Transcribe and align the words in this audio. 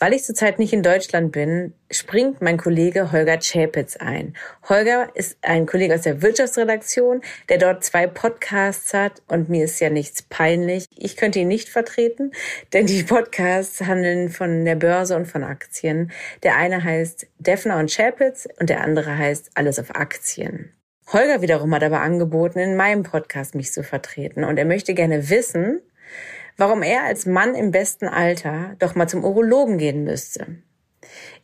Weil 0.00 0.12
ich 0.12 0.22
zurzeit 0.22 0.60
nicht 0.60 0.72
in 0.72 0.84
Deutschland 0.84 1.32
bin, 1.32 1.74
springt 1.90 2.40
mein 2.40 2.56
Kollege 2.56 3.10
Holger 3.10 3.38
Chapitz 3.38 3.96
ein. 3.96 4.36
Holger 4.68 5.08
ist 5.14 5.36
ein 5.42 5.66
Kollege 5.66 5.94
aus 5.94 6.02
der 6.02 6.22
Wirtschaftsredaktion, 6.22 7.20
der 7.48 7.58
dort 7.58 7.82
zwei 7.82 8.06
Podcasts 8.06 8.94
hat 8.94 9.22
und 9.26 9.48
mir 9.48 9.64
ist 9.64 9.80
ja 9.80 9.90
nichts 9.90 10.22
peinlich. 10.22 10.86
Ich 10.94 11.16
könnte 11.16 11.40
ihn 11.40 11.48
nicht 11.48 11.68
vertreten, 11.68 12.30
denn 12.72 12.86
die 12.86 13.02
Podcasts 13.02 13.80
handeln 13.80 14.28
von 14.28 14.64
der 14.64 14.76
Börse 14.76 15.16
und 15.16 15.26
von 15.26 15.42
Aktien. 15.42 16.12
Der 16.44 16.56
eine 16.56 16.84
heißt 16.84 17.26
Defner 17.40 17.78
und 17.78 17.92
Chapitz 17.92 18.46
und 18.60 18.70
der 18.70 18.82
andere 18.82 19.18
heißt 19.18 19.50
Alles 19.54 19.80
auf 19.80 19.96
Aktien. 19.96 20.72
Holger 21.12 21.42
wiederum 21.42 21.74
hat 21.74 21.82
aber 21.82 22.02
angeboten, 22.02 22.58
in 22.58 22.76
meinem 22.76 23.02
Podcast 23.02 23.54
mich 23.54 23.72
zu 23.72 23.82
vertreten 23.82 24.44
und 24.44 24.58
er 24.58 24.66
möchte 24.66 24.94
gerne 24.94 25.30
wissen, 25.30 25.80
warum 26.58 26.82
er 26.82 27.04
als 27.04 27.24
Mann 27.24 27.54
im 27.54 27.70
besten 27.70 28.06
Alter 28.06 28.76
doch 28.78 28.94
mal 28.94 29.08
zum 29.08 29.24
Urologen 29.24 29.78
gehen 29.78 30.04
müsste. 30.04 30.58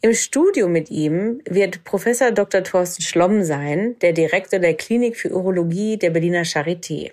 Im 0.03 0.13
Studio 0.13 0.69
mit 0.69 0.91
ihm 0.91 1.41
wird 1.49 1.85
Professor 1.85 2.31
Dr. 2.31 2.63
Thorsten 2.63 3.03
Schlomm 3.03 3.43
sein, 3.43 3.97
der 4.03 4.13
Direktor 4.13 4.59
der 4.59 4.75
Klinik 4.75 5.17
für 5.17 5.35
Urologie 5.35 5.97
der 5.97 6.11
Berliner 6.11 6.43
Charité. 6.43 7.13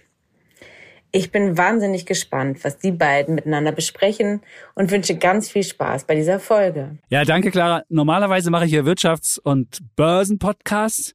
Ich 1.13 1.31
bin 1.31 1.57
wahnsinnig 1.57 2.05
gespannt, 2.05 2.63
was 2.63 2.77
die 2.79 2.91
beiden 2.91 3.35
miteinander 3.35 3.73
besprechen 3.73 4.41
und 4.75 4.91
wünsche 4.91 5.17
ganz 5.17 5.49
viel 5.49 5.63
Spaß 5.63 6.05
bei 6.05 6.15
dieser 6.15 6.39
Folge. 6.39 6.97
Ja, 7.09 7.25
danke, 7.25 7.51
Clara. 7.51 7.83
Normalerweise 7.89 8.49
mache 8.49 8.65
ich 8.65 8.71
hier 8.71 8.85
Wirtschafts- 8.85 9.39
und 9.39 9.79
Börsenpodcasts, 9.97 11.13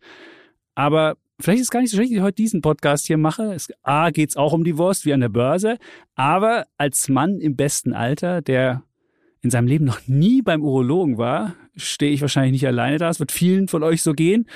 aber 0.74 1.16
Vielleicht 1.40 1.60
ist 1.60 1.66
es 1.66 1.70
gar 1.70 1.80
nicht 1.80 1.90
so 1.90 1.96
schlecht, 1.96 2.12
dass 2.12 2.16
ich 2.16 2.22
heute 2.22 2.36
diesen 2.36 2.62
Podcast 2.62 3.06
hier 3.06 3.18
mache. 3.18 3.52
Es, 3.52 3.68
A, 3.82 4.10
geht 4.10 4.30
es 4.30 4.36
auch 4.36 4.52
um 4.52 4.64
die 4.64 4.78
Wurst 4.78 5.04
wie 5.04 5.12
an 5.12 5.20
der 5.20 5.28
Börse, 5.28 5.76
aber 6.14 6.66
als 6.78 7.08
Mann 7.08 7.40
im 7.40 7.56
besten 7.56 7.92
Alter, 7.92 8.40
der 8.40 8.82
in 9.42 9.50
seinem 9.50 9.68
Leben 9.68 9.84
noch 9.84 10.00
nie 10.06 10.42
beim 10.42 10.62
Urologen 10.62 11.18
war, 11.18 11.54
stehe 11.76 12.12
ich 12.12 12.20
wahrscheinlich 12.20 12.52
nicht 12.52 12.66
alleine 12.66 12.98
da. 12.98 13.10
Es 13.10 13.20
wird 13.20 13.32
vielen 13.32 13.68
von 13.68 13.82
euch 13.82 14.02
so 14.02 14.12
gehen. 14.12 14.48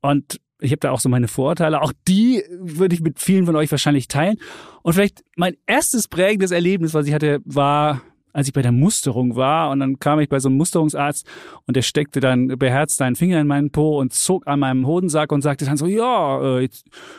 Und 0.00 0.40
ich 0.60 0.72
habe 0.72 0.80
da 0.80 0.90
auch 0.90 1.00
so 1.00 1.08
meine 1.08 1.28
Vorurteile. 1.28 1.80
Auch 1.80 1.92
die 2.06 2.42
würde 2.50 2.94
ich 2.94 3.00
mit 3.00 3.20
vielen 3.20 3.46
von 3.46 3.56
euch 3.56 3.70
wahrscheinlich 3.70 4.08
teilen. 4.08 4.38
Und 4.82 4.94
vielleicht 4.94 5.22
mein 5.36 5.56
erstes 5.66 6.08
prägendes 6.08 6.50
Erlebnis, 6.50 6.94
was 6.94 7.06
ich 7.06 7.14
hatte, 7.14 7.40
war 7.44 8.02
als 8.38 8.46
ich 8.46 8.54
bei 8.54 8.62
der 8.62 8.70
Musterung 8.70 9.34
war 9.34 9.70
und 9.70 9.80
dann 9.80 9.98
kam 9.98 10.20
ich 10.20 10.28
bei 10.28 10.38
so 10.38 10.48
einem 10.48 10.58
Musterungsarzt 10.58 11.26
und 11.66 11.76
der 11.76 11.82
steckte 11.82 12.20
dann 12.20 12.46
beherzt 12.46 13.02
einen 13.02 13.16
Finger 13.16 13.40
in 13.40 13.48
meinen 13.48 13.72
Po 13.72 13.98
und 13.98 14.12
zog 14.12 14.46
an 14.46 14.60
meinem 14.60 14.86
Hodensack 14.86 15.32
und 15.32 15.42
sagte 15.42 15.64
dann 15.64 15.76
so, 15.76 15.86
ja, 15.86 16.60
äh, 16.60 16.68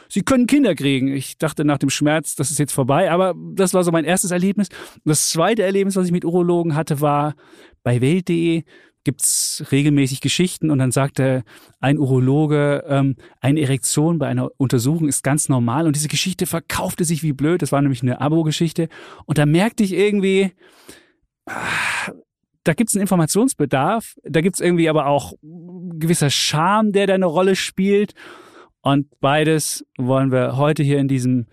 Sie 0.07 0.21
können 0.21 0.47
Kinder 0.47 0.75
kriegen. 0.75 1.09
Ich 1.09 1.37
dachte 1.37 1.65
nach 1.65 1.77
dem 1.77 1.89
Schmerz, 1.89 2.35
das 2.35 2.51
ist 2.51 2.57
jetzt 2.57 2.71
vorbei, 2.71 3.11
aber 3.11 3.35
das 3.53 3.73
war 3.73 3.83
so 3.83 3.91
mein 3.91 4.05
erstes 4.05 4.31
Erlebnis. 4.31 4.69
Das 5.03 5.29
zweite 5.29 5.61
Erlebnis, 5.63 5.97
was 5.97 6.05
ich 6.05 6.13
mit 6.13 6.23
Urologen 6.23 6.73
hatte, 6.73 7.01
war 7.01 7.35
bei 7.83 7.99
Welt.de 7.99 8.63
gibt's 9.03 9.65
regelmäßig 9.71 10.21
Geschichten 10.21 10.71
und 10.71 10.79
dann 10.79 10.91
sagte 10.91 11.43
ein 11.79 11.97
Urologe, 11.97 12.83
ähm, 12.87 13.15
eine 13.41 13.61
Erektion 13.61 14.19
bei 14.19 14.27
einer 14.27 14.51
Untersuchung 14.57 15.07
ist 15.07 15.23
ganz 15.23 15.49
normal 15.49 15.85
und 15.85 15.95
diese 15.95 16.09
Geschichte 16.09 16.45
verkaufte 16.45 17.05
sich 17.05 17.23
wie 17.23 17.33
blöd. 17.33 17.61
Das 17.61 17.71
war 17.71 17.81
nämlich 17.81 18.03
eine 18.03 18.21
Abo-Geschichte 18.21 18.87
und 19.25 19.37
da 19.37 19.45
merkte 19.45 19.83
ich 19.83 19.93
irgendwie, 19.93 20.51
da 22.63 22.73
gibt 22.73 22.89
es 22.89 22.95
einen 22.95 23.01
Informationsbedarf, 23.01 24.15
da 24.23 24.41
gibt 24.41 24.55
es 24.55 24.61
irgendwie 24.61 24.89
aber 24.89 25.07
auch 25.07 25.33
gewisser 25.41 26.29
Charme, 26.29 26.91
der 26.91 27.07
da 27.07 27.13
eine 27.13 27.25
Rolle 27.25 27.55
spielt. 27.55 28.13
Und 28.81 29.07
beides 29.19 29.85
wollen 29.97 30.31
wir 30.31 30.57
heute 30.57 30.83
hier 30.83 30.99
in 30.99 31.07
diesem 31.07 31.47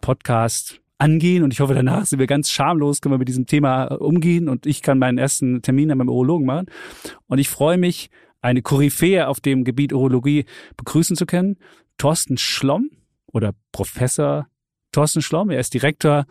Podcast 0.00 0.80
angehen. 0.98 1.42
Und 1.42 1.52
ich 1.52 1.60
hoffe, 1.60 1.74
danach 1.74 2.06
sind 2.06 2.18
wir 2.18 2.26
ganz 2.26 2.50
schamlos, 2.50 3.00
können 3.00 3.14
wir 3.14 3.18
mit 3.18 3.28
diesem 3.28 3.46
Thema 3.46 3.84
umgehen. 3.84 4.48
Und 4.48 4.66
ich 4.66 4.82
kann 4.82 4.98
meinen 4.98 5.18
ersten 5.18 5.62
Termin 5.62 5.88
dann 5.88 5.98
beim 5.98 6.08
Urologen 6.08 6.46
machen. 6.46 6.66
Und 7.26 7.38
ich 7.38 7.48
freue 7.48 7.78
mich, 7.78 8.08
eine 8.40 8.62
Koryphäe 8.62 9.28
auf 9.28 9.40
dem 9.40 9.64
Gebiet 9.64 9.92
Urologie 9.92 10.44
begrüßen 10.76 11.16
zu 11.16 11.26
können. 11.26 11.56
Thorsten 11.98 12.38
Schlomm 12.38 12.90
oder 13.26 13.52
Professor 13.70 14.46
Thorsten 14.90 15.22
Schlomm. 15.22 15.50
Er 15.50 15.60
ist 15.60 15.74
Direktor 15.74 16.26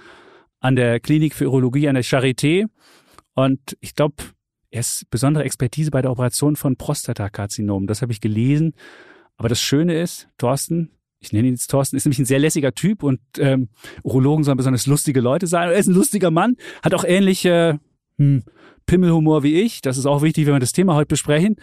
an 0.60 0.76
der 0.76 1.00
Klinik 1.00 1.34
für 1.34 1.50
Urologie 1.50 1.88
an 1.88 1.96
der 1.96 2.04
Charité 2.04 2.68
und 3.36 3.78
ich 3.80 3.96
glaube, 3.96 4.16
er 4.72 4.80
ist 4.80 5.10
besondere 5.10 5.44
Expertise 5.44 5.92
bei 5.92 6.02
der 6.02 6.12
Operation 6.12 6.56
von 6.56 6.78
Prostatakarzinomen. 6.78 7.88
Das 7.88 8.02
habe 8.02 8.12
ich 8.12 8.22
gelesen. 8.22 8.74
Aber 9.36 9.50
das 9.50 9.62
Schöne 9.62 10.00
ist, 10.00 10.30
Thorsten, 10.38 10.92
ich 11.20 11.34
nenne 11.34 11.48
ihn 11.48 11.56
jetzt 11.56 11.68
Thorsten, 11.70 11.98
ist 11.98 12.06
nämlich 12.06 12.20
ein 12.20 12.26
sehr 12.26 12.40
lässiger 12.40 12.74
Typ 12.74 13.04
und 13.04 13.20
ähm, 13.38 13.70
Urologen 14.04 14.44
sollen 14.44 14.58
besonders 14.58 14.88
lustige 14.88 15.20
Leute 15.20 15.48
sein. 15.48 15.70
Er 15.70 15.76
ist 15.76 15.88
ein 15.88 15.94
lustiger 15.94 16.32
Mann, 16.32 16.56
hat 16.84 16.94
auch 16.94 17.04
ähnliche 17.04 17.80
hm, 18.18 18.44
Pimmelhumor 18.86 19.44
wie 19.44 19.62
ich. 19.62 19.82
Das 19.82 19.98
ist 19.98 20.06
auch 20.06 20.22
wichtig, 20.22 20.46
wenn 20.46 20.54
wir 20.54 20.60
das 20.60 20.72
Thema 20.74 20.96
heute 20.96 21.08
besprechen 21.08 21.58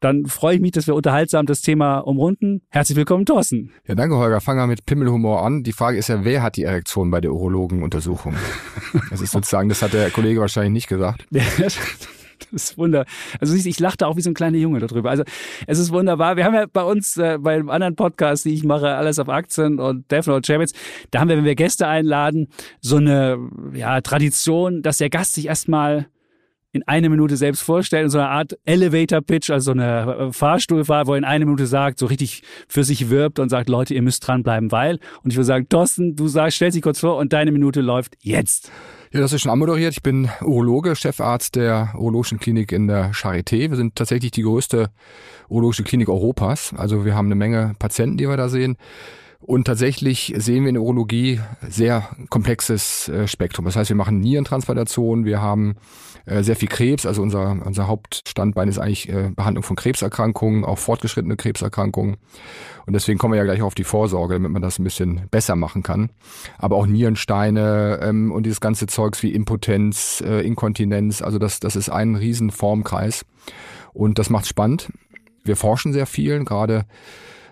dann 0.00 0.26
freue 0.26 0.56
ich 0.56 0.60
mich, 0.60 0.72
dass 0.72 0.86
wir 0.86 0.94
unterhaltsam 0.94 1.46
das 1.46 1.60
Thema 1.60 1.98
umrunden. 1.98 2.62
Herzlich 2.70 2.96
willkommen, 2.96 3.26
Thorsten. 3.26 3.72
Ja, 3.86 3.94
danke, 3.94 4.16
Holger. 4.16 4.40
Fangen 4.40 4.60
wir 4.60 4.66
mit 4.66 4.86
Pimmelhumor 4.86 5.44
an. 5.44 5.62
Die 5.62 5.72
Frage 5.72 5.98
ist 5.98 6.08
ja, 6.08 6.24
wer 6.24 6.42
hat 6.42 6.56
die 6.56 6.64
Erektion 6.64 7.10
bei 7.10 7.20
der 7.20 7.32
Urologenuntersuchung? 7.32 8.34
Das 9.10 9.20
ist 9.20 9.32
sozusagen, 9.32 9.68
das 9.68 9.82
hat 9.82 9.92
der 9.92 10.10
Kollege 10.10 10.40
wahrscheinlich 10.40 10.72
nicht 10.72 10.88
gesagt. 10.88 11.26
Das 12.50 12.70
ist 12.70 12.78
wunder. 12.78 13.04
Also 13.40 13.54
ich 13.54 13.80
lachte 13.80 14.06
auch 14.06 14.16
wie 14.16 14.22
so 14.22 14.30
ein 14.30 14.34
kleiner 14.34 14.58
Junge 14.58 14.80
darüber. 14.80 15.10
Also 15.10 15.24
es 15.66 15.78
ist 15.78 15.92
wunderbar. 15.92 16.36
Wir 16.36 16.44
haben 16.44 16.54
ja 16.54 16.66
bei 16.72 16.82
uns 16.82 17.16
äh, 17.16 17.38
bei 17.38 17.54
einem 17.54 17.68
anderen 17.68 17.96
Podcast, 17.96 18.44
die 18.44 18.54
ich 18.54 18.64
mache, 18.64 18.94
alles 18.94 19.18
auf 19.18 19.28
Aktien 19.28 19.78
und 19.80 20.10
Defner 20.10 20.36
und 20.36 20.48
da 20.48 21.20
haben 21.20 21.28
wir, 21.28 21.36
wenn 21.36 21.44
wir 21.44 21.54
Gäste 21.54 21.86
einladen, 21.86 22.48
so 22.80 22.96
eine 22.96 23.38
ja, 23.74 24.00
Tradition, 24.00 24.82
dass 24.82 24.98
der 24.98 25.10
Gast 25.10 25.34
sich 25.34 25.46
erstmal 25.46 26.06
in 26.72 26.82
eine 26.86 27.08
Minute 27.08 27.36
selbst 27.36 27.62
vorstellen, 27.62 28.10
so 28.10 28.18
eine 28.18 28.28
Art 28.28 28.58
Elevator-Pitch, 28.64 29.50
also 29.50 29.66
so 29.66 29.70
eine 29.72 30.28
äh, 30.28 30.32
Fahrstuhlfahrt, 30.32 31.06
wo 31.06 31.12
er 31.12 31.18
in 31.18 31.24
eine 31.24 31.44
Minute 31.46 31.66
sagt, 31.66 31.98
so 31.98 32.06
richtig 32.06 32.42
für 32.68 32.84
sich 32.84 33.08
wirbt 33.08 33.38
und 33.38 33.48
sagt, 33.48 33.68
Leute, 33.68 33.94
ihr 33.94 34.02
müsst 34.02 34.26
dranbleiben, 34.26 34.70
weil. 34.70 34.98
Und 35.22 35.30
ich 35.30 35.36
würde 35.36 35.46
sagen, 35.46 35.68
Thorsten, 35.68 36.14
du 36.14 36.28
sagst, 36.28 36.56
stell 36.56 36.70
dich 36.70 36.82
kurz 36.82 37.00
vor 37.00 37.16
und 37.16 37.32
deine 37.32 37.52
Minute 37.52 37.80
läuft 37.80 38.16
jetzt. 38.20 38.70
Ja, 39.10 39.20
das 39.20 39.32
ist 39.32 39.40
schon 39.40 39.50
anmoderiert. 39.50 39.94
Ich 39.94 40.02
bin 40.02 40.28
Urologe, 40.42 40.94
Chefarzt 40.94 41.56
der 41.56 41.94
Urologischen 41.96 42.38
Klinik 42.38 42.72
in 42.72 42.88
der 42.88 43.12
Charité. 43.12 43.70
Wir 43.70 43.76
sind 43.76 43.96
tatsächlich 43.96 44.32
die 44.32 44.42
größte 44.42 44.90
urologische 45.48 45.82
Klinik 45.82 46.10
Europas. 46.10 46.74
Also 46.76 47.06
wir 47.06 47.14
haben 47.14 47.26
eine 47.26 47.34
Menge 47.34 47.74
Patienten, 47.78 48.18
die 48.18 48.28
wir 48.28 48.36
da 48.36 48.50
sehen. 48.50 48.76
Und 49.40 49.66
tatsächlich 49.66 50.34
sehen 50.36 50.64
wir 50.64 50.68
in 50.68 50.74
der 50.74 50.82
Urologie 50.82 51.40
sehr 51.66 52.08
komplexes 52.28 53.08
äh, 53.08 53.28
Spektrum. 53.28 53.64
Das 53.64 53.76
heißt, 53.76 53.88
wir 53.88 53.96
machen 53.96 54.18
Nierentransplantationen, 54.18 55.24
wir 55.24 55.40
haben 55.40 55.76
äh, 56.28 56.42
sehr 56.42 56.56
viel 56.56 56.68
Krebs. 56.68 57.06
Also 57.06 57.22
unser, 57.22 57.56
unser 57.64 57.86
Hauptstandbein 57.86 58.68
ist 58.68 58.78
eigentlich 58.78 59.08
äh, 59.08 59.30
Behandlung 59.34 59.62
von 59.62 59.76
Krebserkrankungen, 59.76 60.64
auch 60.64 60.78
fortgeschrittene 60.78 61.36
Krebserkrankungen. 61.36 62.16
Und 62.86 62.92
deswegen 62.92 63.18
kommen 63.18 63.34
wir 63.34 63.38
ja 63.38 63.44
gleich 63.44 63.62
auf 63.62 63.74
die 63.74 63.84
Vorsorge, 63.84 64.34
damit 64.34 64.50
man 64.50 64.62
das 64.62 64.78
ein 64.78 64.84
bisschen 64.84 65.26
besser 65.30 65.56
machen 65.56 65.82
kann. 65.82 66.10
Aber 66.58 66.76
auch 66.76 66.86
Nierensteine 66.86 68.00
ähm, 68.02 68.32
und 68.32 68.44
dieses 68.44 68.60
ganze 68.60 68.86
Zeugs 68.86 69.22
wie 69.22 69.32
Impotenz, 69.32 70.22
äh, 70.26 70.40
Inkontinenz, 70.46 71.22
also 71.22 71.38
das, 71.38 71.60
das 71.60 71.76
ist 71.76 71.88
ein 71.90 72.14
riesen 72.14 72.50
Formkreis. 72.50 73.24
Und 73.92 74.18
das 74.18 74.30
macht 74.30 74.46
spannend. 74.46 74.90
Wir 75.44 75.56
forschen 75.56 75.92
sehr 75.92 76.06
viel, 76.06 76.44
gerade 76.44 76.84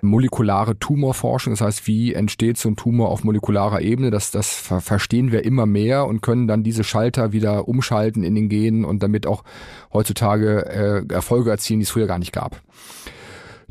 molekulare 0.06 0.78
Tumorforschung. 0.78 1.52
Das 1.52 1.60
heißt, 1.60 1.86
wie 1.86 2.14
entsteht 2.14 2.58
so 2.58 2.68
ein 2.68 2.76
Tumor 2.76 3.10
auf 3.10 3.24
molekularer 3.24 3.80
Ebene? 3.80 4.10
Das, 4.10 4.30
das 4.30 4.50
verstehen 4.80 5.32
wir 5.32 5.44
immer 5.44 5.66
mehr 5.66 6.06
und 6.06 6.22
können 6.22 6.46
dann 6.46 6.62
diese 6.62 6.84
Schalter 6.84 7.32
wieder 7.32 7.68
umschalten 7.68 8.24
in 8.24 8.34
den 8.34 8.48
Genen 8.48 8.84
und 8.84 9.02
damit 9.02 9.26
auch 9.26 9.44
heutzutage 9.92 10.66
äh, 10.66 11.12
Erfolge 11.12 11.50
erzielen, 11.50 11.80
die 11.80 11.84
es 11.84 11.90
früher 11.90 12.06
gar 12.06 12.18
nicht 12.18 12.32
gab. 12.32 12.62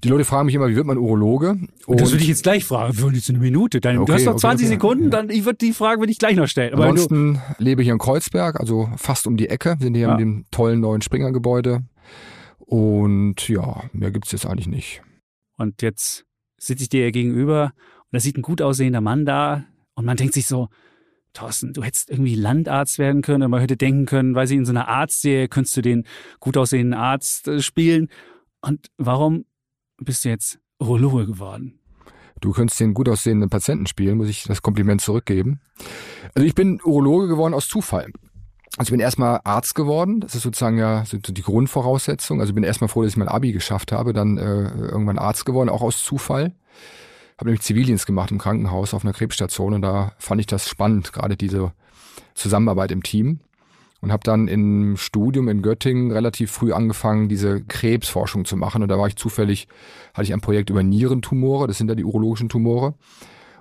Die 0.03 0.09
Leute 0.09 0.25
fragen 0.25 0.45
mich 0.45 0.55
immer, 0.55 0.67
wie 0.67 0.75
wird 0.75 0.85
man 0.85 0.97
Urologe? 0.97 1.57
Und 1.87 1.99
das 1.99 2.11
würde 2.11 2.21
ich 2.21 2.29
jetzt 2.29 2.43
gleich 2.43 2.63
fragen. 2.63 2.95
Wir 2.95 3.03
wollen 3.03 3.15
jetzt 3.15 3.29
eine 3.29 3.39
Minute. 3.39 3.81
Dein, 3.81 3.97
okay, 3.97 4.05
du 4.05 4.13
hast 4.13 4.25
noch 4.25 4.35
20 4.35 4.67
okay, 4.67 4.75
okay. 4.75 4.81
Sekunden, 4.81 5.09
dann 5.09 5.29
ich 5.29 5.45
würde 5.45 5.57
die 5.57 5.73
Frage 5.73 5.99
würde 5.99 6.11
ich 6.11 6.19
gleich 6.19 6.35
noch 6.35 6.47
stellen. 6.47 6.73
Aber 6.73 6.85
Ansonsten 6.85 7.41
lebe 7.57 7.81
ich 7.81 7.87
hier 7.87 7.93
in 7.93 7.99
Kreuzberg, 7.99 8.59
also 8.59 8.89
fast 8.97 9.25
um 9.25 9.35
die 9.35 9.49
Ecke. 9.49 9.77
Wir 9.79 9.85
sind 9.85 9.95
hier 9.95 10.07
ja. 10.07 10.11
in 10.13 10.19
dem 10.19 10.45
tollen 10.51 10.79
neuen 10.79 11.01
Springer-Gebäude. 11.01 11.83
Und 12.59 13.47
ja, 13.47 13.83
mehr 13.93 14.11
gibt's 14.11 14.31
jetzt 14.31 14.45
eigentlich 14.45 14.67
nicht. 14.67 15.01
Und 15.57 15.81
jetzt 15.81 16.25
sitze 16.57 16.83
ich 16.83 16.89
dir 16.89 17.11
gegenüber 17.11 17.73
und 17.75 18.13
da 18.13 18.19
sieht 18.19 18.37
ein 18.37 18.41
gut 18.41 18.61
aussehender 18.61 19.01
Mann 19.01 19.25
da 19.25 19.65
und 19.95 20.05
man 20.05 20.17
denkt 20.17 20.33
sich 20.33 20.47
so, 20.47 20.69
Thorsten, 21.33 21.73
du 21.73 21.83
hättest 21.83 22.09
irgendwie 22.09 22.35
Landarzt 22.35 22.97
werden 22.97 23.21
können 23.21 23.43
oder 23.43 23.49
man 23.49 23.59
hätte 23.59 23.77
denken 23.77 24.05
können, 24.05 24.35
weil 24.35 24.47
sie 24.47 24.55
in 24.55 24.65
so 24.65 24.71
einer 24.71 24.87
Arztserie 24.87 25.47
könntest 25.47 25.77
du 25.77 25.81
den 25.81 26.05
gut 26.39 26.57
aussehenden 26.57 26.93
Arzt 26.93 27.47
äh, 27.47 27.61
spielen. 27.61 28.09
Und 28.61 28.87
warum 28.97 29.45
bist 29.97 30.25
du 30.25 30.29
jetzt 30.29 30.59
Urologe 30.79 31.25
geworden? 31.25 31.79
Du 32.41 32.51
könntest 32.51 32.79
den 32.79 32.93
gut 32.93 33.07
aussehenden 33.09 33.49
Patienten 33.49 33.85
spielen, 33.85 34.17
muss 34.17 34.29
ich 34.29 34.43
das 34.43 34.61
Kompliment 34.61 35.01
zurückgeben. 35.01 35.59
Also 36.33 36.45
ich 36.45 36.55
bin 36.55 36.81
Urologe 36.83 37.27
geworden 37.27 37.53
aus 37.53 37.67
Zufall. 37.67 38.11
Also 38.77 38.89
ich 38.89 38.91
bin 38.91 38.99
erstmal 38.99 39.39
Arzt 39.45 39.73
geworden, 39.73 40.19
das 40.19 40.35
ist 40.35 40.41
sozusagen 40.41 40.77
ja 40.77 41.05
so 41.05 41.17
die 41.17 41.41
Grundvoraussetzung. 41.41 42.41
Also 42.41 42.51
ich 42.51 42.55
bin 42.55 42.65
erstmal 42.65 42.89
froh, 42.89 43.03
dass 43.03 43.13
ich 43.13 43.17
mein 43.17 43.29
Abi 43.29 43.53
geschafft 43.53 43.93
habe, 43.93 44.11
dann 44.11 44.37
äh, 44.37 44.67
irgendwann 44.69 45.17
Arzt 45.17 45.45
geworden, 45.45 45.69
auch 45.69 45.81
aus 45.81 46.03
Zufall. 46.03 46.53
Habe 47.37 47.49
nämlich 47.49 47.61
Zivildienst 47.61 48.05
gemacht 48.05 48.31
im 48.31 48.37
Krankenhaus 48.37 48.93
auf 48.93 49.03
einer 49.03 49.13
Krebsstation 49.13 49.73
und 49.73 49.81
da 49.81 50.11
fand 50.17 50.41
ich 50.41 50.47
das 50.47 50.67
spannend, 50.67 51.13
gerade 51.13 51.37
diese 51.37 51.71
Zusammenarbeit 52.33 52.91
im 52.91 53.01
Team. 53.01 53.39
Und 54.01 54.11
habe 54.11 54.23
dann 54.23 54.47
im 54.47 54.97
Studium 54.97 55.47
in 55.47 55.63
Göttingen 55.63 56.11
relativ 56.11 56.51
früh 56.51 56.73
angefangen, 56.73 57.27
diese 57.27 57.63
Krebsforschung 57.63 58.45
zu 58.45 58.55
machen. 58.55 58.83
Und 58.83 58.89
da 58.89 58.99
war 58.99 59.07
ich 59.07 59.15
zufällig, 59.15 59.67
hatte 60.13 60.25
ich 60.25 60.33
ein 60.33 60.41
Projekt 60.41 60.69
über 60.69 60.83
Nierentumore, 60.83 61.65
das 61.65 61.79
sind 61.79 61.87
ja 61.87 61.95
die 61.95 62.03
urologischen 62.03 62.47
Tumore. 62.47 62.93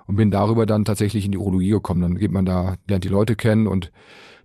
Und 0.07 0.17
bin 0.17 0.31
darüber 0.31 0.65
dann 0.65 0.85
tatsächlich 0.85 1.25
in 1.25 1.31
die 1.31 1.37
Urologie 1.37 1.69
gekommen. 1.69 2.01
Dann 2.01 2.15
geht 2.15 2.31
man 2.31 2.45
da, 2.45 2.75
lernt 2.87 3.03
die 3.03 3.09
Leute 3.09 3.35
kennen 3.35 3.67
und 3.67 3.91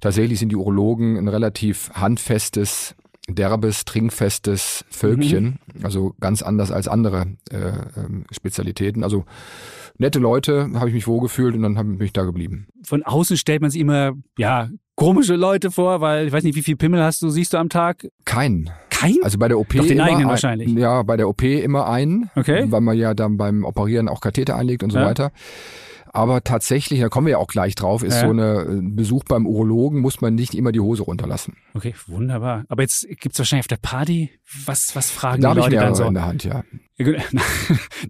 tatsächlich 0.00 0.38
sind 0.38 0.50
die 0.50 0.56
Urologen 0.56 1.16
ein 1.16 1.28
relativ 1.28 1.90
handfestes, 1.92 2.96
derbes, 3.28 3.84
trinkfestes 3.84 4.84
Völkchen. 4.88 5.58
Mhm. 5.74 5.84
Also 5.84 6.14
ganz 6.20 6.42
anders 6.42 6.70
als 6.70 6.88
andere 6.88 7.36
äh, 7.50 7.72
ähm, 7.96 8.24
Spezialitäten. 8.30 9.04
Also 9.04 9.24
nette 9.98 10.18
Leute, 10.18 10.70
habe 10.74 10.88
ich 10.88 10.94
mich 10.94 11.06
wohlgefühlt 11.06 11.54
und 11.54 11.62
dann 11.62 11.76
habe 11.76 11.92
ich 11.92 11.98
mich 11.98 12.12
da 12.12 12.24
geblieben. 12.24 12.66
Von 12.82 13.02
außen 13.02 13.36
stellt 13.36 13.60
man 13.60 13.70
sich 13.70 13.80
immer, 13.80 14.12
ja, 14.38 14.70
komische 14.96 15.36
Leute 15.36 15.70
vor, 15.70 16.00
weil 16.00 16.26
ich 16.26 16.32
weiß 16.32 16.44
nicht, 16.44 16.56
wie 16.56 16.62
viel 16.62 16.76
Pimmel 16.76 17.02
hast 17.02 17.22
du, 17.22 17.30
siehst 17.30 17.52
du 17.52 17.58
am 17.58 17.68
Tag? 17.68 18.06
Keinen. 18.24 18.70
Kein? 19.00 19.16
Also 19.22 19.38
bei 19.38 19.48
der 19.48 19.58
OP 19.58 19.74
Doch 19.74 19.82
den 19.84 19.92
immer 19.92 20.04
eigenen 20.04 20.22
ein, 20.24 20.28
wahrscheinlich. 20.28 20.68
Ja, 20.72 21.02
bei 21.02 21.16
der 21.16 21.28
OP 21.28 21.42
immer 21.42 21.88
einen, 21.88 22.30
Okay. 22.36 22.64
weil 22.68 22.80
man 22.80 22.96
ja 22.96 23.14
dann 23.14 23.36
beim 23.36 23.64
Operieren 23.64 24.08
auch 24.08 24.20
Katheter 24.20 24.56
einlegt 24.56 24.82
und 24.82 24.90
so 24.90 24.98
Ja. 24.98 25.06
weiter. 25.06 25.32
Aber 26.12 26.42
tatsächlich, 26.42 26.98
da 26.98 27.08
kommen 27.08 27.28
wir 27.28 27.32
ja 27.32 27.38
auch 27.38 27.46
gleich 27.46 27.76
drauf, 27.76 28.02
ist 28.02 28.14
Ja. 28.20 28.22
so 28.26 28.30
eine 28.32 28.62
äh, 28.62 28.80
Besuch 28.82 29.22
beim 29.28 29.46
Urologen, 29.46 30.00
muss 30.00 30.20
man 30.20 30.34
nicht 30.34 30.54
immer 30.56 30.72
die 30.72 30.80
Hose 30.80 31.04
runterlassen. 31.04 31.54
Okay, 31.72 31.94
wunderbar. 32.08 32.64
Aber 32.68 32.82
jetzt 32.82 33.06
gibt's 33.20 33.38
wahrscheinlich 33.38 33.62
auf 33.62 33.68
der 33.68 33.76
Party, 33.76 34.30
was, 34.66 34.96
was 34.96 35.08
fragen 35.08 35.40
Da 35.40 35.54
die 35.54 35.60
habe 35.60 35.68
ich 35.70 35.74
Leute 35.76 35.84
dann 35.86 35.94
so? 35.94 36.04
in 36.06 36.14
der 36.14 36.26
Hand, 36.26 36.42
ja. 36.42 36.64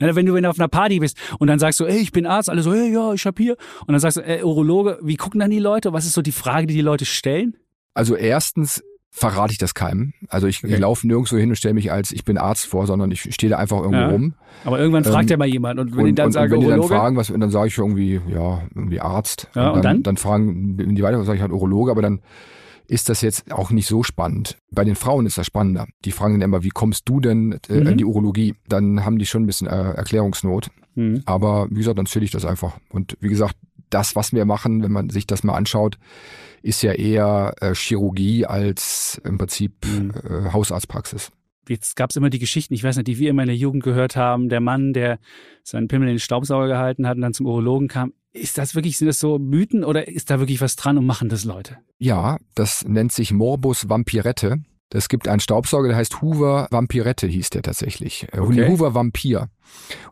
Na, 0.01 0.17
wenn 0.17 0.27
du 0.27 0.35
wenn 0.35 0.43
du 0.45 0.49
auf 0.51 0.59
einer 0.59 0.69
Party 0.69 0.99
bist 0.99 1.17
und 1.39 1.47
dann 1.49 1.59
sagst 1.59 1.79
du, 1.81 1.85
ey, 1.85 1.99
ich 1.99 2.11
bin 2.13 2.27
Arzt, 2.27 2.49
alle 2.51 2.63
so, 2.63 2.73
hey, 2.73 2.91
ja, 2.93 3.13
ich 3.13 3.25
hab 3.27 3.39
hier. 3.39 3.57
Und 3.87 3.93
dann 3.93 4.01
sagst 4.01 4.17
du, 4.17 4.23
ey, 4.23 4.43
Urologe, 4.43 4.99
wie 5.03 5.17
gucken 5.17 5.41
dann 5.41 5.51
die 5.51 5.59
Leute? 5.59 5.93
Was 5.93 6.07
ist 6.07 6.15
so 6.15 6.23
die 6.23 6.33
Frage, 6.33 6.67
die 6.67 6.75
die 6.75 6.81
Leute 6.81 7.05
stellen? 7.05 7.57
Also 7.95 8.17
erstens 8.17 8.83
verrate 9.13 9.53
ich 9.53 9.59
das 9.59 9.75
keinem. 9.75 10.13
Also 10.29 10.47
ich, 10.47 10.63
Okay. 10.65 10.75
ich 10.75 10.79
laufe 10.81 11.07
nirgendwo 11.07 11.37
hin 11.37 11.51
und 11.51 11.57
stelle 11.57 11.75
mich 11.75 11.91
als 11.93 12.13
ich 12.13 12.25
bin 12.25 12.39
Arzt 12.39 12.67
vor, 12.67 12.87
sondern 12.87 13.11
ich 13.11 13.23
stehe 13.35 13.51
da 13.51 13.59
einfach 13.59 13.79
irgendwo 13.79 13.97
Ja. 13.99 14.09
rum. 14.11 14.35
Aber 14.65 14.79
irgendwann 14.79 15.05
fragt 15.05 15.25
Ähm, 15.25 15.29
ja 15.31 15.37
mal 15.37 15.49
jemand 15.49 15.81
und 15.81 15.93
wenn 15.93 15.99
und, 16.01 16.07
die 16.07 16.15
dann 16.15 16.27
und, 16.27 16.33
sagen, 16.33 16.53
und 16.53 16.59
wenn 16.59 16.61
die 16.61 16.67
dann 16.71 16.79
Urologe, 16.81 16.95
fragen, 16.95 17.17
was, 17.17 17.27
dann 17.29 17.51
sage 17.51 17.69
ich 17.69 17.79
irgendwie, 17.79 18.21
ja, 18.33 18.63
irgendwie 18.75 19.01
Arzt. 19.01 19.49
Ja, 19.55 19.71
und 19.71 19.85
dann, 19.85 19.97
dann? 19.97 20.03
dann 20.05 20.17
fragen 20.17 20.79
wenn 20.79 20.95
die 20.95 21.03
weiter, 21.03 21.23
sage 21.25 21.37
ich 21.37 21.43
halt 21.43 21.53
Urologe, 21.53 21.91
aber 21.91 22.03
dann 22.03 22.21
ist 22.87 23.09
das 23.09 23.21
jetzt 23.21 23.53
auch 23.53 23.71
nicht 23.71 23.87
so 23.87 24.03
spannend. 24.03 24.59
Bei 24.73 24.85
den 24.85 24.97
Frauen 24.97 25.25
ist 25.27 25.39
das 25.39 25.47
spannender. 25.47 25.87
Die 26.05 26.11
fragen 26.13 26.35
dann 26.35 26.43
immer, 26.49 26.63
wie 26.65 26.71
kommst 26.71 27.09
du 27.09 27.21
denn 27.21 27.59
äh, 27.69 27.81
Mhm. 27.81 27.87
in 27.87 27.99
die 27.99 28.05
Urologie? 28.05 28.55
Dann 28.69 29.05
haben 29.05 29.19
die 29.19 29.27
schon 29.27 29.45
ein 29.45 29.47
bisschen 29.47 29.69
äh, 29.69 29.93
Erklärungsnot. 29.93 30.71
Hm. 30.97 31.23
Aber 31.25 31.69
wie 31.71 31.77
gesagt, 31.79 31.99
dann 31.99 32.07
zähle 32.07 32.25
ich 32.25 32.33
das 32.33 32.45
einfach. 32.45 32.79
Und 32.91 33.17
wie 33.21 33.29
gesagt, 33.29 33.55
das, 33.91 34.17
was 34.17 34.33
wir 34.33 34.45
machen, 34.45 34.83
wenn 34.83 34.91
man 34.93 35.09
sich 35.11 35.27
das 35.27 35.45
mal 35.45 35.55
anschaut, 35.55 35.99
ist 36.63 36.83
ja 36.83 36.93
eher 36.93 37.55
äh, 37.61 37.75
Chirurgie 37.75 38.47
als 38.47 39.21
im 39.25 39.39
Prinzip 39.39 39.73
Mhm. 39.85 40.13
äh, 40.29 40.53
Hausarztpraxis. 40.53 41.31
Jetzt 41.69 41.95
gab's 41.95 42.17
immer 42.17 42.31
die 42.31 42.39
Geschichten, 42.41 42.75
ich 42.75 42.83
weiß 42.83 42.97
nicht, 42.97 43.07
die 43.07 43.19
wir 43.19 43.31
immer 43.31 43.43
in 43.43 43.49
der 43.49 43.57
Jugend 43.57 43.83
gehört 43.85 44.17
haben, 44.17 44.49
der 44.49 44.61
Mann, 44.61 44.93
der 44.93 45.19
seinen 45.63 45.89
Pimmel 45.89 46.09
in 46.09 46.15
den 46.15 46.21
Staubsauger 46.21 46.67
gehalten 46.67 47.07
hat 47.07 47.17
und 47.17 47.23
dann 47.23 47.35
zum 47.35 47.47
Urologen 47.47 47.87
kam. 47.89 48.13
Ist 48.33 48.59
das 48.59 48.75
wirklich, 48.75 48.97
sind 48.97 49.09
das 49.09 49.19
so 49.21 49.39
Mythen 49.39 49.85
oder 49.85 50.09
ist 50.09 50.31
da 50.31 50.39
wirklich 50.39 50.61
was 50.61 50.77
dran 50.77 50.99
und 50.99 51.07
machen 51.07 51.29
das 51.29 51.45
Leute? 51.45 51.79
Ja, 51.99 52.39
das 52.55 52.85
nennt 52.87 53.13
sich 53.13 53.33
Morbus 53.33 53.89
Vampirette. 53.89 54.63
Es 54.93 55.09
gibt 55.09 55.29
einen 55.29 55.41
Staubsauger, 55.41 55.89
der 55.89 55.97
heißt 55.97 56.21
Hoover 56.21 56.67
Vampirette, 56.71 57.27
hieß 57.27 57.51
der 57.51 57.63
tatsächlich. 57.63 58.27
Äh, 58.33 58.41
Okay. 58.41 58.69
Hoover 58.69 58.95
Vampir. 58.95 59.43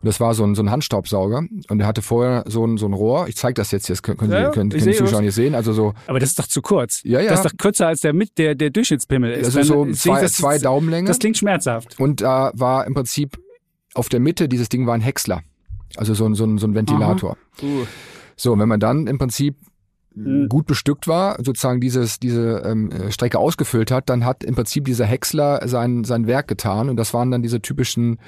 Und 0.01 0.05
das 0.05 0.19
war 0.21 0.33
so 0.33 0.45
ein, 0.45 0.55
so 0.55 0.61
ein 0.63 0.71
Handstaubsauger. 0.71 1.43
Und 1.69 1.77
der 1.77 1.85
hatte 1.87 2.01
vorher 2.01 2.45
so 2.47 2.65
ein, 2.65 2.77
so 2.77 2.85
ein 2.85 2.93
Rohr. 2.93 3.27
Ich 3.27 3.35
zeige 3.35 3.55
das 3.55 3.71
jetzt, 3.71 3.89
jetzt 3.89 4.03
können, 4.03 4.17
können, 4.17 4.31
Ja, 4.31 4.47
Sie, 4.47 4.53
können, 4.53 4.69
können 4.69 4.85
die 4.85 4.93
Zuschauer 4.93 5.21
nicht 5.21 5.35
sehen. 5.35 5.53
Also 5.53 5.73
so, 5.73 5.93
Aber 6.07 6.19
das 6.19 6.29
ist 6.29 6.39
doch 6.39 6.47
zu 6.47 6.61
kurz. 6.61 7.01
Ja, 7.03 7.19
ja. 7.19 7.31
Das 7.31 7.43
ist 7.43 7.51
doch 7.51 7.57
kürzer 7.57 7.87
als 7.87 8.01
der 8.01 8.13
mit 8.13 8.37
der, 8.37 8.55
der 8.55 8.69
Durchschnittspimmel 8.69 9.31
ist. 9.33 9.57
also 9.57 9.85
so 9.85 9.91
zwei, 9.91 10.21
das, 10.21 10.33
zwei 10.33 10.57
Daumenlänge. 10.59 11.07
Das 11.07 11.19
klingt 11.19 11.37
schmerzhaft. 11.37 11.99
Und 11.99 12.21
da 12.21 12.51
war 12.53 12.87
im 12.87 12.93
Prinzip 12.93 13.37
auf 13.95 14.07
der 14.07 14.21
Mitte 14.21 14.47
dieses 14.47 14.69
Ding 14.69 14.87
war 14.87 14.93
ein 14.93 15.01
Häcksler. 15.01 15.41
Also 15.97 16.13
so 16.13 16.25
ein, 16.25 16.35
so 16.35 16.45
ein, 16.45 16.57
so 16.57 16.67
ein 16.67 16.75
Ventilator. 16.75 17.35
Uh. 17.61 17.85
So, 18.37 18.57
wenn 18.57 18.69
man 18.69 18.79
dann 18.79 19.07
im 19.07 19.17
Prinzip. 19.17 19.55
Gut 20.49 20.65
bestückt 20.67 21.07
war, 21.07 21.37
sozusagen 21.43 21.79
dieses, 21.79 22.19
diese 22.19 22.63
ähm, 22.65 22.91
äh, 22.91 23.11
Strecke 23.11 23.39
ausgefüllt 23.39 23.91
hat, 23.91 24.09
dann 24.09 24.25
hat 24.25 24.43
im 24.43 24.55
Prinzip 24.55 24.85
dieser 24.85 25.05
Häcksler 25.05 25.67
sein, 25.67 26.03
sein 26.03 26.27
Werk 26.27 26.47
getan 26.47 26.89
und 26.89 26.97
das 26.97 27.13
waren 27.13 27.31
dann 27.31 27.41
diese 27.41 27.61
typischen 27.61 28.19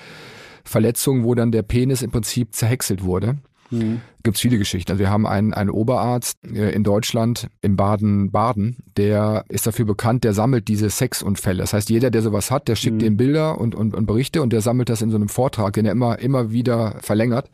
Verletzungen, 0.64 1.24
wo 1.24 1.36
dann 1.36 1.52
der 1.52 1.64
Penis 1.64 2.02
im 2.02 2.12
Prinzip 2.12 2.54
zerhäckselt 2.54 3.04
wurde. 3.04 3.38
Mhm. 3.72 4.02
Gibt's 4.24 4.40
viele 4.42 4.60
Geschichten. 4.60 4.92
Also 4.92 5.00
wir 5.00 5.10
haben 5.10 5.26
einen, 5.26 5.52
einen 5.52 5.72
Oberarzt 5.72 6.38
äh, 6.46 6.70
in 6.76 6.84
Deutschland, 6.84 7.48
in 7.62 7.76
Baden-Baden, 7.76 8.78
der 8.96 9.46
ist 9.50 9.66
dafür 9.66 9.86
bekannt, 9.86 10.24
der 10.24 10.34
sammelt 10.34 10.68
diese 10.68 10.92
Sexunfälle. 10.92 11.58
Das 11.60 11.74
heißt, 11.74 11.90
jeder, 11.90 12.12
der 12.12 12.22
sowas 12.22 12.52
hat, 12.52 12.68
der 12.68 12.76
schickt 12.76 12.98
Mhm. 13.02 13.08
ihm 13.08 13.18
Bilder 13.18 13.60
und, 13.60 13.74
und, 13.74 13.96
und 13.96 14.06
Berichte 14.06 14.44
und 14.44 14.54
der 14.54 14.62
sammelt 14.62 14.90
das 14.90 15.02
in 15.02 15.10
so 15.10 15.16
einem 15.16 15.28
Vortrag, 15.28 15.74
den 15.74 15.86
er 15.88 15.92
immer, 15.94 16.20
immer 16.20 16.52
wieder 16.52 16.98
verlängert. 17.02 17.50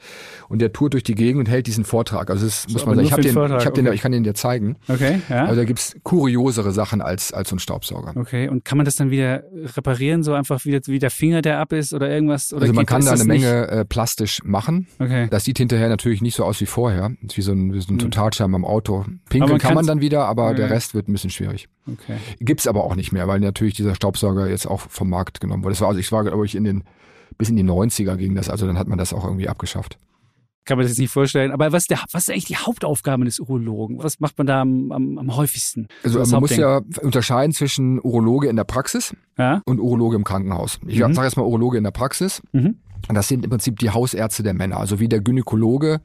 Und 0.50 0.60
der 0.60 0.74
tourt 0.74 0.92
durch 0.94 1.04
die 1.04 1.16
Gegend 1.16 1.40
und 1.40 1.50
hält 1.50 1.68
diesen 1.68 1.86
Vortrag. 1.86 2.30
Also 2.30 2.46
das 2.46 2.68
muss 2.68 2.82
aber 2.84 2.96
man 2.96 3.06
sagen. 3.06 3.20
Ich 3.22 3.26
den, 3.28 3.34
Vortrag, 3.34 3.62
ich, 3.62 3.66
hab 3.66 3.74
den, 3.74 3.88
okay. 3.88 3.96
ich 3.96 4.02
kann 4.02 4.12
den 4.12 4.24
dir 4.26 4.34
zeigen. 4.34 4.76
Okay, 4.90 5.22
ja. 5.30 5.46
Also 5.46 5.56
da 5.56 5.64
gibt's 5.66 5.96
kuriosere 6.04 6.72
Sachen 6.74 7.02
als, 7.02 7.32
als 7.32 7.50
so 7.50 7.56
ein 7.56 7.60
Staubsauger. 7.60 8.12
Okay, 8.16 8.50
und 8.50 8.66
kann 8.66 8.78
man 8.78 8.84
das 8.84 8.96
dann 8.96 9.10
wieder 9.10 9.44
reparieren, 9.78 10.24
so 10.24 10.34
einfach 10.34 10.66
wieder 10.66 10.80
wie 10.88 11.00
der 11.00 11.12
Finger, 11.12 11.42
der 11.42 11.60
ab 11.60 11.72
ist 11.72 11.94
oder 11.94 12.10
irgendwas? 12.10 12.52
Oder 12.52 12.64
Also 12.64 12.74
man 12.74 12.86
kann 12.86 13.06
da 13.06 13.12
eine 13.12 13.20
nicht- 13.26 13.28
Menge 13.44 13.68
äh, 13.70 13.86
plastisch 13.86 14.42
machen. 14.44 14.88
Okay. 15.00 15.28
Das 15.30 15.46
sieht 15.46 15.58
hinterher 15.60 15.88
natürlich 15.88 16.07
nicht 16.22 16.36
so 16.36 16.44
aus 16.46 16.60
wie 16.62 16.66
vorher. 16.66 17.12
Das 17.22 17.34
ist 17.34 17.38
wie 17.38 17.42
so 17.42 17.52
ein, 17.52 17.74
wie 17.74 17.82
so 17.82 17.90
ein 17.92 17.96
Mhm. 17.96 18.00
Totalschirm 18.00 18.54
am 18.56 18.66
Auto. 18.66 19.06
Pinkeln 19.30 19.58
kann 19.60 19.74
man 19.76 19.86
dann 19.86 20.02
wieder, 20.02 20.26
aber 20.26 20.54
der 20.54 20.68
Ja. 20.68 20.74
Rest 20.74 20.94
wird 20.94 21.08
ein 21.08 21.14
bisschen 21.14 21.30
schwierig. 21.30 21.68
Okay. 21.88 22.18
Gibt's 22.40 22.68
aber 22.68 22.84
auch 22.84 22.96
nicht 22.96 23.12
mehr, 23.12 23.28
weil 23.28 23.40
natürlich 23.40 23.76
dieser 23.76 23.96
Staubsauger 23.96 24.50
jetzt 24.50 24.66
auch 24.68 24.82
vom 24.82 25.10
Markt 25.10 25.40
genommen 25.42 25.64
wurde. 25.64 25.74
Das 25.74 25.82
war, 25.82 25.88
also 25.90 26.00
ich 26.00 26.12
war, 26.12 26.24
glaube 26.24 26.46
ich, 26.46 26.56
in 26.56 26.64
den, 26.64 26.84
bis 27.38 27.50
in 27.50 27.56
die 27.56 27.64
90er 27.64 28.16
ging 28.18 28.36
das, 28.36 28.50
also 28.50 28.66
dann 28.68 28.78
hat 28.78 28.88
man 28.88 28.98
das 28.98 29.14
auch 29.14 29.24
irgendwie 29.26 29.50
abgeschafft. 29.50 29.98
Kann 30.66 30.78
man 30.78 30.84
das 30.84 30.92
jetzt 30.92 31.00
nicht 31.00 31.12
vorstellen. 31.14 31.52
Aber 31.54 31.72
was 31.72 31.84
ist, 31.84 31.92
der, 31.92 32.00
was 32.12 32.24
ist 32.24 32.30
eigentlich 32.30 32.44
die 32.44 32.58
Hauptaufgabe 32.58 33.24
des 33.24 33.40
Urologen? 33.40 34.00
Was 34.04 34.20
macht 34.20 34.38
man 34.38 34.48
da 34.48 34.60
am, 34.60 34.92
am, 34.92 35.18
am 35.18 35.34
häufigsten? 35.38 35.88
Also 36.04 36.20
man 36.20 36.42
muss 36.42 36.54
ja 36.58 36.82
unterscheiden 37.02 37.54
zwischen 37.54 38.02
Urologe 38.02 38.50
in 38.50 38.58
der 38.58 38.66
Praxis 38.66 39.16
Ja? 39.38 39.62
und 39.66 39.80
Urologe 39.80 40.18
im 40.18 40.26
Krankenhaus. 40.26 40.80
Ich 40.86 41.00
Mhm. 41.00 41.14
sage 41.14 41.26
jetzt 41.28 41.38
mal 41.38 41.44
Urologe 41.44 41.78
in 41.78 41.86
der 41.86 41.92
Praxis. 41.92 42.42
Mhm. 42.52 42.80
Und 43.08 43.16
das 43.16 43.28
sind 43.28 43.44
im 43.44 43.50
Prinzip 43.50 43.80
die 43.80 43.90
Hausärzte 43.92 44.44
der 44.44 44.54
Männer. 44.54 44.78
Also 44.78 45.00
wie 45.00 45.08
der 45.08 45.22
Gynäkologe. 45.22 46.02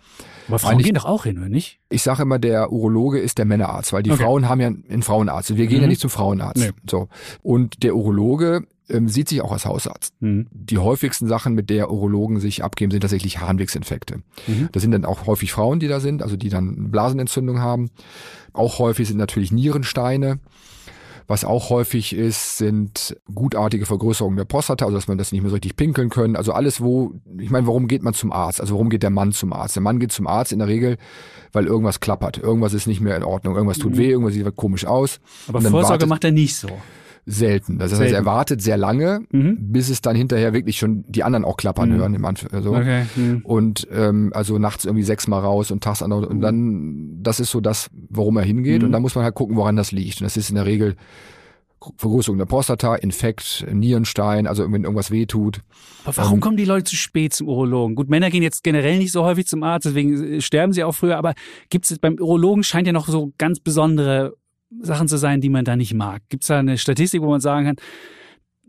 Aber 0.48 0.58
Frauen 0.58 0.78
gehen 0.78 0.94
doch 0.94 1.04
auch 1.04 1.24
hin, 1.24 1.38
oder 1.38 1.48
nicht? 1.48 1.80
Ich 1.88 2.02
sage 2.02 2.22
immer, 2.22 2.38
der 2.38 2.72
Urologe 2.72 3.18
ist 3.18 3.38
der 3.38 3.44
Männerarzt, 3.44 3.92
weil 3.92 4.02
die 4.02 4.10
Okay. 4.10 4.22
Frauen 4.22 4.48
haben 4.48 4.60
ja 4.60 4.68
einen 4.68 5.02
Frauenarzt. 5.02 5.50
Und 5.50 5.56
wir 5.56 5.66
gehen 5.66 5.78
Mhm. 5.78 5.82
ja 5.82 5.88
nicht 5.88 6.00
zum 6.00 6.10
Frauenarzt. 6.10 6.58
Nee. 6.62 6.70
So. 6.88 7.08
Und 7.42 7.82
der 7.82 7.96
Urologe 7.96 8.66
ähm, 8.88 9.08
sieht 9.08 9.28
sich 9.28 9.40
auch 9.42 9.52
als 9.52 9.64
Hausarzt. 9.64 10.12
Mhm. 10.20 10.48
Die 10.52 10.78
häufigsten 10.78 11.26
Sachen, 11.26 11.54
mit 11.54 11.70
der 11.70 11.90
Urologen 11.90 12.40
sich 12.40 12.62
abgeben, 12.62 12.90
sind 12.90 13.00
tatsächlich 13.00 13.40
Harnwegsinfekte. 13.40 14.22
Mhm. 14.46 14.68
Das 14.72 14.82
sind 14.82 14.92
dann 14.92 15.04
auch 15.04 15.26
häufig 15.26 15.52
Frauen, 15.52 15.80
die 15.80 15.88
da 15.88 15.98
sind, 16.00 16.22
also 16.22 16.36
die 16.36 16.48
dann 16.50 16.90
Blasenentzündung 16.90 17.60
haben. 17.60 17.90
Auch 18.52 18.78
häufig 18.78 19.08
sind 19.08 19.16
natürlich 19.18 19.50
Nierensteine. 19.52 20.40
Was 21.26 21.44
auch 21.44 21.70
häufig 21.70 22.14
ist, 22.14 22.58
sind 22.58 23.16
gutartige 23.34 23.86
Vergrößerungen 23.86 24.36
der 24.36 24.44
Prostata, 24.44 24.84
also 24.84 24.96
dass 24.96 25.08
man 25.08 25.18
das 25.18 25.32
nicht 25.32 25.40
mehr 25.42 25.50
so 25.50 25.54
richtig 25.54 25.76
pinkeln 25.76 26.08
können. 26.10 26.36
Also 26.36 26.52
alles, 26.52 26.80
wo, 26.80 27.14
ich 27.38 27.50
meine, 27.50 27.66
warum 27.66 27.88
geht 27.88 28.02
man 28.02 28.14
zum 28.14 28.32
Arzt? 28.32 28.60
Also 28.60 28.74
warum 28.74 28.90
geht 28.90 29.02
der 29.02 29.10
Mann 29.10 29.32
zum 29.32 29.52
Arzt? 29.52 29.76
Der 29.76 29.82
Mann 29.82 29.98
geht 30.00 30.12
zum 30.12 30.26
Arzt 30.26 30.52
in 30.52 30.58
der 30.58 30.68
Regel, 30.68 30.96
weil 31.52 31.66
irgendwas 31.66 32.00
klappert. 32.00 32.38
Irgendwas 32.38 32.74
ist 32.74 32.86
nicht 32.86 33.00
mehr 33.00 33.16
in 33.16 33.22
Ordnung. 33.24 33.54
Irgendwas 33.54 33.78
tut 33.78 33.92
Mhm. 33.92 33.98
weh, 33.98 34.10
irgendwas 34.10 34.34
sieht 34.34 34.56
komisch 34.56 34.84
aus. 34.84 35.20
Aber 35.48 35.60
Vorsorge 35.60 35.88
wartet- 35.88 36.08
macht 36.08 36.24
er 36.24 36.32
nicht 36.32 36.56
so. 36.56 36.68
Selten. 37.24 37.78
Das 37.78 37.92
heißt, 37.92 37.98
Selten. 38.00 38.14
er 38.16 38.24
wartet 38.24 38.60
sehr 38.62 38.76
lange, 38.76 39.20
Mhm. 39.30 39.56
bis 39.72 39.90
es 39.90 40.00
dann 40.00 40.16
hinterher 40.16 40.52
wirklich 40.52 40.76
schon 40.78 41.04
die 41.06 41.22
anderen 41.22 41.44
auch 41.44 41.56
klappern 41.56 41.90
Mhm. 41.90 41.94
hören. 41.96 42.14
Im 42.14 42.24
Anf 42.24 42.46
also. 42.52 42.74
Okay. 42.74 43.04
Mhm. 43.14 43.40
Und 43.44 43.86
ähm, 43.92 44.32
also 44.34 44.58
nachts 44.58 44.84
irgendwie 44.84 45.04
sechsmal 45.04 45.40
raus 45.40 45.70
und 45.70 45.84
tags 45.84 46.02
andere. 46.02 46.28
Und 46.28 46.40
dann, 46.40 47.22
das 47.22 47.38
ist 47.38 47.50
so 47.52 47.60
das, 47.60 47.90
worum 48.10 48.36
er 48.38 48.42
hingeht. 48.44 48.80
Mhm. 48.82 48.86
Und 48.86 48.92
dann 48.92 49.02
muss 49.02 49.14
man 49.14 49.22
halt 49.24 49.34
gucken, 49.36 49.54
woran 49.56 49.76
das 49.76 49.92
liegt. 49.92 50.20
Und 50.20 50.24
das 50.24 50.36
ist 50.36 50.48
in 50.50 50.56
der 50.56 50.66
Regel 50.66 50.96
Vergrößerung 51.96 52.38
der 52.38 52.46
Prostata, 52.46 52.94
Infekt, 52.94 53.66
Nierenstein, 53.72 54.46
also 54.46 54.70
wenn 54.70 54.84
irgendwas 54.84 55.10
wehtut. 55.10 55.62
Aber 56.04 56.16
warum 56.16 56.34
Ähm, 56.34 56.40
kommen 56.40 56.56
die 56.56 56.64
Leute 56.64 56.84
zu 56.84 56.94
spät 56.94 57.34
zum 57.34 57.48
Urologen? 57.48 57.96
Gut, 57.96 58.08
Männer 58.08 58.30
gehen 58.30 58.44
jetzt 58.44 58.62
generell 58.62 58.98
nicht 58.98 59.10
so 59.10 59.24
häufig 59.24 59.46
zum 59.48 59.64
Arzt, 59.64 59.86
deswegen 59.86 60.34
äh, 60.34 60.40
sterben 60.40 60.72
sie 60.72 60.84
auch 60.84 60.92
früher. 60.94 61.18
Aber 61.18 61.34
gibt 61.70 61.90
es 61.90 61.98
beim 61.98 62.14
Urologen 62.20 62.62
scheint 62.62 62.86
ja 62.86 62.92
noch 62.92 63.08
so 63.08 63.32
ganz 63.36 63.58
besondere 63.58 64.34
Sachen 64.80 65.08
zu 65.08 65.16
sein, 65.16 65.40
die 65.40 65.48
man 65.48 65.64
da 65.64 65.76
nicht 65.76 65.94
mag. 65.94 66.22
Gibt 66.28 66.44
es 66.44 66.48
da 66.48 66.58
eine 66.58 66.78
Statistik, 66.78 67.22
wo 67.22 67.30
man 67.30 67.40
sagen 67.40 67.66
kann, 67.66 67.76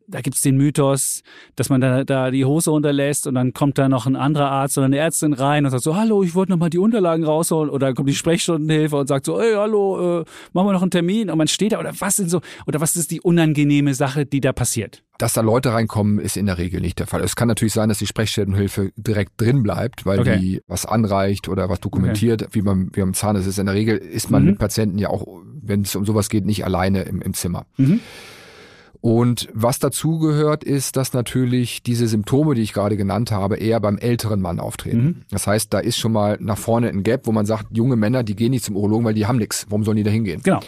da 0.07 0.21
gibt's 0.21 0.41
den 0.41 0.57
Mythos, 0.57 1.23
dass 1.55 1.69
man 1.69 1.79
da, 1.81 2.03
da 2.03 2.29
die 2.31 2.45
Hose 2.45 2.71
unterlässt 2.71 3.25
und 3.27 3.35
dann 3.35 3.53
kommt 3.53 3.77
da 3.77 3.87
noch 3.89 4.05
ein 4.05 4.15
anderer 4.15 4.51
Arzt 4.51 4.77
oder 4.77 4.85
eine 4.85 4.97
Ärztin 4.97 5.33
rein 5.33 5.65
und 5.65 5.71
sagt 5.71 5.83
so, 5.83 5.95
hallo, 5.95 6.23
ich 6.23 6.35
wollte 6.35 6.51
noch 6.51 6.59
mal 6.59 6.69
die 6.69 6.77
Unterlagen 6.77 7.23
rausholen 7.23 7.69
oder 7.69 7.87
dann 7.87 7.95
kommt 7.95 8.09
die 8.09 8.15
Sprechstundenhilfe 8.15 8.95
und 8.97 9.07
sagt 9.07 9.25
so, 9.25 9.39
hey, 9.41 9.53
hallo, 9.55 10.21
äh, 10.21 10.25
machen 10.53 10.67
wir 10.67 10.73
noch 10.73 10.81
einen 10.81 10.91
Termin 10.91 11.29
und 11.29 11.37
man 11.37 11.47
steht 11.47 11.71
da 11.71 11.79
oder 11.79 11.93
was 11.99 12.15
sind 12.17 12.29
so 12.29 12.41
oder 12.67 12.81
was 12.81 12.95
ist 12.95 13.11
die 13.11 13.21
unangenehme 13.21 13.93
Sache, 13.93 14.25
die 14.25 14.41
da 14.41 14.51
passiert? 14.53 15.03
Dass 15.19 15.33
da 15.33 15.41
Leute 15.41 15.71
reinkommen, 15.73 16.19
ist 16.19 16.37
in 16.37 16.47
der 16.47 16.57
Regel 16.57 16.81
nicht 16.81 16.99
der 16.99 17.07
Fall. 17.07 17.21
Es 17.21 17.35
kann 17.35 17.47
natürlich 17.47 17.73
sein, 17.73 17.87
dass 17.87 17.99
die 17.99 18.07
Sprechstundenhilfe 18.07 18.91
direkt 18.97 19.39
drin 19.39 19.63
bleibt, 19.63 20.05
weil 20.05 20.19
Okay. 20.19 20.39
die 20.39 20.61
was 20.67 20.85
anreicht 20.85 21.47
oder 21.47 21.69
was 21.69 21.79
dokumentiert, 21.79 22.47
wie 22.51 22.61
beim, 22.61 22.89
wie 22.93 23.01
beim 23.01 23.13
Zahnarzt 23.13 23.47
ist. 23.47 23.59
In 23.59 23.67
der 23.67 23.75
Regel 23.75 23.97
ist 23.97 24.31
man 24.31 24.41
Mhm. 24.43 24.49
mit 24.49 24.59
Patienten 24.59 24.97
ja 24.97 25.09
auch, 25.09 25.25
wenn 25.61 25.81
es 25.81 25.95
um 25.95 26.05
sowas 26.05 26.29
geht, 26.29 26.45
nicht 26.45 26.65
alleine 26.65 27.03
im, 27.03 27.21
im 27.21 27.33
Zimmer. 27.33 27.65
Mhm. 27.77 27.99
Und 29.03 29.49
was 29.53 29.79
dazu 29.79 30.17
gehört, 30.17 30.63
ist, 30.63 30.95
dass 30.95 31.11
natürlich 31.11 31.83
diese 31.83 32.07
Symptome, 32.07 32.55
die 32.55 32.61
ich 32.61 32.71
gerade 32.71 32.95
genannt 32.95 33.31
habe, 33.31 33.57
eher 33.57 33.81
beim 33.81 33.97
älteren 33.97 34.39
Mann 34.39 34.61
auftreten. 34.61 35.03
Mhm. 35.03 35.21
Das 35.29 35.45
heißt, 35.45 35.73
da 35.73 35.79
ist 35.79 35.97
schon 35.97 36.13
mal 36.13 36.37
nach 36.39 36.57
vorne 36.57 36.87
ein 36.87 37.03
Gap, 37.03 37.27
wo 37.27 37.33
man 37.33 37.45
sagt, 37.45 37.75
junge 37.75 37.97
Männer, 37.97 38.23
die 38.23 38.33
gehen 38.33 38.51
nicht 38.51 38.63
zum 38.63 38.77
Urologen, 38.77 39.03
weil 39.03 39.13
die 39.13 39.25
haben 39.25 39.39
nichts. 39.39 39.65
Warum 39.67 39.83
sollen 39.83 39.97
die 39.97 40.03
da 40.03 40.09
hingehen? 40.09 40.39
Genau. 40.41 40.61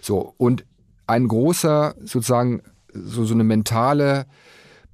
So, 0.00 0.32
und 0.36 0.64
ein 1.08 1.26
großer, 1.26 1.96
sozusagen, 2.04 2.62
so, 2.94 3.24
so 3.24 3.34
eine 3.34 3.42
mentale 3.42 4.26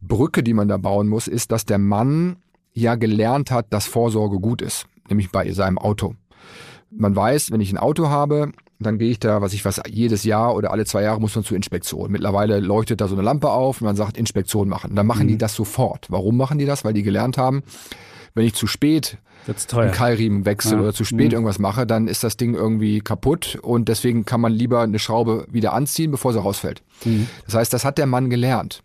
Brücke, 0.00 0.42
die 0.42 0.54
man 0.54 0.68
da 0.68 0.78
bauen 0.78 1.09
muss, 1.09 1.28
ist, 1.28 1.52
dass 1.52 1.66
der 1.66 1.76
Mann 1.76 2.37
ja 2.73 2.95
gelernt 2.95 3.50
hat, 3.50 3.66
dass 3.68 3.87
Vorsorge 3.87 4.38
gut 4.40 4.62
ist, 4.62 4.87
nämlich 5.11 5.30
bei 5.30 5.52
seinem 5.52 5.76
Auto. 5.76 6.14
Man 6.90 7.14
weiß, 7.14 7.50
wenn 7.50 7.61
ich 7.61 7.71
ein 7.71 7.76
Auto 7.76 8.09
habe, 8.09 8.50
dann 8.80 8.99
gehe 8.99 9.11
ich 9.11 9.18
da, 9.18 9.40
was 9.42 9.52
ich 9.52 9.64
was, 9.64 9.80
jedes 9.88 10.25
Jahr 10.25 10.54
oder 10.54 10.70
alle 10.70 10.85
zwei 10.85 11.02
Jahre 11.02 11.20
muss 11.20 11.35
man 11.35 11.44
zur 11.44 11.56
Inspektion. 11.56 12.11
Mittlerweile 12.12 12.61
leuchtet 12.61 13.00
da 13.00 13.08
so 13.08 13.14
eine 13.14 13.23
Lampe 13.23 13.50
auf 13.50 13.80
und 13.80 13.87
man 13.87 13.97
sagt, 13.97 14.16
Inspektion 14.16 14.68
machen. 14.68 14.90
Und 14.90 14.97
dann 14.97 15.06
machen 15.06 15.26
die 15.28 15.38
das 15.38 15.54
sofort. 15.54 16.06
Warum 16.11 16.37
machen 16.37 16.58
die 16.58 16.64
das? 16.66 16.85
Weil 16.85 16.92
die 16.94 17.02
gelernt 17.02 17.38
haben, 17.38 17.62
wenn 18.35 18.44
ich 18.47 18.54
zu 18.54 18.66
spät 18.68 19.18
einen. 19.73 19.92
Keilriemen 19.92 20.44
wechsle 20.44 20.76
Ja. 20.76 20.80
oder 20.82 20.92
zu 20.92 21.04
spät 21.04 21.28
Mhm. 21.28 21.32
irgendwas 21.32 21.58
mache, 21.58 21.87
dann 21.87 22.06
ist 22.06 22.23
das 22.23 22.37
Ding 22.37 22.54
irgendwie 22.54 23.00
kaputt 23.00 23.58
und 23.62 23.88
deswegen 23.88 24.25
kann 24.25 24.40
man 24.40 24.52
lieber 24.52 24.82
eine 24.82 24.99
Schraube 24.99 25.47
wieder 25.50 25.73
anziehen, 25.73 26.11
bevor 26.11 26.32
sie 26.32 26.40
rausfällt. 26.40 26.82
Mhm. 27.04 27.28
Das 27.47 27.54
heißt, 27.54 27.73
das 27.73 27.85
hat 27.85 27.99
der 27.99 28.06
Mann 28.06 28.30
gelernt. 28.30 28.82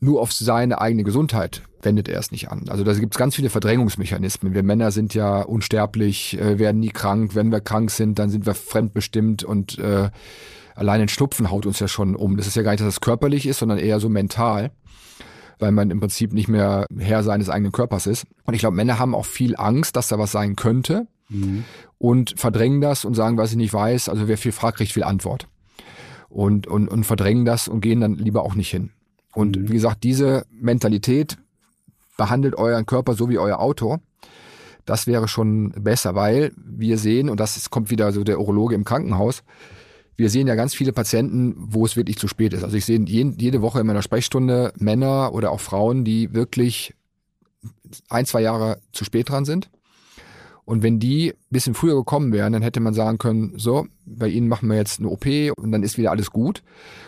Nur 0.00 0.20
auf 0.22 0.32
seine 0.32 0.80
eigene 0.80 1.04
Gesundheit 1.04 1.62
wendet 1.82 2.08
er 2.08 2.18
es 2.18 2.30
nicht 2.32 2.50
an. 2.50 2.68
Also 2.68 2.84
da 2.84 2.92
gibt 2.94 3.14
es 3.14 3.18
ganz 3.18 3.34
viele 3.36 3.50
Verdrängungsmechanismen. 3.50 4.54
Wir 4.54 4.62
Männer 4.62 4.90
sind 4.90 5.14
ja 5.14 5.42
unsterblich, 5.42 6.38
äh, 6.40 6.58
werden 6.58 6.80
nie 6.80 6.88
krank. 6.90 7.34
Wenn 7.34 7.52
wir 7.52 7.60
krank 7.60 7.90
sind, 7.90 8.18
dann 8.18 8.30
sind 8.30 8.46
wir 8.46 8.54
fremdbestimmt 8.54 9.44
und 9.44 9.78
äh, 9.78 10.10
allein 10.74 11.00
ein 11.02 11.08
Schnupfen 11.08 11.50
haut 11.50 11.66
uns 11.66 11.78
ja 11.80 11.88
schon 11.88 12.16
um. 12.16 12.36
Das 12.36 12.46
ist 12.46 12.56
ja 12.56 12.62
gar 12.62 12.72
nicht, 12.72 12.80
dass 12.80 12.94
das 12.94 13.00
körperlich 13.00 13.46
ist, 13.46 13.58
sondern 13.58 13.78
eher 13.78 14.00
so 14.00 14.08
mental, 14.08 14.70
weil 15.58 15.72
man 15.72 15.90
im 15.90 16.00
Prinzip 16.00 16.32
nicht 16.32 16.48
mehr 16.48 16.86
Herr 16.96 17.22
seines 17.22 17.48
eigenen 17.48 17.72
Körpers 17.72 18.06
ist. 18.06 18.26
Und 18.44 18.54
ich 18.54 18.60
glaube, 18.60 18.76
Männer 18.76 18.98
haben 18.98 19.14
auch 19.14 19.26
viel 19.26 19.56
Angst, 19.56 19.96
dass 19.96 20.08
da 20.08 20.18
was 20.18 20.32
sein 20.32 20.56
könnte 20.56 21.06
Mhm. 21.30 21.64
und 21.98 22.34
verdrängen 22.38 22.80
das 22.80 23.04
und 23.04 23.12
sagen, 23.14 23.36
was 23.36 23.50
ich 23.50 23.58
nicht 23.58 23.74
weiß. 23.74 24.08
Also 24.08 24.28
wer 24.28 24.38
viel 24.38 24.52
fragt, 24.52 24.78
kriegt 24.78 24.92
viel 24.92 25.04
Antwort. 25.04 25.46
Und, 26.30 26.66
und, 26.66 26.88
und 26.88 27.04
verdrängen 27.04 27.44
das 27.44 27.68
und 27.68 27.80
gehen 27.82 28.00
dann 28.00 28.14
lieber 28.14 28.42
auch 28.42 28.54
nicht 28.54 28.70
hin. 28.70 28.90
Und 29.34 29.56
Mhm. 29.58 29.68
wie 29.68 29.74
gesagt, 29.74 30.04
diese 30.04 30.46
Mentalität 30.50 31.36
behandelt 32.18 32.56
euren 32.56 32.84
Körper 32.84 33.14
so 33.14 33.30
wie 33.30 33.38
euer 33.38 33.60
Auto. 33.60 33.96
Das 34.84 35.06
wäre 35.06 35.28
schon 35.28 35.70
besser, 35.70 36.14
weil 36.14 36.52
wir 36.56 36.98
sehen, 36.98 37.30
und 37.30 37.40
das 37.40 37.70
kommt 37.70 37.90
wieder 37.90 38.12
so 38.12 38.24
der 38.24 38.38
Urologe 38.38 38.74
im 38.74 38.84
Krankenhaus, 38.84 39.42
wir 40.16 40.30
sehen 40.30 40.48
ja 40.48 40.56
ganz 40.56 40.74
viele 40.74 40.92
Patienten, 40.92 41.54
wo 41.56 41.86
es 41.86 41.96
wirklich 41.96 42.18
zu 42.18 42.26
spät 42.26 42.52
ist. 42.52 42.64
Also 42.64 42.76
ich 42.76 42.84
sehe 42.84 42.98
jede 43.06 43.62
Woche 43.62 43.80
in 43.80 43.86
meiner 43.86 44.02
Sprechstunde 44.02 44.72
Männer 44.76 45.32
oder 45.32 45.52
auch 45.52 45.60
Frauen, 45.60 46.04
die 46.04 46.34
wirklich 46.34 46.92
ein, 48.08 48.26
zwei 48.26 48.42
Jahre 48.42 48.80
zu 48.92 49.04
spät 49.04 49.28
dran 49.28 49.44
sind. 49.44 49.70
Und 50.64 50.82
wenn 50.82 50.98
die 50.98 51.30
ein 51.30 51.36
bisschen 51.48 51.74
früher 51.74 51.94
gekommen 51.94 52.32
wären, 52.32 52.52
dann 52.52 52.62
hätte 52.62 52.80
man 52.80 52.92
sagen 52.94 53.16
können, 53.16 53.54
so, 53.56 53.86
bei 54.04 54.28
ihnen 54.28 54.48
machen 54.48 54.68
wir 54.68 54.76
jetzt 54.76 54.98
eine 54.98 55.08
OP 55.08 55.24
und 55.56 55.72
dann 55.72 55.82
ist 55.82 55.96
wieder 55.96 56.10
alles 56.10 56.30
gut. 56.30 56.62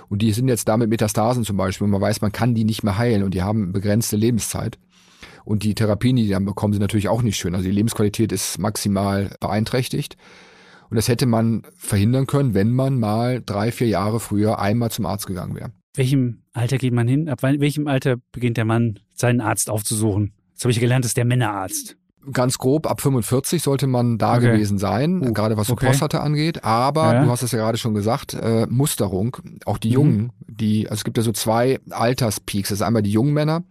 Und 0.08 0.22
die 0.22 0.32
sind 0.32 0.48
jetzt 0.48 0.68
da 0.68 0.76
mit 0.76 0.88
Metastasen 0.88 1.44
zum 1.44 1.56
Beispiel 1.56 1.84
und 1.84 1.90
man 1.90 2.00
weiß, 2.00 2.22
man 2.22 2.32
kann 2.32 2.54
die 2.54 2.64
nicht 2.64 2.84
mehr 2.84 2.96
heilen 2.96 3.22
und 3.22 3.34
die 3.34 3.42
haben 3.42 3.72
begrenzte 3.72 4.16
Lebenszeit. 4.16 4.78
Und 5.44 5.62
die 5.62 5.74
Therapien, 5.74 6.16
die 6.16 6.24
die 6.24 6.30
dann 6.30 6.44
bekommen, 6.44 6.72
sind 6.72 6.82
natürlich 6.82 7.08
auch 7.08 7.22
nicht 7.22 7.36
schön. 7.36 7.54
Also 7.54 7.66
die 7.66 7.74
Lebensqualität 7.74 8.32
ist 8.32 8.58
maximal 8.58 9.34
beeinträchtigt. 9.40 10.16
Und 10.90 10.96
das 10.96 11.08
hätte 11.08 11.26
man 11.26 11.62
verhindern 11.76 12.26
können, 12.26 12.52
wenn 12.54 12.72
man 12.72 12.98
mal 12.98 13.42
drei, 13.44 13.70
vier 13.72 13.86
Jahre 13.88 14.18
früher 14.20 14.58
einmal 14.58 14.90
zum 14.90 15.06
Arzt 15.06 15.26
gegangen 15.26 15.54
wäre. 15.54 15.70
Welchem 15.94 16.42
Alter 16.52 16.78
geht 16.78 16.92
man 16.92 17.06
hin? 17.08 17.28
Ab 17.28 17.42
welchem 17.42 17.86
Alter 17.86 18.16
beginnt 18.32 18.56
der 18.56 18.64
Mann, 18.64 18.98
seinen 19.14 19.40
Arzt 19.40 19.70
aufzusuchen? 19.70 20.32
Das 20.54 20.64
habe 20.64 20.72
ich 20.72 20.80
gelernt, 20.80 21.04
das 21.04 21.10
ist 21.10 21.16
der 21.16 21.24
Männerarzt. 21.24 21.96
Ganz 22.32 22.58
grob, 22.58 22.86
ab 22.86 23.00
45 23.00 23.62
sollte 23.62 23.86
man 23.86 24.18
da 24.18 24.36
Okay. 24.36 24.52
gewesen 24.52 24.76
sein, 24.78 25.22
Uh, 25.22 25.32
gerade 25.32 25.56
was 25.56 25.68
so 25.68 25.72
okay. 25.72 25.86
Prostata 25.86 26.18
angeht. 26.20 26.64
Aber, 26.64 27.14
Ja. 27.14 27.24
du 27.24 27.30
hast 27.30 27.42
es 27.42 27.52
ja 27.52 27.58
gerade 27.58 27.78
schon 27.78 27.94
gesagt, 27.94 28.34
äh, 28.34 28.66
Musterung, 28.68 29.36
auch 29.64 29.78
die 29.78 29.88
Mhm. 29.88 29.94
Jungen, 29.94 30.32
die, 30.46 30.86
also 30.88 31.00
es 31.00 31.04
gibt 31.04 31.16
ja 31.16 31.22
so 31.22 31.32
zwei 31.32 31.78
Alterspeaks. 31.88 32.68
Das 32.68 32.78
ist 32.80 32.82
einmal 32.82 33.02
die 33.02 33.10
jungen 33.10 33.32
Männer, 33.32 33.62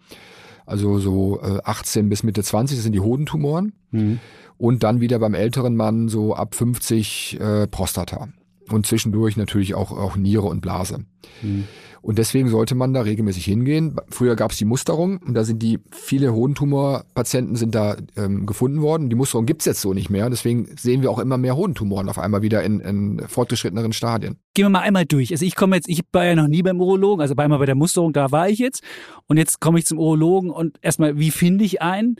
also 0.69 0.99
so 0.99 1.41
äh, 1.41 1.59
18 1.63 2.09
bis 2.09 2.23
Mitte 2.23 2.43
20, 2.43 2.77
das 2.77 2.83
sind 2.83 2.93
die 2.93 2.99
Hodentumoren. 2.99 3.73
Mhm. 3.91 4.19
Und 4.57 4.83
dann 4.83 4.99
wieder 4.99 5.19
beim 5.19 5.33
älteren 5.33 5.75
Mann 5.75 6.09
so 6.09 6.35
ab 6.35 6.53
50 6.53 7.39
äh, 7.39 7.67
Prostata. 7.67 8.27
Und 8.71 8.85
zwischendurch 8.85 9.37
natürlich 9.37 9.75
auch, 9.75 9.91
auch 9.91 10.15
Niere 10.15 10.47
und 10.47 10.61
Blase. 10.61 10.99
Mhm. 11.41 11.65
Und 12.01 12.17
deswegen 12.17 12.49
sollte 12.49 12.75
man 12.75 12.93
da 12.93 13.01
regelmäßig 13.01 13.43
hingehen. 13.45 13.97
Früher 14.09 14.35
gab 14.35 14.51
es 14.51 14.57
die 14.57 14.65
Musterung 14.65 15.17
und 15.17 15.33
da 15.33 15.43
sind 15.43 15.61
die, 15.61 15.79
viele 15.91 16.33
Hodentumorpatienten 16.33 17.55
sind 17.55 17.75
da 17.75 17.97
ähm, 18.15 18.45
gefunden 18.45 18.81
worden. 18.81 19.09
Die 19.09 19.15
Musterung 19.15 19.45
gibt's 19.45 19.65
jetzt 19.65 19.81
so 19.81 19.93
nicht 19.93 20.09
mehr. 20.09 20.29
Deswegen 20.29 20.69
sehen 20.77 21.01
wir 21.01 21.11
auch 21.11 21.19
immer 21.19 21.37
mehr 21.37 21.57
Hodentumoren 21.57 22.07
auf 22.07 22.17
einmal 22.17 22.41
wieder 22.41 22.63
in, 22.63 22.79
in 22.79 23.21
fortgeschritteneren 23.27 23.91
Stadien. 23.91 24.37
Gehen 24.53 24.65
wir 24.65 24.69
mal 24.69 24.79
einmal 24.79 25.05
durch. 25.05 25.31
Also 25.31 25.45
ich 25.45 25.55
komme 25.55 25.75
jetzt, 25.75 25.89
ich 25.89 26.01
war 26.11 26.25
ja 26.25 26.35
noch 26.35 26.47
nie 26.47 26.63
beim 26.63 26.79
Urologen, 26.79 27.21
also 27.21 27.35
einmal 27.35 27.59
bei 27.59 27.65
der 27.65 27.75
Musterung, 27.75 28.13
da 28.13 28.31
war 28.31 28.49
ich 28.49 28.59
jetzt. 28.59 28.81
Und 29.27 29.37
jetzt 29.37 29.59
komme 29.59 29.79
ich 29.79 29.85
zum 29.85 29.99
Urologen 29.99 30.51
und 30.51 30.77
erstmal, 30.81 31.17
wie 31.17 31.31
finde 31.31 31.65
ich 31.65 31.81
einen? 31.81 32.15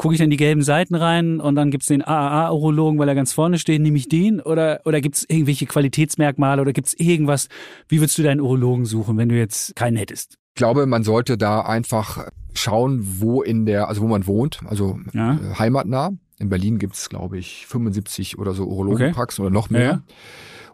Gucke 0.00 0.14
ich 0.14 0.18
dann 0.18 0.30
die 0.30 0.38
gelben 0.38 0.62
Seiten 0.62 0.94
rein 0.94 1.40
und 1.40 1.56
dann 1.56 1.70
gibt's 1.70 1.88
den 1.88 2.00
AAA-Urologen, 2.00 2.98
weil 2.98 3.06
er 3.10 3.14
ganz 3.14 3.34
vorne 3.34 3.58
steht, 3.58 3.82
nehme 3.82 3.98
ich 3.98 4.08
den? 4.08 4.40
Oder, 4.40 4.80
oder 4.86 5.02
gibt's 5.02 5.26
irgendwelche 5.28 5.66
Qualitätsmerkmale 5.66 6.62
oder 6.62 6.72
gibt's 6.72 6.94
irgendwas? 6.94 7.50
Wie 7.86 8.00
würdest 8.00 8.16
du 8.16 8.22
deinen 8.22 8.40
Urologen 8.40 8.86
suchen, 8.86 9.18
wenn 9.18 9.28
du 9.28 9.36
jetzt 9.36 9.76
keinen 9.76 9.98
hättest? 9.98 10.38
Ich 10.54 10.58
glaube, 10.58 10.86
man 10.86 11.04
sollte 11.04 11.36
da 11.36 11.60
einfach 11.60 12.28
schauen, 12.54 13.00
wo 13.20 13.42
in 13.42 13.66
der, 13.66 13.88
also 13.88 14.00
wo 14.00 14.08
man 14.08 14.26
wohnt, 14.26 14.60
also 14.66 14.98
Ja. 15.12 15.34
äh, 15.34 15.54
heimatnah. 15.58 16.12
In 16.38 16.48
Berlin 16.48 16.78
gibt's, 16.78 17.10
glaube 17.10 17.36
ich, 17.36 17.66
75 17.66 18.38
oder 18.38 18.54
so 18.54 18.64
Urologenpraxen 18.64 19.44
oder 19.44 19.52
noch 19.52 19.68
mehr. 19.68 19.82
Ja. 19.82 20.02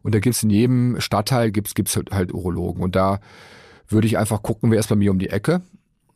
Und 0.02 0.14
da 0.14 0.20
gibt's 0.20 0.44
in 0.44 0.50
jedem 0.50 1.00
Stadtteil 1.00 1.50
gibt's 1.50 1.74
gibt's 1.74 1.96
halt, 1.96 2.12
halt 2.12 2.32
Urologen. 2.32 2.80
Und 2.80 2.94
da 2.94 3.18
würde 3.88 4.06
ich 4.06 4.18
einfach 4.18 4.40
gucken, 4.44 4.70
wer 4.70 4.78
ist 4.78 4.88
bei 4.88 4.94
mir 4.94 5.10
um 5.10 5.18
die 5.18 5.30
Ecke 5.30 5.62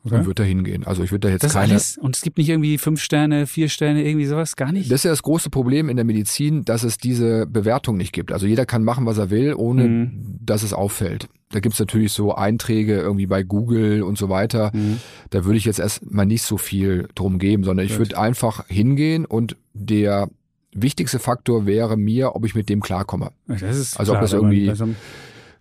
Okay. 0.02 0.14
und 0.14 0.24
würde 0.26 0.42
da 0.42 0.48
hingehen. 0.48 0.84
Also 0.86 1.02
ich 1.02 1.10
würde 1.12 1.28
da 1.28 1.32
jetzt 1.32 1.42
Das 1.44 1.52
keine. 1.52 1.72
alles? 1.72 1.98
Und 1.98 2.16
es 2.16 2.22
gibt 2.22 2.38
nicht 2.38 2.48
irgendwie 2.48 2.78
fünf 2.78 3.02
Sterne, 3.02 3.46
vier 3.46 3.68
Sterne, 3.68 4.02
irgendwie 4.02 4.24
sowas? 4.24 4.56
Gar 4.56 4.72
nicht? 4.72 4.90
Das 4.90 5.00
ist 5.00 5.04
ja 5.04 5.10
das 5.10 5.22
große 5.22 5.50
Problem 5.50 5.90
in 5.90 5.96
der 5.96 6.06
Medizin, 6.06 6.64
dass 6.64 6.84
es 6.84 6.96
diese 6.96 7.46
Bewertung 7.46 7.98
nicht 7.98 8.12
gibt. 8.12 8.32
Also 8.32 8.46
jeder 8.46 8.64
kann 8.64 8.82
machen, 8.82 9.04
was 9.04 9.18
er 9.18 9.28
will, 9.28 9.52
ohne 9.54 9.86
Mhm. 9.88 10.38
dass 10.40 10.62
es 10.62 10.72
auffällt. 10.72 11.28
Da 11.52 11.60
gibt's 11.60 11.78
natürlich 11.80 12.12
so 12.12 12.34
Einträge 12.34 12.94
irgendwie 12.98 13.26
bei 13.26 13.42
Google 13.42 14.02
und 14.02 14.16
so 14.16 14.28
weiter. 14.30 14.70
Mhm. 14.72 15.00
Da 15.30 15.44
würde 15.44 15.58
ich 15.58 15.64
jetzt 15.66 15.80
erstmal 15.80 16.24
nicht 16.24 16.42
so 16.44 16.56
viel 16.56 17.08
drum 17.14 17.38
geben, 17.38 17.64
sondern 17.64 17.84
ich 17.84 17.98
würde 17.98 18.16
einfach 18.18 18.66
hingehen 18.68 19.26
und 19.26 19.56
der 19.74 20.30
wichtigste 20.72 21.18
Faktor 21.18 21.66
wäre 21.66 21.96
mir, 21.96 22.36
ob 22.36 22.46
ich 22.46 22.54
mit 22.54 22.68
dem 22.68 22.80
klarkomme. 22.80 23.32
Das 23.48 23.60
ist 23.76 23.98
Also 23.98 24.12
ob 24.12 24.18
klar, 24.18 24.22
das 24.22 24.32
wenn 24.32 24.40
man 24.42 24.52
irgendwie- 24.52 25.00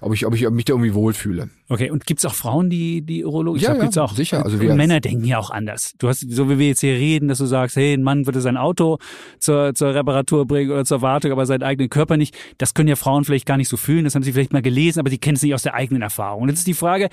Ob 0.01 0.13
ich, 0.13 0.25
ob 0.25 0.33
ich 0.33 0.49
mich 0.49 0.63
da 0.63 0.73
irgendwie 0.73 0.93
wohlfühle. 0.93 1.49
Okay, 1.67 1.91
und 1.91 2.05
gibt's 2.05 2.23
auch 2.23 2.33
Frauen, 2.33 2.69
die 2.69 3.01
die 3.01 3.25
Urologen? 3.25 3.57
Ich 3.57 3.63
Ja, 3.67 3.73
ja, 3.75 3.81
gibt's 3.81 3.97
auch. 3.97 4.13
sicher. 4.15 4.43
Also 4.45 4.55
und 4.55 4.61
wir- 4.61 4.73
Männer 4.75 5.01
denken 5.01 5.25
ja 5.25 5.37
auch 5.39 5.49
anders. 5.49 5.93
Du 5.97 6.07
hast, 6.07 6.25
so 6.31 6.49
wie 6.49 6.57
wir 6.57 6.67
jetzt 6.67 6.79
hier 6.79 6.93
reden, 6.93 7.27
dass 7.27 7.39
du 7.39 7.45
sagst, 7.45 7.75
hey, 7.75 7.93
ein 7.93 8.01
Mann 8.03 8.25
würde 8.25 8.39
sein 8.39 8.55
Auto 8.55 8.97
zur, 9.39 9.73
zur 9.75 9.93
Reparatur 9.93 10.47
bringen 10.47 10.71
oder 10.71 10.85
zur 10.85 11.01
Wartung, 11.01 11.33
aber 11.33 11.45
seinen 11.45 11.63
eigenen 11.63 11.89
Körper 11.89 12.15
nicht. 12.15 12.33
Das 12.57 12.73
können 12.73 12.87
ja 12.87 12.95
Frauen 12.95 13.25
vielleicht 13.25 13.45
gar 13.45 13.57
nicht 13.57 13.67
so 13.67 13.75
fühlen. 13.75 14.05
Das 14.05 14.15
haben 14.15 14.23
sie 14.23 14.31
vielleicht 14.31 14.53
mal 14.53 14.61
gelesen, 14.61 14.99
aber 15.01 15.09
sie 15.09 15.17
kennen 15.17 15.35
es 15.35 15.41
nicht 15.41 15.53
aus 15.53 15.63
der 15.63 15.73
eigenen 15.73 16.01
Erfahrung. 16.01 16.43
Und 16.43 16.49
jetzt 16.49 16.59
ist 16.59 16.67
die 16.67 16.73
Frage, 16.73 17.09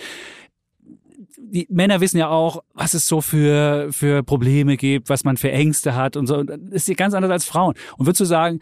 die 1.38 1.66
Männer 1.70 2.00
wissen 2.00 2.18
ja 2.18 2.28
auch, 2.28 2.62
was 2.74 2.94
es 2.94 3.06
so 3.06 3.20
für, 3.20 3.88
für 3.90 4.22
Probleme 4.22 4.76
gibt, 4.76 5.08
was 5.08 5.24
man 5.24 5.36
für 5.36 5.50
Ängste 5.50 5.94
hat 5.94 6.16
und 6.16 6.26
so. 6.26 6.42
Das 6.44 6.58
ist 6.72 6.88
ja 6.88 6.94
ganz 6.94 7.14
anders 7.14 7.30
als 7.30 7.44
Frauen. 7.44 7.74
Und 7.96 8.06
würdest 8.06 8.20
du 8.20 8.24
sagen, 8.24 8.60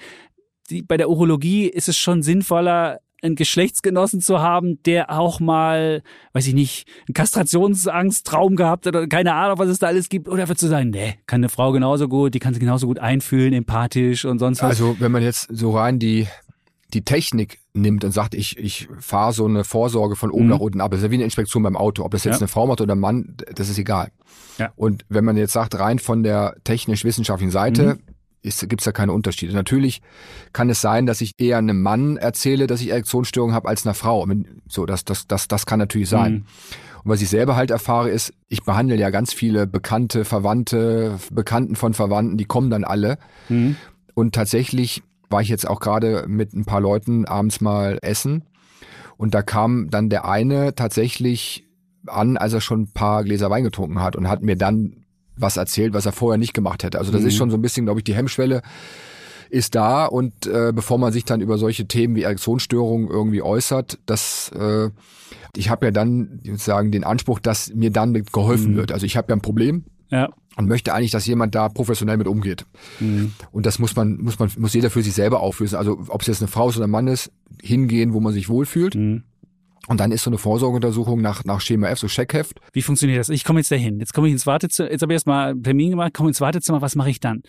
die, 0.71 0.83
bei 0.83 0.97
der 0.97 1.11
Urologie 1.11 1.67
ist 1.67 1.89
es 1.89 1.99
schon 1.99 2.23
sinnvoller, 2.23 3.01
einen 3.25 3.35
Geschlechtsgenossen 3.37 4.21
zu 4.21 4.41
haben, 4.41 4.83
der 4.85 5.11
auch 5.11 5.41
mal, 5.41 6.03
weiß 6.33 6.47
ich 6.47 6.55
nicht, 6.55 6.87
einen 7.09 7.15
Kastrationsangst-Traum 7.15 8.57
gehabt 8.57 8.87
hat 8.87 8.95
oder 8.95 9.07
keine 9.07 9.35
Ahnung, 9.35 9.59
was 9.59 9.69
es 9.69 9.79
da 9.79 9.89
alles 9.89 10.09
gibt? 10.09 10.29
Oder 10.29 10.49
würdest 10.49 10.63
du 10.63 10.69
sagen, 10.69 10.91
nee, 10.91 11.15
kann 11.27 11.41
eine 11.41 11.49
Frau 11.49 11.73
genauso 11.73 12.09
gut, 12.09 12.35
die 12.35 12.39
kann 12.39 12.55
sich 12.55 12.61
genauso 12.61 12.87
gut 12.87 12.99
einfühlen, 12.99 13.53
empathisch 13.53 14.25
und 14.25 14.39
sonst 14.39 14.63
was? 14.63 14.71
Also 14.71 14.97
wenn 15.01 15.13
man 15.13 15.23
jetzt 15.23 15.49
so 15.51 15.71
rein 15.77 15.99
die, 15.99 16.27
die 16.93 17.05
Technik 17.05 17.59
nimmt 17.73 18.05
und 18.05 18.13
sagt, 18.13 18.35
ich, 18.35 18.57
ich 18.59 18.89
fahre 19.01 19.33
so 19.33 19.47
eine 19.47 19.65
Vorsorge 19.65 20.15
von 20.17 20.31
oben 20.31 20.45
Mhm. 20.45 20.51
nach 20.51 20.61
unten 20.61 20.81
ab. 20.81 20.91
Das 20.93 20.99
ist 21.01 21.05
ja 21.05 21.11
wie 21.11 21.17
eine 21.17 21.25
Inspektion 21.25 21.63
beim 21.63 21.77
Auto. 21.77 22.05
Ob 22.05 22.13
das 22.13 22.25
jetzt 22.25 22.35
Ja. 22.37 22.41
eine 22.41 22.49
Frau 22.49 22.67
macht 22.67 22.81
oder 22.81 22.95
ein 22.95 23.01
Mann, 23.01 23.37
das 23.55 23.69
ist 23.69 23.79
egal. 23.79 24.11
Ja. 24.59 24.73
Und 24.77 25.05
wenn 25.09 25.25
man 25.25 25.37
jetzt 25.37 25.53
sagt, 25.53 25.77
rein 25.79 25.99
von 25.99 26.23
der 26.23 26.55
technisch-wissenschaftlichen 26.65 27.51
Seite, 27.51 27.95
Mhm. 27.95 28.01
Ist, 28.45 28.69
gibt's 28.69 28.85
da 28.85 28.93
keine 28.93 29.13
Unterschiede. 29.13 29.53
Natürlich 29.55 30.03
kann 30.53 30.71
es 30.71 30.81
sein, 30.81 31.07
dass 31.07 31.21
ich 31.21 31.33
eher 31.39 31.59
einem 31.59 31.83
Mann 31.83 32.17
erzähle, 32.17 32.67
dass 32.67 32.81
ich 32.81 32.91
Erektionsstörungen 32.91 33.55
habe, 33.55 33.69
als 33.69 33.87
einer 33.87 33.95
Frau. 33.95 34.27
So, 34.69 34.87
das, 34.87 35.05
das, 35.05 35.27
das, 35.27 35.49
das 35.49 35.67
kann 35.67 35.79
natürlich 35.79 36.09
sein. 36.09 36.33
Mhm. 36.33 36.45
Und 37.05 37.11
was 37.11 37.23
ich 37.23 37.29
selber 37.29 37.57
halt 37.57 37.71
erfahre, 37.71 38.11
ist, 38.11 38.33
ich 38.49 38.63
behandle 38.63 38.97
ja 38.97 39.11
ganz 39.11 39.33
viele 39.33 39.67
Bekannte, 39.67 40.25
Verwandte, 40.25 41.19
Bekannten 41.31 41.77
von 41.77 41.95
Verwandten, 41.95 42.39
die 42.39 42.47
kommen 42.47 42.71
dann 42.71 42.85
alle. 42.85 43.19
Mhm. 43.49 43.77
Und 44.15 44.35
tatsächlich 44.35 45.03
war 45.29 45.43
ich 45.43 45.49
jetzt 45.49 45.69
auch 45.69 45.81
gerade 45.81 46.25
mit 46.29 46.55
ein 46.55 46.65
paar 46.65 46.81
Leuten 46.81 47.27
abends 47.27 47.61
mal 47.61 47.99
essen. 48.03 48.45
Und 49.17 49.35
da 49.35 49.43
kam 49.43 49.91
dann 49.91 50.09
der 50.09 50.27
eine 50.27 50.75
tatsächlich 50.75 51.65
an, 52.07 52.37
als 52.37 52.53
er 52.53 52.61
schon 52.61 52.83
ein 52.83 52.93
paar 52.93 53.25
Gläser 53.25 53.51
Wein 53.51 53.65
getrunken 53.65 54.03
hat 54.03 54.17
und 54.17 54.29
hat 54.29 54.43
mir 54.43 54.57
dann 54.57 55.04
was 55.37 55.57
erzählt, 55.57 55.95
was 55.95 56.07
er 56.07 56.13
vorher 56.13 56.39
nicht 56.39 56.55
gemacht 56.55 56.83
hätte. 56.85 56.99
Also 56.99 57.11
das 57.13 57.23
Mhm. 57.23 57.29
ist 57.29 57.37
schon 57.37 57.51
so 57.51 57.57
ein 57.57 57.63
bisschen, 57.63 57.87
glaube 57.87 58.01
ich, 58.01 58.05
die 58.05 58.15
Hemmschwelle 58.15 58.63
ist 59.51 59.75
da 59.75 60.07
und 60.07 60.47
äh, 60.47 60.73
bevor 60.75 60.99
man 60.99 61.13
sich 61.13 61.25
dann 61.25 61.41
über 61.41 61.59
solche 61.59 61.87
Themen 61.87 62.17
wie 62.17 62.23
Erektionsstörungen 62.23 63.09
irgendwie 63.09 63.43
äußert, 63.43 63.99
dass 64.07 64.51
äh, 64.59 64.91
ich 65.57 65.71
habe 65.71 65.87
ja 65.87 65.93
dann 65.93 66.41
sozusagen 66.45 66.91
den 66.91 67.05
Anspruch, 67.05 67.39
dass 67.39 67.73
mir 67.73 67.91
dann 67.91 68.13
geholfen 68.15 68.73
Mhm. 68.73 68.77
wird. 68.77 68.93
Also 68.93 69.07
ich 69.07 69.17
habe 69.17 69.31
ja 69.31 69.37
ein 69.37 69.43
Problem 69.43 69.85
Ja. 70.11 70.31
und 70.57 70.67
möchte 70.69 70.93
eigentlich, 70.93 71.13
dass 71.13 71.27
jemand 71.27 71.55
da 71.55 71.69
professionell 71.69 72.17
mit 72.17 72.27
umgeht. 72.27 72.65
Mhm. 72.99 73.33
Und 73.53 73.67
das 73.67 73.79
muss 73.79 73.95
man, 73.95 74.17
muss 74.21 74.39
man, 74.41 74.51
muss 74.59 74.75
jeder 74.75 74.91
für 74.91 75.03
sich 75.03 75.15
selber 75.15 75.41
auflösen. 75.41 75.77
Also 75.77 76.01
ob 76.09 76.23
es 76.23 76.27
jetzt 76.27 76.41
eine 76.41 76.49
Frau 76.49 76.69
ist 76.71 76.77
oder 76.77 76.87
ein 76.87 76.91
Mann 76.91 77.07
ist, 77.07 77.31
hingehen, 77.63 78.13
wo 78.13 78.21
man 78.21 78.33
sich 78.33 78.49
wohlfühlt. 78.49 78.95
Mhm. 78.97 79.23
Und 79.87 80.01
dann 80.01 80.13
ist 80.13 80.23
so 80.23 80.31
eine 80.31 80.39
Vorsorgeuntersuchung 80.39 81.21
nach, 81.21 81.45
nach 81.45 81.61
Schema 81.61 81.89
F, 81.89 81.99
so 81.99 82.07
Checkheft. 82.07 82.61
Wie 82.73 82.83
funktioniert 82.83 83.21
das? 83.21 83.29
Ich 83.29 83.45
komme 83.45 83.61
jetzt 83.61 83.71
dahin. 83.71 83.99
Jetzt 84.01 84.15
komme 84.15 84.29
ich 84.29 84.33
ins 84.33 84.47
Wartezimmer. 84.47 84.91
Jetzt 84.91 85.03
habe 85.03 85.13
ich 85.13 85.17
erstmal 85.17 85.55
Termin 85.55 85.91
gemacht, 85.91 86.15
komme 86.15 86.31
ins 86.31 86.41
Wartezimmer. 86.41 86.81
Was 86.81 86.95
mache 86.95 87.11
ich 87.11 87.21
dann? 87.21 87.43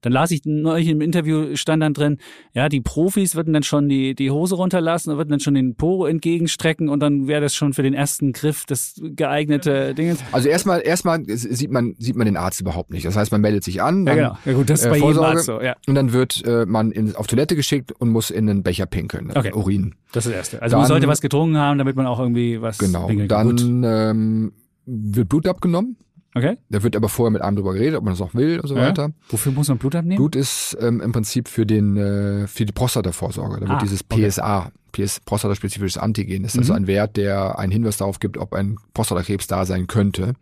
Dann 0.00 0.12
las 0.12 0.30
ich 0.30 0.42
neulich 0.44 0.88
im 0.88 1.00
Interview 1.00 1.56
stand 1.56 1.82
dann 1.82 1.94
drin, 1.94 2.18
ja, 2.52 2.68
die 2.68 2.80
Profis 2.80 3.34
würden 3.34 3.52
dann 3.52 3.62
schon 3.62 3.88
die, 3.88 4.14
die 4.14 4.30
Hose 4.30 4.54
runterlassen 4.56 5.10
und 5.12 5.18
würden 5.18 5.30
dann 5.30 5.40
schon 5.40 5.54
den 5.54 5.74
Po 5.74 6.06
entgegenstrecken 6.06 6.88
und 6.88 7.00
dann 7.00 7.26
wäre 7.28 7.40
das 7.40 7.54
schon 7.54 7.72
für 7.72 7.82
den 7.82 7.94
ersten 7.94 8.32
Griff 8.32 8.64
das 8.66 9.00
geeignete 9.02 9.94
Ding. 9.94 10.16
Also 10.32 10.48
erstmal, 10.48 10.80
erstmal 10.80 11.24
sieht 11.26 11.70
man, 11.70 11.94
sieht 11.98 12.16
man 12.16 12.26
den 12.26 12.36
Arzt 12.36 12.60
überhaupt 12.60 12.90
nicht. 12.90 13.04
Das 13.04 13.16
heißt, 13.16 13.32
man 13.32 13.40
meldet 13.40 13.64
sich 13.64 13.82
an. 13.82 14.06
Ja, 14.06 14.14
dann, 14.14 14.16
genau. 14.16 14.38
Ja, 14.44 14.52
gut, 14.52 14.70
das 14.70 14.80
ist 14.80 14.86
äh, 14.86 14.90
bei 14.90 14.96
jedem 14.96 15.06
Vorsorge. 15.14 15.36
Arzt 15.36 15.46
so, 15.46 15.60
ja. 15.60 15.76
Und 15.86 15.94
dann 15.94 16.12
wird 16.12 16.44
äh, 16.46 16.66
man 16.66 16.92
in, 16.92 17.14
auf 17.16 17.26
Toilette 17.26 17.56
geschickt 17.56 17.92
und 17.98 18.10
muss 18.10 18.30
in 18.30 18.48
einen 18.48 18.62
Becher 18.62 18.86
pinkeln. 18.86 19.30
Okay. 19.34 19.52
Urin. 19.52 19.94
Das 20.12 20.26
ist 20.26 20.32
das 20.32 20.38
Erste. 20.38 20.62
Also 20.62 20.72
Dann- 20.74 20.80
man 20.82 20.88
sollte 20.88 21.08
was 21.08 21.20
getrunken 21.20 21.56
haben, 21.58 21.78
damit 21.78 21.96
man 21.96 22.06
auch 22.06 22.18
irgendwie 22.18 22.60
was 22.60 22.78
Genau. 22.78 23.08
Gut. 23.08 23.30
Dann 23.30 23.82
ähm, 23.84 24.52
wird 24.86 25.28
Blut 25.28 25.46
abgenommen. 25.46 25.96
Okay. 26.38 26.56
Da 26.70 26.82
wird 26.82 26.96
aber 26.96 27.08
vorher 27.08 27.30
mit 27.32 27.42
einem 27.42 27.56
drüber 27.56 27.72
geredet, 27.74 27.96
ob 27.98 28.04
man 28.04 28.12
das 28.14 28.20
auch 28.20 28.34
will 28.34 28.60
und 28.60 28.68
so 28.68 28.76
Ja. 28.76 28.82
weiter. 28.86 29.10
Wofür 29.28 29.52
muss 29.52 29.68
man 29.68 29.78
Blut 29.78 29.94
abnehmen? 29.94 30.16
Blut 30.16 30.36
ist 30.36 30.76
ähm, 30.80 31.00
im 31.00 31.12
Prinzip 31.12 31.48
für 31.48 31.66
den 31.66 31.96
äh, 31.96 32.46
für 32.46 32.64
die 32.64 32.72
Prostatavorsorge. 32.72 33.56
Da 33.56 33.60
wird 33.62 33.70
Ah, 33.70 33.78
dieses 33.82 34.02
okay. 34.08 34.28
PSA, 34.28 34.70
PS, 34.92 35.20
prostataspezifisches 35.20 35.98
Antigen, 35.98 36.44
ist 36.44 36.56
also 36.56 36.72
Mhm. 36.72 36.78
ein 36.78 36.86
Wert, 36.86 37.16
der 37.16 37.58
einen 37.58 37.72
Hinweis 37.72 37.96
darauf 37.98 38.20
gibt, 38.20 38.38
ob 38.38 38.54
ein 38.54 38.78
Prostatakrebs 38.94 39.46
da 39.46 39.66
sein 39.66 39.86
könnte. 39.86 40.34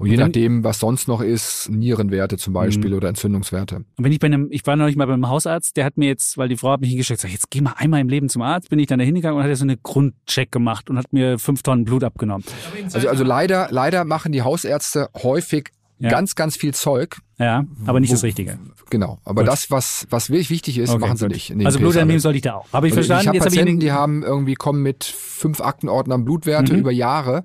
Und 0.00 0.06
je 0.06 0.12
wenn- 0.18 0.20
nachdem, 0.26 0.64
was 0.64 0.78
sonst 0.78 1.08
noch 1.08 1.20
ist, 1.20 1.68
Nierenwerte 1.70 2.36
zum 2.38 2.52
Beispiel 2.54 2.90
Mhm. 2.90 2.96
oder 2.96 3.08
Entzündungswerte. 3.10 3.76
Und 3.76 3.86
wenn 3.98 4.12
ich 4.12 4.18
bei 4.18 4.26
einem, 4.26 4.48
ich 4.50 4.66
war 4.66 4.74
neulich 4.76 4.96
mal 4.96 5.06
beim 5.06 5.28
Hausarzt, 5.28 5.76
der 5.76 5.84
hat 5.84 5.96
mir 5.96 6.08
jetzt, 6.08 6.36
weil 6.38 6.48
die 6.48 6.56
Frau 6.56 6.72
hat 6.72 6.80
mich 6.80 6.90
hingeschickt, 6.90 7.20
sag, 7.20 7.30
jetzt 7.30 7.50
geh 7.50 7.60
mal 7.60 7.74
einmal 7.76 8.00
im 8.00 8.08
Leben 8.08 8.28
zum 8.28 8.42
Arzt, 8.42 8.70
bin 8.70 8.78
ich 8.78 8.86
dann 8.86 8.98
da 8.98 9.04
hingegangen 9.04 9.36
und 9.36 9.42
hat 9.44 9.50
er 9.50 9.56
so 9.56 9.64
eine 9.64 9.76
Grundcheck 9.76 10.50
gemacht 10.50 10.90
und 10.90 10.98
hat 10.98 11.12
mir 11.12 11.38
fünf 11.38 11.62
Tonnen 11.62 11.84
Blut 11.84 12.02
abgenommen. 12.02 12.44
Also, 12.92 13.08
also 13.08 13.24
leider, 13.24 13.68
leider 13.70 14.04
machen 14.04 14.32
die 14.32 14.42
Hausärzte 14.42 15.08
häufig 15.22 15.68
Ja. 15.98 16.08
ganz, 16.08 16.34
ganz 16.34 16.56
viel 16.56 16.72
Zeug. 16.72 17.18
Ja, 17.38 17.64
aber 17.84 18.00
nicht 18.00 18.08
Wo- 18.08 18.14
das 18.14 18.22
Richtige. 18.22 18.58
Genau. 18.88 19.18
Aber 19.24 19.42
Gut. 19.42 19.52
das, 19.52 19.70
was, 19.70 20.06
was 20.08 20.30
wirklich 20.30 20.48
wichtig 20.48 20.78
ist, 20.78 20.88
Okay, 20.90 20.98
machen 20.98 21.16
sie 21.18 21.26
gut. 21.26 21.34
nicht. 21.34 21.54
Also 21.66 21.78
Blut 21.78 21.92
PSA. 21.92 22.00
entnehmen 22.00 22.20
sollte 22.20 22.36
ich 22.36 22.42
da 22.42 22.54
auch. 22.54 22.72
Habe 22.72 22.86
ich 22.88 22.92
Also 22.94 23.02
verstanden? 23.06 23.20
Ich 23.22 23.26
habe 23.28 23.36
jetzt 23.36 23.44
habe 23.44 23.54
ich 23.54 23.60
Patienten, 23.60 23.80
die 23.80 23.92
haben 23.92 24.22
irgendwie 24.22 24.54
kommen 24.54 24.82
mit 24.82 25.04
fünf 25.04 25.60
Aktenordnern 25.60 26.24
Blutwerte 26.24 26.72
Mhm. 26.72 26.78
über 26.80 26.90
Jahre. 26.90 27.44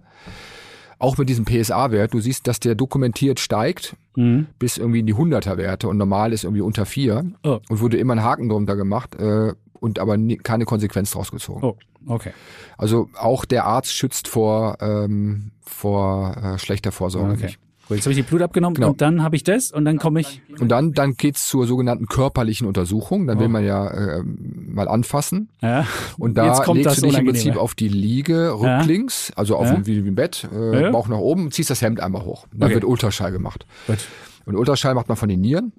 Auch 1.00 1.18
mit 1.18 1.30
diesem 1.30 1.46
PSA-Wert. 1.46 2.14
Du 2.14 2.20
siehst, 2.20 2.48
dass 2.48 2.60
der 2.60 2.76
dokumentiert 2.76 3.40
steigt 3.40 3.96
Mhm. 4.18 4.48
bis 4.60 4.78
irgendwie 4.78 5.00
in 5.02 5.06
die 5.08 5.14
100er-Werte 5.16 5.90
und 5.90 5.98
normal 5.98 6.32
ist 6.32 6.46
irgendwie 6.46 6.62
unter 6.62 6.86
vier 6.86 7.26
Oh. 7.44 7.60
und 7.68 7.82
wurde 7.82 7.98
immer 7.98 8.14
ein 8.14 8.24
Haken 8.24 8.48
drunter 8.48 8.76
gemacht 8.78 9.14
äh, 9.16 9.52
und 9.80 10.00
aber 10.00 10.16
nie, 10.16 10.38
keine 10.38 10.64
Konsequenz 10.66 11.12
draus 11.12 11.32
gezogen. 11.32 11.62
Oh, 11.64 11.76
okay. 12.08 12.32
Also 12.78 13.10
auch 13.20 13.44
der 13.44 13.66
Arzt 13.66 13.92
schützt 13.94 14.28
vor, 14.30 14.78
ähm, 14.80 15.52
vor 15.62 16.38
äh, 16.38 16.58
schlechter 16.60 16.92
Vorsorge 16.94 17.34
okay. 17.34 17.44
nicht. 17.46 17.60
Gut, 17.88 17.98
jetzt 17.98 18.06
habe 18.06 18.12
ich 18.14 18.18
die 18.18 18.24
Blut 18.24 18.42
abgenommen 18.42 18.74
Genau. 18.76 18.90
und 18.90 19.02
dann 19.02 19.22
habe 19.22 19.36
ich 19.36 19.44
das 19.44 19.72
und 19.72 19.86
dann 19.86 20.00
komme 20.00 20.20
ich. 20.22 20.42
Und 20.60 20.70
dann, 20.70 20.94
dann 20.94 21.14
geht's 21.16 21.48
zur 21.48 21.68
sogenannten 21.68 22.08
körperlichen 22.08 22.68
Untersuchung. 22.68 23.28
Dann 23.28 23.40
will 23.40 23.46
Oh. 23.46 23.50
man 23.50 23.64
ja 23.64 23.88
äh, 23.88 24.24
mal 24.24 24.88
anfassen. 24.88 25.50
Ja. 25.62 25.86
Und 26.18 26.36
da 26.36 26.48
Jetzt 26.48 26.64
kommt 26.64 26.78
legst 26.78 26.92
das 26.92 27.02
du 27.02 27.08
dich 27.10 27.18
im. 27.20 27.26
Prinzip 27.26 27.58
auf 27.58 27.76
die 27.76 27.88
Liege, 27.90 28.56
Ja. 28.60 28.80
rücklings, 28.80 29.32
also 29.36 29.56
auf 29.58 29.68
Ja. 29.68 29.86
wie 29.86 30.04
wie 30.04 30.08
im 30.10 30.16
Bett, 30.16 30.48
äh, 30.52 30.82
Ja. 30.84 30.92
Bauch 30.92 31.08
nach 31.08 31.18
oben, 31.20 31.52
ziehst 31.52 31.70
das 31.70 31.82
Hemd 31.82 32.00
einmal 32.00 32.24
hoch. 32.26 32.48
Dann 32.52 32.68
Okay. 32.68 32.76
wird 32.76 32.86
Ultraschall 32.86 33.32
gemacht. 33.32 33.66
Gut. 33.86 34.00
Und 34.46 34.56
Ultraschall 34.56 34.94
macht 34.96 35.08
man 35.08 35.18
von 35.18 35.30
den 35.30 35.42
Nieren. 35.42 35.72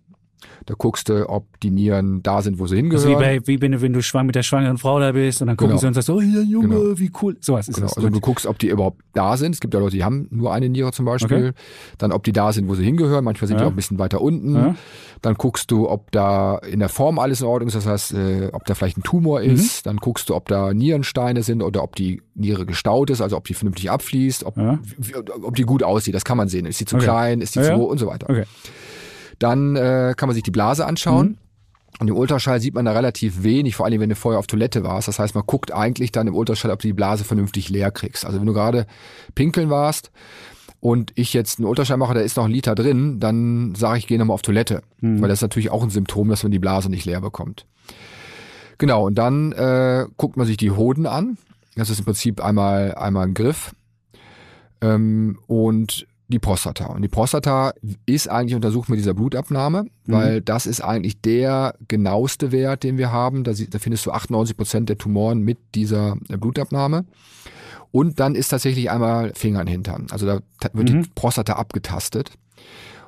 Da 0.67 0.75
guckst 0.77 1.09
du, 1.09 1.29
ob 1.29 1.59
die 1.61 1.71
Nieren 1.71 2.23
da 2.23 2.43
sind, 2.43 2.59
wo 2.59 2.67
sie 2.67 2.77
Also 2.77 3.09
hingehören. 3.09 3.09
wie, 3.09 3.41
bei, 3.41 3.47
wie 3.47 3.81
wenn, 3.83 3.93
du, 3.93 4.03
schwanger 4.03 4.25
mit 4.25 4.35
der 4.35 4.43
schwangeren 4.43 4.79
Frau 4.79 5.01
da 5.01 5.13
bist 5.13 5.41
und 5.41 5.47
dann 5.49 5.57
gucken 5.57 5.71
Genau. 5.71 5.81
sie 5.81 5.87
und 5.87 5.95
sagst, 5.95 6.11
oh, 6.11 6.21
hier, 6.21 6.43
Junge, 6.43 6.69
Genau. 6.69 6.99
wie 6.99 7.11
cool. 7.23 7.37
Sowas 7.41 7.69
ist 7.69 7.77
Genau, 7.77 7.87
das. 7.89 7.97
also 7.97 8.09
du 8.11 8.21
guckst, 8.21 8.47
ob 8.47 8.59
die 8.59 8.69
überhaupt 8.69 9.01
da 9.15 9.37
sind. 9.37 9.55
Es 9.55 9.61
gibt 9.61 9.73
ja 9.75 9.81
Leute, 9.81 9.97
die 9.97 10.05
haben 10.05 10.29
nur 10.31 10.53
eine 10.53 10.69
Niere 10.69 10.93
zum 10.93 11.05
Beispiel. 11.07 11.55
Dann, 11.99 12.13
ob 12.13 12.25
die 12.25 12.33
da 12.33 12.53
sind, 12.53 12.69
wo 12.69 12.75
sie 12.75 12.85
hingehören. 12.85 13.25
Manchmal 13.25 13.49
sind 13.49 13.59
die 13.59 13.63
Ja. 13.63 13.67
auch 13.69 13.73
ein 13.73 13.77
bisschen 13.77 13.99
weiter 13.99 14.21
unten. 14.21 14.55
Ja. 14.55 14.75
Dann 15.23 15.35
guckst 15.35 15.71
du, 15.71 15.89
ob 15.89 16.13
da 16.13 16.59
in 16.59 16.81
der 16.81 16.89
Form 16.91 17.19
alles 17.19 17.41
in 17.41 17.47
Ordnung 17.47 17.69
ist. 17.69 17.75
Das 17.75 17.87
heißt, 17.87 18.13
äh, 18.15 18.51
ob 18.53 18.65
da 18.67 18.75
vielleicht 18.75 18.99
ein 18.99 19.03
Tumor 19.03 19.41
Mhm. 19.41 19.51
ist. 19.51 19.87
Dann 19.87 19.97
guckst 19.97 20.29
du, 20.29 20.35
ob 20.35 20.49
da 20.49 20.75
Nierensteine 20.75 21.43
sind 21.43 21.63
oder 21.63 21.83
ob 21.83 21.97
die 21.97 22.21
Niere 22.35 22.67
gestaut 22.67 23.09
ist, 23.11 23.21
also 23.23 23.37
ob 23.37 23.45
die 23.47 23.55
vernünftig 23.55 23.91
abfließt, 23.91 24.45
ob, 24.45 24.57
Ja. 24.59 24.79
ob 25.43 25.55
die 25.57 25.63
gut 25.63 25.83
aussieht. 25.83 26.15
Das 26.15 26.25
kann 26.25 26.37
man 26.37 26.49
sehen. 26.49 26.67
Ist 26.67 26.79
sie 26.79 26.85
zu 26.85 26.97
Okay. 26.97 27.05
klein, 27.07 27.41
ist 27.41 27.55
sie 27.55 27.61
Ja, 27.61 27.67
zu 27.75 27.77
hoch 27.77 27.89
und 27.91 27.99
so 27.99 28.07
weiter. 28.07 28.29
Okay. 28.29 28.45
Dann 29.39 29.77
äh, 29.77 30.15
kann 30.17 30.29
man 30.29 30.35
sich 30.35 30.43
die 30.43 30.51
Blase 30.51 30.87
anschauen. 30.87 31.29
Mhm. 31.29 31.39
Und 31.99 32.09
im 32.09 32.17
Ultraschall 32.17 32.61
sieht 32.61 32.75
man 32.75 32.85
da 32.85 32.93
relativ 32.93 33.43
wenig, 33.43 33.75
vor 33.77 33.87
allem 33.87 34.01
wenn 34.01 34.11
du 34.11 34.17
vorher 34.17 34.39
auf 34.39 34.47
Toilette 34.47 34.85
warst. 34.85 35.09
Das 35.09 35.19
heißt, 35.19 35.35
man 35.35 35.45
guckt 35.47 35.73
eigentlich 35.73 36.13
dann 36.13 36.27
im 36.27 36.35
Ultraschall, 36.35 36.71
ob 36.71 36.81
du 36.81 36.89
die 36.89 36.93
Blase 36.93 37.25
vernünftig 37.25 37.71
leer 37.71 37.91
kriegst. 37.91 38.27
Also 38.27 38.39
wenn 38.39 38.47
du 38.47 38.53
gerade 38.53 38.87
pinkeln 39.35 39.71
warst 39.71 40.11
und 40.81 41.13
ich 41.15 41.33
jetzt 41.33 41.59
einen 41.59 41.67
Ultraschall 41.67 41.97
mache, 41.97 42.13
da 42.13 42.21
ist 42.21 42.37
noch 42.37 42.45
ein 42.45 42.51
Liter 42.51 42.75
drin, 42.75 43.19
dann 43.19 43.75
sage 43.75 43.99
ich, 43.99 44.07
geh 44.07 44.19
nochmal 44.19 44.35
auf 44.35 44.43
Toilette. 44.43 44.83
Mhm. 45.01 45.23
Weil 45.23 45.29
das 45.29 45.39
ist 45.39 45.43
natürlich 45.43 45.71
auch 45.71 45.83
ein 45.83 45.91
Symptom, 45.91 46.29
dass 46.29 46.43
man 46.43 46.53
die 46.53 46.59
Blase 46.59 46.91
nicht 46.91 47.07
leer 47.07 47.23
bekommt. 47.23 47.67
Genau, 48.79 49.07
und 49.07 49.15
dann 49.17 49.53
äh, 49.53 50.05
guckt 50.19 50.37
man 50.37 50.47
sich 50.47 50.59
die 50.59 50.71
Hoden 50.71 51.07
an. 51.07 51.39
Das 51.77 51.89
ist 51.89 51.99
im 51.99 52.05
Prinzip 52.05 52.43
einmal, 52.43 52.95
einmal 52.95 53.27
ein 53.27 53.35
Griff. 53.35 53.75
Ähm, 54.83 55.39
und 55.47 56.07
die 56.29 56.39
Prostata. 56.39 56.87
Und 56.87 57.03
die 57.03 57.09
Prostata 57.09 57.73
ist 58.05 58.29
eigentlich 58.29 58.55
untersucht 58.57 58.89
mit 58.89 58.99
dieser 58.99 59.15
Blutabnahme, 59.15 59.87
weil 60.07 60.41
das 60.41 60.67
ist 60.67 60.81
eigentlich 60.81 61.21
der 61.21 61.75
genaueste 61.89 62.51
Wert, 62.53 62.83
den 62.83 62.99
wir 62.99 63.13
haben. 63.13 63.45
Da, 63.45 63.53
da 63.53 63.79
findest 63.79 64.07
du 64.07 64.11
98 64.11 64.57
Prozent 64.57 64.89
der 64.89 64.99
Tumoren 64.99 65.41
mit 65.41 65.59
dieser 65.75 66.17
äh, 66.29 66.37
Blutabnahme. 66.37 67.05
Und 67.93 68.19
dann 68.21 68.35
ist 68.35 68.49
tatsächlich 68.49 68.91
einmal 68.91 69.33
Finger 69.35 69.61
in 69.63 69.69
Hintern. 69.69 70.09
Also 70.11 70.27
da 70.27 70.41
wird 70.73 70.91
Mhm. 70.91 71.03
die 71.05 71.09
Prostata 71.15 71.55
abgetastet. 71.55 72.33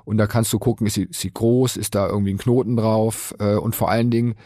Und 0.04 0.16
da 0.16 0.26
kannst 0.26 0.52
du 0.54 0.59
gucken, 0.59 0.87
ist 0.87 0.94
sie, 0.94 1.02
ist 1.04 1.20
sie 1.20 1.31
groß, 1.31 1.76
ist 1.76 1.94
da 1.94 2.09
irgendwie 2.09 2.33
ein 2.33 2.38
Knoten 2.38 2.76
drauf 2.76 3.35
äh, 3.40 3.57
und 3.57 3.76
vor 3.76 3.90
allen 3.90 4.11
Dingen 4.11 4.37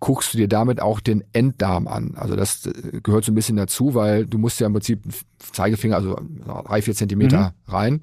guckst 0.00 0.32
du 0.32 0.38
dir 0.38 0.48
damit 0.48 0.80
auch 0.80 0.98
den 0.98 1.22
Enddarm 1.32 1.86
an. 1.86 2.14
Also 2.16 2.34
das 2.34 2.66
äh, 2.66 3.00
gehört 3.02 3.24
so 3.24 3.32
ein 3.32 3.34
bisschen 3.34 3.56
dazu, 3.56 3.94
weil 3.94 4.26
du 4.26 4.38
musst 4.38 4.58
ja 4.58 4.66
im 4.66 4.72
Prinzip 4.72 5.02
Zeigefinger, 5.38 5.96
also 5.96 6.18
drei, 6.64 6.82
vier 6.82 6.94
Zentimeter 6.94 7.54
rein. 7.66 8.02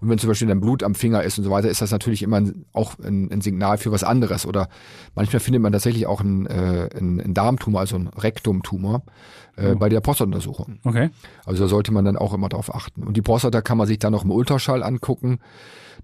Und 0.00 0.08
wenn 0.08 0.18
zum 0.18 0.28
Beispiel 0.28 0.48
dann 0.48 0.60
Blut 0.60 0.82
am 0.82 0.94
Finger 0.94 1.22
ist 1.22 1.38
und 1.38 1.44
so 1.44 1.50
weiter, 1.50 1.68
ist 1.68 1.82
das 1.82 1.90
natürlich 1.90 2.22
immer 2.22 2.38
ein, 2.38 2.64
auch 2.72 2.98
ein, 2.98 3.30
ein 3.30 3.40
Signal 3.42 3.78
für 3.78 3.92
was 3.92 4.04
anderes. 4.04 4.46
Oder 4.46 4.68
manchmal 5.14 5.40
findet 5.40 5.62
man 5.62 5.72
tatsächlich 5.72 6.06
auch 6.06 6.20
einen, 6.20 6.46
äh, 6.46 6.88
einen, 6.96 7.34
Darmtumor, 7.34 7.80
also 7.80 7.96
einen 7.96 8.08
Rektumtumor 8.08 9.02
äh, 9.56 9.74
bei 9.74 9.88
der 9.88 10.00
Prostatuntersuchung. 10.00 10.78
Okay. 10.84 11.10
Also 11.44 11.64
da 11.64 11.68
sollte 11.68 11.92
man 11.92 12.04
dann 12.04 12.16
auch 12.16 12.32
immer 12.32 12.48
drauf 12.48 12.74
achten. 12.74 13.02
Und 13.02 13.16
die 13.16 13.22
Prostata 13.22 13.60
kann 13.60 13.78
man 13.78 13.86
sich 13.86 13.98
dann 13.98 14.12
noch 14.12 14.24
im 14.24 14.30
Ultraschall 14.30 14.82
angucken. 14.82 15.40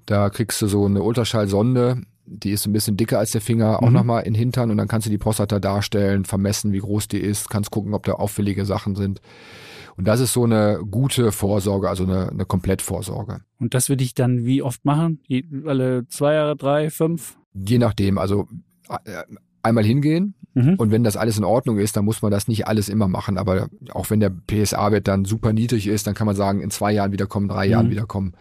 Da 0.07 0.31
kriegst 0.31 0.61
du 0.63 0.67
so 0.67 0.87
eine 0.87 1.03
Ultraschallsonde, 1.03 2.03
die 2.33 2.53
ist 2.53 2.67
ein 2.67 2.73
bisschen 2.73 2.97
dicker 2.97 3.19
als 3.19 3.33
der 3.33 3.41
Finger, 3.41 3.83
auch 3.83 3.89
Mhm. 3.89 3.95
nochmal 3.95 4.23
in 4.23 4.35
Hintern 4.35 4.71
und 4.71 4.77
dann 4.77 4.89
kannst 4.89 5.07
du 5.07 5.11
die 5.11 5.19
Prostata 5.19 5.59
darstellen, 5.59 6.25
vermessen, 6.25 6.73
wie 6.73 6.79
groß 6.79 7.09
die 7.09 7.19
ist, 7.19 7.51
kannst 7.51 7.71
gucken, 7.71 7.93
ob 7.95 8.05
da 8.05 8.13
auffällige 8.13 8.65
Sachen 8.65 8.95
sind. 8.95 9.21
Und 9.97 10.07
das 10.09 10.21
ist 10.21 10.33
so 10.33 10.45
eine 10.45 10.81
gute 10.91 11.33
Vorsorge, 11.33 11.89
also 11.89 12.05
eine, 12.05 12.31
eine 12.31 12.45
Komplettvorsorge. 12.47 13.41
Und 13.59 13.75
das 13.75 13.89
würde 13.89 14.05
ich 14.05 14.15
dann 14.15 14.45
wie 14.45 14.63
oft 14.63 14.85
machen? 14.85 15.21
Je- 15.27 15.45
Alle 15.67 16.07
zwei 16.09 16.35
Jahre, 16.35 16.57
drei, 16.57 16.89
fünf? 16.91 17.37
Je 17.53 17.79
nachdem, 17.79 18.17
also 18.17 18.47
äh, 18.89 19.23
einmal 19.63 19.85
hingehen 19.85 20.35
Mhm. 20.55 20.75
und 20.79 20.91
wenn 20.91 21.05
das 21.05 21.17
alles 21.17 21.37
in 21.39 21.45
Ordnung 21.45 21.79
ist, 21.79 21.97
dann 21.97 22.05
muss 22.05 22.23
man 22.23 22.31
das 22.33 22.49
nicht 22.49 22.67
alles 22.67 22.89
immer 22.89 23.07
machen. 23.09 23.37
Aber 23.39 23.69
auch 23.93 24.09
wenn 24.11 24.19
der 24.21 24.31
PSA-Wert 24.31 25.07
dann 25.07 25.25
super 25.25 25.53
niedrig 25.53 25.87
ist, 25.87 26.07
dann 26.07 26.15
kann 26.15 26.27
man 26.27 26.35
sagen, 26.35 26.61
in 26.61 26.71
zwei 26.71 26.93
Jahren 26.93 27.13
wiederkommen, 27.13 27.47
drei 27.49 27.67
Jahren 27.67 27.87
Mhm. 27.87 27.91
wiederkommen. 27.91 28.33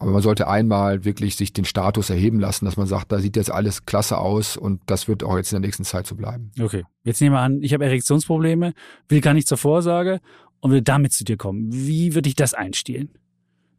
Aber 0.00 0.12
man 0.12 0.22
sollte 0.22 0.46
einmal 0.48 1.04
wirklich 1.04 1.34
sich 1.36 1.52
den 1.52 1.64
Status 1.64 2.08
erheben 2.10 2.38
lassen, 2.38 2.64
dass 2.64 2.76
man 2.76 2.86
sagt, 2.86 3.10
da 3.10 3.18
sieht 3.18 3.36
jetzt 3.36 3.50
alles 3.50 3.84
klasse 3.84 4.18
aus 4.18 4.56
und 4.56 4.80
das 4.86 5.08
wird 5.08 5.24
auch 5.24 5.36
jetzt 5.36 5.52
in 5.52 5.60
der 5.60 5.66
nächsten 5.66 5.84
Zeit 5.84 6.06
so 6.06 6.14
bleiben. 6.14 6.52
Okay. 6.60 6.84
Jetzt 7.04 7.20
nehmen 7.20 7.34
wir 7.34 7.40
an, 7.40 7.62
ich 7.62 7.74
habe 7.74 7.84
Erektionsprobleme, 7.84 8.74
will 9.08 9.20
gar 9.20 9.34
nicht 9.34 9.48
zur 9.48 9.58
Vorsorge 9.58 10.20
und 10.60 10.70
will 10.70 10.82
damit 10.82 11.12
zu 11.12 11.24
dir 11.24 11.36
kommen. 11.36 11.68
Wie 11.72 12.14
würde 12.14 12.28
ich 12.28 12.36
das 12.36 12.54
einstellen? 12.54 13.10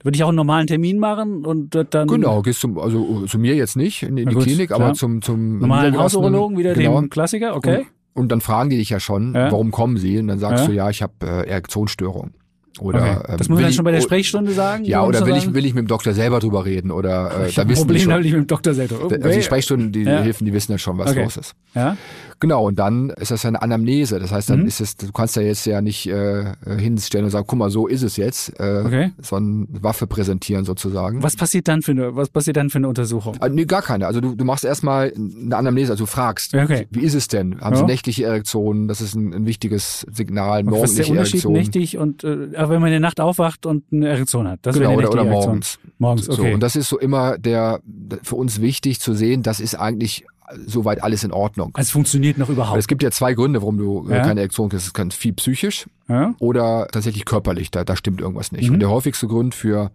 Würde 0.03 0.15
ich 0.15 0.23
auch 0.23 0.29
einen 0.29 0.37
normalen 0.37 0.67
Termin 0.67 0.97
machen 0.97 1.45
und 1.45 1.75
dann 1.91 2.07
Genau, 2.07 2.41
gehst 2.41 2.61
zum, 2.61 2.77
also 2.79 3.25
zu 3.25 3.37
mir 3.37 3.55
jetzt 3.55 3.75
nicht 3.75 4.03
in, 4.03 4.17
in 4.17 4.29
die 4.29 4.35
gut, 4.35 4.43
Klinik, 4.43 4.67
klar. 4.69 4.79
aber 4.81 4.93
zum, 4.93 5.21
zum 5.21 5.59
normalen 5.59 5.97
Hausurologen, 5.97 6.57
wieder 6.57 6.73
genau. 6.73 6.99
dem 6.99 7.09
Klassiker, 7.09 7.55
okay? 7.55 7.79
Und, 8.13 8.23
und 8.23 8.31
dann 8.31 8.41
fragen 8.41 8.69
die 8.69 8.77
dich 8.77 8.89
ja 8.89 8.99
schon, 8.99 9.35
Ja. 9.35 9.51
warum 9.51 9.71
kommen 9.71 9.97
sie? 9.97 10.17
Und 10.19 10.27
dann 10.27 10.39
sagst 10.39 10.63
Ja. 10.63 10.67
du, 10.67 10.73
ja, 10.73 10.89
ich 10.89 11.01
habe 11.01 11.13
äh, 11.23 11.49
Erektionsstörung. 11.49 12.31
Oder 12.79 13.01
okay. 13.01 13.31
ähm, 13.31 13.37
Das 13.37 13.49
muss 13.49 13.55
man 13.55 13.63
dann 13.63 13.73
schon 13.73 13.85
bei 13.85 13.91
der 13.91 13.99
oh, 13.99 14.03
Sprechstunde 14.03 14.51
sagen? 14.53 14.85
Ja, 14.85 15.03
oder 15.03 15.25
will 15.25 15.35
ich, 15.35 15.53
will 15.53 15.65
ich 15.65 15.73
mit 15.73 15.83
dem 15.83 15.87
Doktor 15.87 16.13
selber 16.13 16.39
drüber 16.39 16.65
reden? 16.65 16.91
Oder 16.91 17.31
äh, 17.45 17.49
ich 17.49 17.55
da 17.55 17.67
wissen 17.67 17.87
die 17.87 17.93
Problem, 17.93 18.11
habe 18.11 18.21
ich 18.23 18.31
mit 18.31 18.41
dem 18.43 18.47
Doktor 18.47 18.73
selber. 18.73 18.95
Also 18.95 19.09
die 19.09 19.15
Okay. 19.15 19.41
Sprechstunden, 19.41 19.91
die 19.91 20.03
Ja. 20.03 20.21
Hilfen, 20.21 20.45
die 20.45 20.53
wissen 20.53 20.71
ja 20.71 20.77
schon, 20.77 20.97
was 20.97 21.11
Okay. 21.11 21.23
los 21.23 21.37
ist. 21.37 21.55
Ja? 21.75 21.97
Genau, 22.41 22.67
und 22.67 22.79
dann 22.79 23.09
ist 23.11 23.31
das 23.31 23.43
ja 23.43 23.49
eine 23.49 23.61
Anamnese. 23.61 24.17
Das 24.19 24.31
heißt, 24.31 24.49
dann 24.49 24.61
Mhm. 24.61 24.67
ist 24.67 24.79
es, 24.79 24.95
du 24.95 25.11
kannst 25.11 25.35
ja 25.35 25.41
jetzt 25.41 25.65
ja 25.65 25.81
nicht 25.81 26.07
äh, 26.07 26.53
hinstellen 26.77 27.25
und 27.25 27.31
sagen, 27.31 27.45
guck 27.47 27.59
mal, 27.59 27.69
so 27.69 27.87
ist 27.87 28.01
es 28.01 28.15
jetzt, 28.17 28.57
äh, 28.59 28.83
Okay. 28.85 29.11
sondern 29.21 29.67
Waffe 29.83 30.07
präsentieren 30.07 30.63
sozusagen. 30.63 31.21
Was 31.21 31.35
passiert 31.35 31.67
dann 31.67 31.81
für 31.81 31.91
eine, 31.91 32.15
was 32.15 32.29
passiert 32.29 32.55
dann 32.57 32.69
für 32.69 32.77
eine 32.77 32.87
Untersuchung? 32.87 33.35
Ah, 33.41 33.49
nee, 33.49 33.65
gar 33.65 33.81
keine. 33.81 34.07
Also 34.07 34.21
du, 34.21 34.35
du 34.35 34.45
machst 34.45 34.63
erstmal 34.63 35.11
eine 35.15 35.55
Anamnese, 35.57 35.91
also 35.91 36.03
du 36.05 36.07
fragst, 36.09 36.53
okay. 36.53 36.87
wie 36.91 37.01
ist 37.01 37.13
es 37.13 37.27
denn? 37.27 37.59
Haben 37.59 37.73
Ja. 37.75 37.79
sie 37.81 37.85
nächtliche 37.85 38.23
Erektionen? 38.25 38.87
Das 38.87 39.01
ist 39.01 39.15
ein, 39.15 39.33
ein 39.33 39.45
wichtiges 39.45 40.05
Signal, 40.11 40.65
Was 40.65 40.91
ist 40.91 40.97
der 40.97 41.05
morgendliche 41.07 41.11
Unterschied 41.11 41.33
Erektionen. 41.45 41.57
nächtig 41.57 41.97
und 41.97 42.23
äh, 42.23 42.51
wenn 42.69 42.79
man 42.79 42.85
in 42.85 42.91
der 42.91 42.99
Nacht 43.01 43.19
aufwacht 43.19 43.65
und 43.65 43.83
eine 43.91 44.07
Erektion 44.07 44.47
hat? 44.47 44.59
Das 44.61 44.75
Genau, 44.77 44.93
oder, 44.95 45.09
oder 45.11 45.23
Erektion. 45.25 45.43
morgens. 45.47 45.79
Morgens, 45.97 46.25
So, 46.25 46.33
okay. 46.33 46.53
und 46.53 46.61
das 46.63 46.75
ist 46.77 46.87
so 46.89 46.97
immer 46.99 47.37
der, 47.37 47.81
für 48.23 48.35
uns 48.35 48.61
wichtig 48.61 48.99
zu 49.01 49.13
sehen, 49.13 49.43
das 49.43 49.59
ist 49.59 49.75
eigentlich 49.75 50.25
soweit 50.65 51.03
alles 51.03 51.23
in 51.23 51.31
Ordnung. 51.31 51.71
also 51.73 51.87
es 51.87 51.91
funktioniert 51.91 52.37
noch 52.37 52.49
überhaupt. 52.49 52.79
es 52.79 52.87
gibt 52.87 53.03
ja 53.03 53.11
zwei 53.11 53.33
Gründe, 53.33 53.61
warum 53.61 53.77
du 53.77 54.07
äh, 54.09 54.15
Ja. 54.17 54.23
keine 54.23 54.39
Erektion 54.41 54.69
kriegst. 54.69 54.87
Es 54.87 54.93
kann 54.93 55.11
viel 55.11 55.33
psychisch 55.33 55.87
Ja? 56.07 56.33
oder 56.39 56.87
tatsächlich 56.91 57.25
körperlich. 57.25 57.71
Da, 57.71 57.83
da 57.83 57.95
stimmt 57.95 58.21
irgendwas 58.21 58.51
nicht. 58.51 58.67
Mhm. 58.67 58.75
Und 58.75 58.79
der 58.79 58.89
häufigste 58.89 59.27
Grund 59.27 59.53
für 59.55 59.91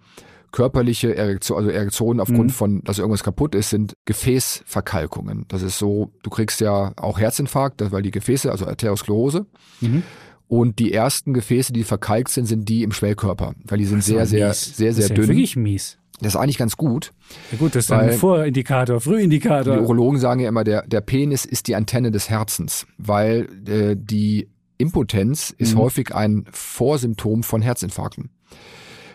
körperliche 0.52 1.16
Erektion, 1.16 1.58
also 1.58 1.70
Erektionen 1.70 2.20
aufgrund 2.20 2.50
Mhm. 2.50 2.54
von, 2.54 2.82
dass 2.84 2.98
irgendwas 2.98 3.24
kaputt 3.24 3.56
ist, 3.56 3.70
sind 3.70 3.94
Gefäßverkalkungen. 4.04 5.46
Das 5.48 5.62
ist 5.62 5.78
so, 5.78 6.10
du 6.22 6.30
kriegst 6.30 6.60
ja 6.60 6.92
auch 6.96 7.18
Herzinfarkt, 7.18 7.82
weil 7.92 8.02
die 8.02 8.10
Gefäße, 8.10 8.50
also 8.50 8.66
Arteriosklerose. 8.66 9.46
Mhm. 9.80 10.02
Und 10.46 10.78
die 10.78 10.92
ersten 10.92 11.32
Gefäße, 11.34 11.72
die 11.72 11.84
verkalkt 11.84 12.28
sind, 12.30 12.46
sind 12.46 12.68
die 12.68 12.82
im 12.82 12.92
Schwellkörper, 12.92 13.54
weil 13.64 13.78
die 13.78 13.86
sind 13.86 14.00
ist 14.00 14.06
sehr, 14.06 14.18
aber 14.18 14.26
sehr, 14.26 14.48
mies. 14.48 14.76
sehr, 14.76 14.88
das 14.88 14.96
sehr 14.96 15.04
ist 15.06 15.10
ja 15.10 15.16
dünn. 15.16 15.28
wirklich 15.28 15.56
mies. 15.56 15.98
Das 16.20 16.34
ist 16.34 16.36
eigentlich 16.40 16.58
ganz 16.58 16.76
gut. 16.76 17.12
Ja 17.50 17.58
gut, 17.58 17.74
das 17.74 17.86
ist 17.86 17.90
ein 17.92 18.12
Vorindikator, 18.12 18.98
Die 18.98 19.02
Frühindikator. 19.02 19.78
Urologen 19.80 20.20
sagen 20.20 20.40
ja 20.40 20.48
immer, 20.48 20.62
der, 20.64 20.86
der 20.86 21.00
Penis 21.00 21.44
ist 21.44 21.66
die 21.66 21.74
Antenne 21.74 22.10
des 22.12 22.30
Herzens, 22.30 22.86
weil 22.98 23.48
äh, 23.68 23.96
die 23.98 24.48
Impotenz 24.78 25.50
ist 25.56 25.74
Mhm. 25.74 25.78
häufig 25.78 26.14
ein 26.14 26.44
Vorsymptom 26.52 27.42
von 27.42 27.62
Herzinfarkten. 27.62 28.30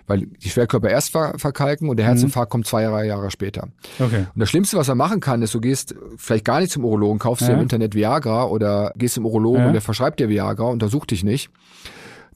Weil 0.07 0.21
die 0.25 0.49
Schwerkörper 0.49 0.89
erst 0.89 1.11
ver 1.11 1.35
verkalken 1.37 1.87
und 1.87 1.97
der 1.97 2.05
Mhm. 2.05 2.11
Herzinfarkt 2.11 2.51
kommt 2.51 2.65
zwei 2.67 2.83
drei 2.85 3.05
Jahre 3.05 3.29
später. 3.31 3.67
Okay. 3.99 4.25
Und 4.33 4.39
das 4.39 4.49
Schlimmste, 4.49 4.75
was 4.77 4.87
er 4.89 4.95
machen 4.95 5.19
kann, 5.19 5.41
ist, 5.41 5.53
du 5.53 5.61
gehst 5.61 5.95
vielleicht 6.17 6.45
gar 6.45 6.59
nicht 6.59 6.71
zum 6.71 6.83
Urologen, 6.83 7.19
kaufst 7.19 7.43
dir 7.43 7.51
Ja. 7.51 7.57
im 7.57 7.61
Internet 7.61 7.93
Viagra 7.95 8.45
oder 8.45 8.91
gehst 8.97 9.13
zum 9.15 9.25
Urologen 9.25 9.61
Ja. 9.61 9.67
und 9.67 9.73
der 9.73 9.81
verschreibt 9.81 10.19
dir 10.19 10.27
Viagra, 10.27 10.63
untersucht 10.65 11.11
dich 11.11 11.23
nicht. 11.23 11.49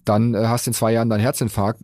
Dann 0.05 0.35
äh, 0.35 0.45
hast 0.45 0.67
du 0.67 0.69
in 0.69 0.73
zwei 0.73 0.93
Jahren 0.93 1.09
deinen 1.09 1.21
Herzinfarkt. 1.21 1.81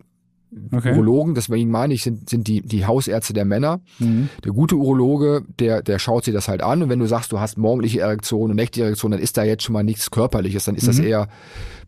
Okay. 0.71 0.93
Urologen, 0.93 1.35
deswegen 1.35 1.69
meine 1.69 1.93
ich, 1.93 2.01
sind, 2.01 2.27
sind 2.29 2.47
die, 2.47 2.61
die 2.61 2.85
Hausärzte 2.87 3.33
der 3.33 3.45
Männer. 3.45 3.81
Mhm. 3.99 4.29
Der 4.43 4.51
gute 4.51 4.75
Urologe, 4.77 5.43
der, 5.59 5.83
der 5.83 5.99
schaut 5.99 6.23
sich 6.25 6.33
das 6.33 6.47
halt 6.47 6.63
an 6.63 6.81
und 6.81 6.89
wenn 6.89 6.97
du 6.99 7.05
sagst, 7.05 7.31
du 7.31 7.39
hast 7.39 7.57
morgendliche 7.59 7.99
Erektion 8.01 8.49
und 8.49 8.55
nächtliche 8.55 8.85
Erektion, 8.85 9.11
dann 9.11 9.19
ist 9.19 9.37
da 9.37 9.43
jetzt 9.43 9.61
schon 9.63 9.73
mal 9.73 9.83
nichts 9.83 10.09
Körperliches, 10.09 10.65
dann 10.65 10.73
ist 10.75 10.87
das 10.87 10.97
Mhm. 10.97 11.03
eher 11.05 11.27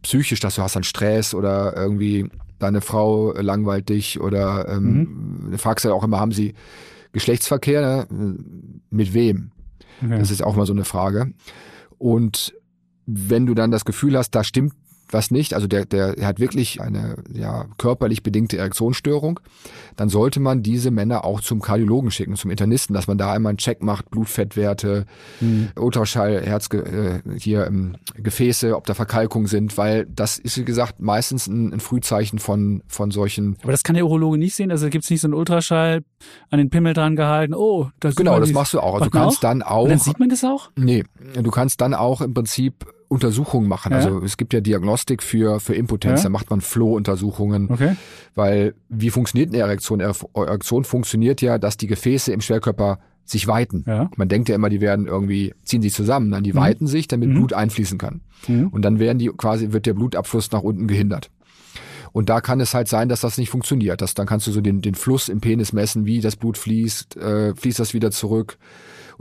psychisch, 0.04 0.40
dass 0.42 0.56
du 0.56 0.62
hast 0.62 0.76
dann 0.76 0.84
Stress 0.84 1.34
oder 1.34 1.76
irgendwie 1.76 2.30
deine 2.60 2.82
Frau 2.82 3.34
langweilt 3.34 3.90
dich 3.90 4.20
oder 4.22 4.68
ähm, 4.70 4.84
Mhm. 5.46 5.52
du 5.52 5.58
fragst 5.58 5.84
ja 5.86 5.94
auch 5.94 6.04
immer, 6.04 6.20
haben 6.20 6.32
sie 6.32 6.54
Geschlechtsverkehr? 7.14 8.08
Ne? 8.10 8.38
Mit 8.92 9.14
wem? 9.16 9.52
Okay. 10.04 10.20
Das 10.20 10.30
ist 10.32 10.44
auch 10.44 10.56
mal 10.56 10.66
so 10.68 10.74
eine 10.74 10.86
Frage. 10.86 11.34
Und 11.98 12.54
wenn 13.06 13.46
du 13.46 13.54
dann 13.56 13.72
das 13.72 13.86
Gefühl 13.86 14.18
hast, 14.18 14.32
da 14.32 14.44
stimmt 14.44 14.74
was 15.14 15.32
nicht, 15.32 15.54
also 15.54 15.68
der, 15.68 15.86
der 15.86 16.16
hat 16.22 16.40
wirklich 16.40 16.82
eine 16.82 17.18
ja, 17.34 17.66
körperlich 17.78 18.24
bedingte 18.24 18.58
Erektionsstörung, 18.58 19.40
dann 19.96 20.10
sollte 20.10 20.40
man 20.40 20.64
diese 20.64 20.92
Männer 20.92 21.26
auch 21.26 21.42
zum 21.42 21.62
Kardiologen 21.62 22.12
schicken, 22.12 22.36
zum 22.36 22.52
Internisten, 22.52 22.94
dass 22.94 23.08
man 23.08 23.18
da 23.18 23.32
einmal 23.32 23.52
einen 23.52 23.58
Check 23.58 23.82
macht, 23.84 24.10
Blutfettwerte, 24.10 25.06
Mhm. 25.40 25.70
Ultraschall, 25.76 26.42
Herz, 26.42 26.70
äh, 26.74 27.20
hier 27.38 27.66
ähm, 27.68 27.96
Gefäße, 28.16 28.76
ob 28.76 28.86
da 28.86 28.94
Verkalkungen 28.94 29.48
sind, 29.48 29.78
weil 29.78 30.06
das 30.06 30.38
ist, 30.38 30.58
wie 30.58 30.66
gesagt, 30.66 31.02
meistens 31.02 31.48
ein, 31.48 31.74
ein 31.74 31.80
Frühzeichen 31.80 32.40
von, 32.40 32.84
von 32.88 33.12
solchen 33.12 33.58
Aber 33.64 33.72
das 33.72 33.84
kann 33.84 33.96
der 33.96 34.06
Urologe 34.06 34.38
nicht 34.38 34.56
sehen. 34.56 34.72
Also 34.72 34.90
gibt's 34.90 35.10
nicht 35.10 35.22
so 35.22 35.28
einen 35.28 35.34
Ultraschall 35.34 36.04
an 36.50 36.60
den 36.60 36.70
Pimmel 36.70 36.94
dran 36.94 37.16
gehalten. 37.16 37.54
Oh, 37.54 37.90
das 38.00 38.16
Genau, 38.16 38.40
das 38.40 38.52
machst 38.52 38.74
du 38.74 38.80
auch. 38.80 38.94
Also 38.96 39.06
du 39.06 39.12
kannst 39.12 39.38
auch? 39.38 39.42
dann 39.42 39.64
auch. 39.64 39.84
Und 39.84 39.90
dann 39.90 40.00
sieht 40.00 40.20
man 40.20 40.30
das 40.30 40.44
auch? 40.44 40.70
Nee, 40.76 41.04
du 41.34 41.52
kannst 41.52 41.82
dann 41.82 41.94
auch 41.94 42.22
im 42.22 42.34
Prinzip 42.34 42.86
Untersuchungen 43.12 43.68
machen. 43.68 43.92
Ja. 43.92 43.98
Also 43.98 44.22
es 44.24 44.38
gibt 44.38 44.54
ja 44.54 44.62
Diagnostik 44.62 45.22
für, 45.22 45.60
für 45.60 45.76
Impotenz, 45.76 46.22
Ja. 46.22 46.24
da 46.24 46.30
macht 46.30 46.50
man 46.50 46.62
Floh-Untersuchungen, 46.62 47.70
Okay. 47.70 47.96
weil 48.36 48.74
wie 48.88 49.10
funktioniert 49.10 49.50
eine 49.50 49.58
Erektion? 49.60 50.00
Ere- 50.00 50.16
Erektion 50.34 50.86
funktioniert 50.86 51.42
ja, 51.42 51.58
dass 51.58 51.76
die 51.76 51.88
Gefäße 51.88 52.32
im 52.32 52.40
Schwerkörper 52.42 53.00
sich 53.26 53.48
weiten. 53.48 53.84
Ja. 53.86 54.10
Man 54.16 54.30
denkt 54.30 54.48
ja 54.50 54.56
immer, 54.56 54.70
die 54.70 54.80
werden 54.82 55.08
irgendwie, 55.08 55.54
ziehen 55.64 55.82
sich 55.82 55.94
zusammen, 55.94 56.30
nein, 56.30 56.44
die 56.44 56.54
Mhm. 56.54 56.58
weiten 56.58 56.88
sich, 56.88 57.08
damit 57.08 57.30
Mhm. 57.30 57.34
Blut 57.36 57.54
einfließen 57.54 57.98
kann. 57.98 58.22
Mhm. 58.48 58.68
Und 58.70 58.82
dann 58.84 58.98
werden 59.00 59.20
die 59.20 59.28
quasi, 59.28 59.74
wird 59.74 59.86
der 59.86 59.94
Blutabfluss 59.94 60.50
nach 60.52 60.62
unten 60.64 60.88
gehindert. 60.88 61.30
Und 62.14 62.30
da 62.30 62.42
kann 62.42 62.60
es 62.60 62.74
halt 62.74 62.88
sein, 62.88 63.08
dass 63.10 63.22
das 63.22 63.38
nicht 63.38 63.50
funktioniert. 63.50 64.02
Das, 64.02 64.14
dann 64.16 64.26
kannst 64.26 64.48
du 64.48 64.52
so 64.52 64.60
den, 64.62 64.82
den 64.82 64.96
Fluss 64.96 65.30
im 65.30 65.40
Penis 65.42 65.72
messen, 65.74 66.06
wie 66.06 66.20
das 66.22 66.36
Blut 66.38 66.58
fließt, 66.58 67.18
äh, 67.18 67.56
fließt 67.56 67.80
das 67.80 67.94
wieder 67.94 68.12
zurück. 68.12 68.58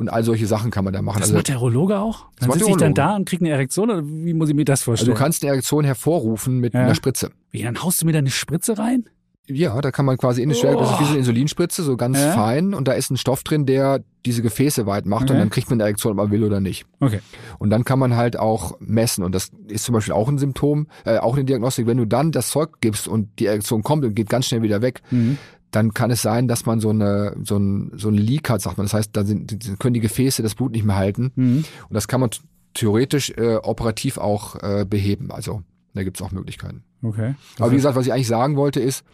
Und 0.00 0.08
all 0.08 0.24
solche 0.24 0.46
Sachen 0.46 0.70
kann 0.70 0.84
man 0.84 0.92
da 0.94 1.02
machen. 1.02 1.18
Das 1.18 1.28
Also, 1.28 1.34
macht 1.34 1.48
der 1.48 1.56
Urologe 1.56 1.98
auch? 1.98 2.26
Dann 2.40 2.50
sitze 2.52 2.70
ich 2.70 2.76
dann 2.76 2.94
da 2.94 3.16
und 3.16 3.28
kriege 3.28 3.44
eine 3.44 3.52
Erektion 3.52 3.90
oder 3.90 4.02
wie 4.04 4.32
muss 4.32 4.48
ich 4.48 4.54
mir 4.54 4.64
das 4.64 4.80
also 4.80 4.84
vorstellen? 4.92 5.12
du 5.14 5.18
kannst 5.18 5.42
eine 5.42 5.52
Erektion 5.52 5.84
hervorrufen 5.84 6.58
mit 6.58 6.72
Ja. 6.74 6.80
einer 6.80 6.94
Spritze. 6.94 7.30
wie, 7.50 7.62
dann 7.62 7.82
haust 7.82 8.00
du 8.00 8.06
mir 8.06 8.12
da 8.12 8.18
eine 8.18 8.30
Spritze 8.30 8.78
rein? 8.78 9.04
Ja, 9.46 9.80
da 9.80 9.90
kann 9.90 10.04
man 10.06 10.16
quasi 10.16 10.42
in 10.42 10.48
die 10.48 10.54
Schwer, 10.54 10.76
das 10.76 10.90
ist 10.92 11.00
wie 11.00 11.04
so 11.04 11.08
Oh. 11.08 11.10
eine 11.10 11.18
Insulinspritze, 11.18 11.82
so 11.82 11.96
ganz 11.96 12.18
Ja. 12.18 12.32
fein. 12.32 12.72
Und 12.72 12.86
da 12.86 12.92
ist 12.92 13.10
ein 13.10 13.16
Stoff 13.16 13.42
drin, 13.42 13.66
der 13.66 14.00
diese 14.24 14.42
Gefäße 14.42 14.86
weit 14.86 15.06
macht. 15.06 15.24
Okay. 15.24 15.32
Und 15.32 15.38
dann 15.40 15.50
kriegt 15.50 15.68
man 15.70 15.76
eine 15.80 15.84
Erektion, 15.88 16.12
ob 16.12 16.16
man 16.18 16.30
will 16.30 16.44
oder 16.44 16.60
nicht. 16.60 16.86
Okay. 17.00 17.18
Und 17.58 17.70
dann 17.70 17.84
kann 17.84 17.98
man 17.98 18.14
halt 18.16 18.38
auch 18.38 18.76
messen. 18.80 19.24
Und 19.24 19.34
das 19.34 19.50
ist 19.66 19.84
zum 19.84 19.94
Beispiel 19.94 20.14
auch 20.14 20.28
ein 20.28 20.38
Symptom, 20.38 20.86
äh, 21.04 21.18
auch 21.18 21.34
eine 21.34 21.44
Diagnostik. 21.44 21.86
Wenn 21.88 21.96
du 21.96 22.04
dann 22.06 22.30
das 22.30 22.50
Zeug 22.50 22.80
gibst 22.80 23.08
und 23.08 23.28
die 23.40 23.46
Erektion 23.46 23.82
kommt 23.82 24.04
und 24.04 24.14
geht 24.14 24.28
ganz 24.30 24.46
schnell 24.46 24.62
wieder 24.62 24.82
weg, 24.82 25.02
Mhm. 25.10 25.36
Dann 25.70 25.94
kann 25.94 26.10
es 26.10 26.22
sein, 26.22 26.48
dass 26.48 26.66
man 26.66 26.80
so 26.80 26.90
eine 26.90 27.36
so 27.44 27.56
ein 27.56 27.92
so 27.96 28.08
ein 28.08 28.14
Leak 28.14 28.50
hat, 28.50 28.60
sagt 28.60 28.76
man. 28.76 28.86
Das 28.86 28.94
heißt, 28.94 29.10
da 29.16 29.24
sind, 29.24 29.78
können 29.78 29.94
die 29.94 30.00
Gefäße 30.00 30.42
das 30.42 30.54
Blut 30.54 30.72
nicht 30.72 30.84
mehr 30.84 30.96
halten. 30.96 31.32
Mhm. 31.36 31.64
Und 31.88 31.94
das 31.94 32.08
kann 32.08 32.20
man 32.20 32.30
theoretisch 32.74 33.30
äh, 33.36 33.56
operativ 33.56 34.18
auch 34.18 34.56
äh, 34.62 34.84
beheben. 34.88 35.30
Also 35.30 35.62
da 35.94 36.02
gibt's 36.04 36.22
auch 36.22 36.32
Möglichkeiten. 36.32 36.82
Okay. 37.02 37.34
Aber 37.58 37.70
wie 37.72 37.76
gesagt, 37.76 37.96
was 37.96 38.06
ich 38.06 38.12
eigentlich 38.12 38.28
sagen 38.28 38.56
wollte 38.56 38.80
ist, 38.80 39.04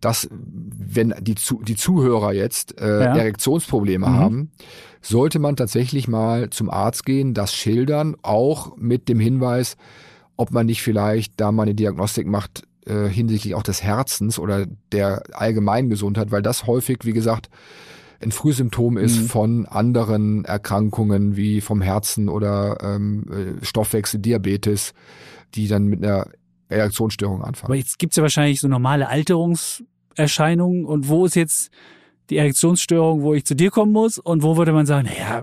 dass 0.00 0.28
wenn 0.32 1.14
die, 1.20 1.36
Zu 1.36 1.62
die 1.62 1.76
Zuhörer 1.76 2.32
jetzt 2.32 2.80
äh, 2.80 3.04
Ja. 3.04 3.16
Erektionsprobleme 3.16 4.08
Mhm. 4.08 4.12
haben, 4.14 4.50
sollte 5.00 5.38
man 5.38 5.56
tatsächlich 5.56 6.08
mal 6.08 6.50
zum 6.50 6.70
Arzt 6.70 7.06
gehen, 7.06 7.34
das 7.34 7.54
schildern, 7.54 8.16
auch 8.22 8.76
mit 8.76 9.08
dem 9.08 9.20
Hinweis, 9.20 9.76
ob 10.36 10.50
man 10.50 10.66
nicht 10.66 10.82
vielleicht 10.82 11.40
da 11.40 11.52
mal 11.52 11.62
eine 11.64 11.74
Diagnostik 11.74 12.26
macht 12.26 12.64
äh, 12.86 13.08
hinsichtlich 13.08 13.54
auch 13.54 13.62
des 13.62 13.82
Herzens 13.82 14.38
oder 14.38 14.66
der 14.92 15.22
allgemeinen 15.32 15.88
Gesundheit, 15.90 16.30
weil 16.30 16.42
das 16.42 16.66
häufig, 16.66 16.98
wie 17.04 17.12
gesagt, 17.12 17.48
ein 18.22 18.30
Frühsymptom 18.32 18.96
ist 18.98 19.18
Mhm. 19.20 19.26
von 19.26 19.66
anderen 19.66 20.44
Erkrankungen 20.44 21.36
wie 21.36 21.60
vom 21.60 21.80
Herzen 21.82 22.28
oder 22.28 22.78
ähm, 22.80 23.24
äh, 23.60 23.64
Stoffwechsel, 23.64 24.20
Diabetes, 24.20 24.94
die 25.54 25.66
dann 25.68 25.86
mit 25.86 26.04
einer 26.04 26.26
Erektionsstörung 26.68 27.42
anfangen. 27.42 27.66
Aber 27.72 27.74
jetzt 27.76 27.98
gibt's 27.98 28.16
ja 28.16 28.22
wahrscheinlich 28.22 28.60
so 28.60 28.68
normale 28.68 29.08
Alterungserscheinungen 29.08 30.84
und 30.84 31.08
wo 31.08 31.26
ist 31.26 31.34
jetzt 31.36 31.70
die 32.30 32.36
Erektionsstörung, 32.38 33.22
wo 33.22 33.34
ich 33.34 33.44
zu 33.44 33.54
dir 33.54 33.70
kommen 33.70 33.92
muss 33.92 34.18
und 34.18 34.42
wo 34.42 34.56
würde 34.56 34.72
man 34.72 34.86
sagen, 34.86 35.08
naja, 35.08 35.42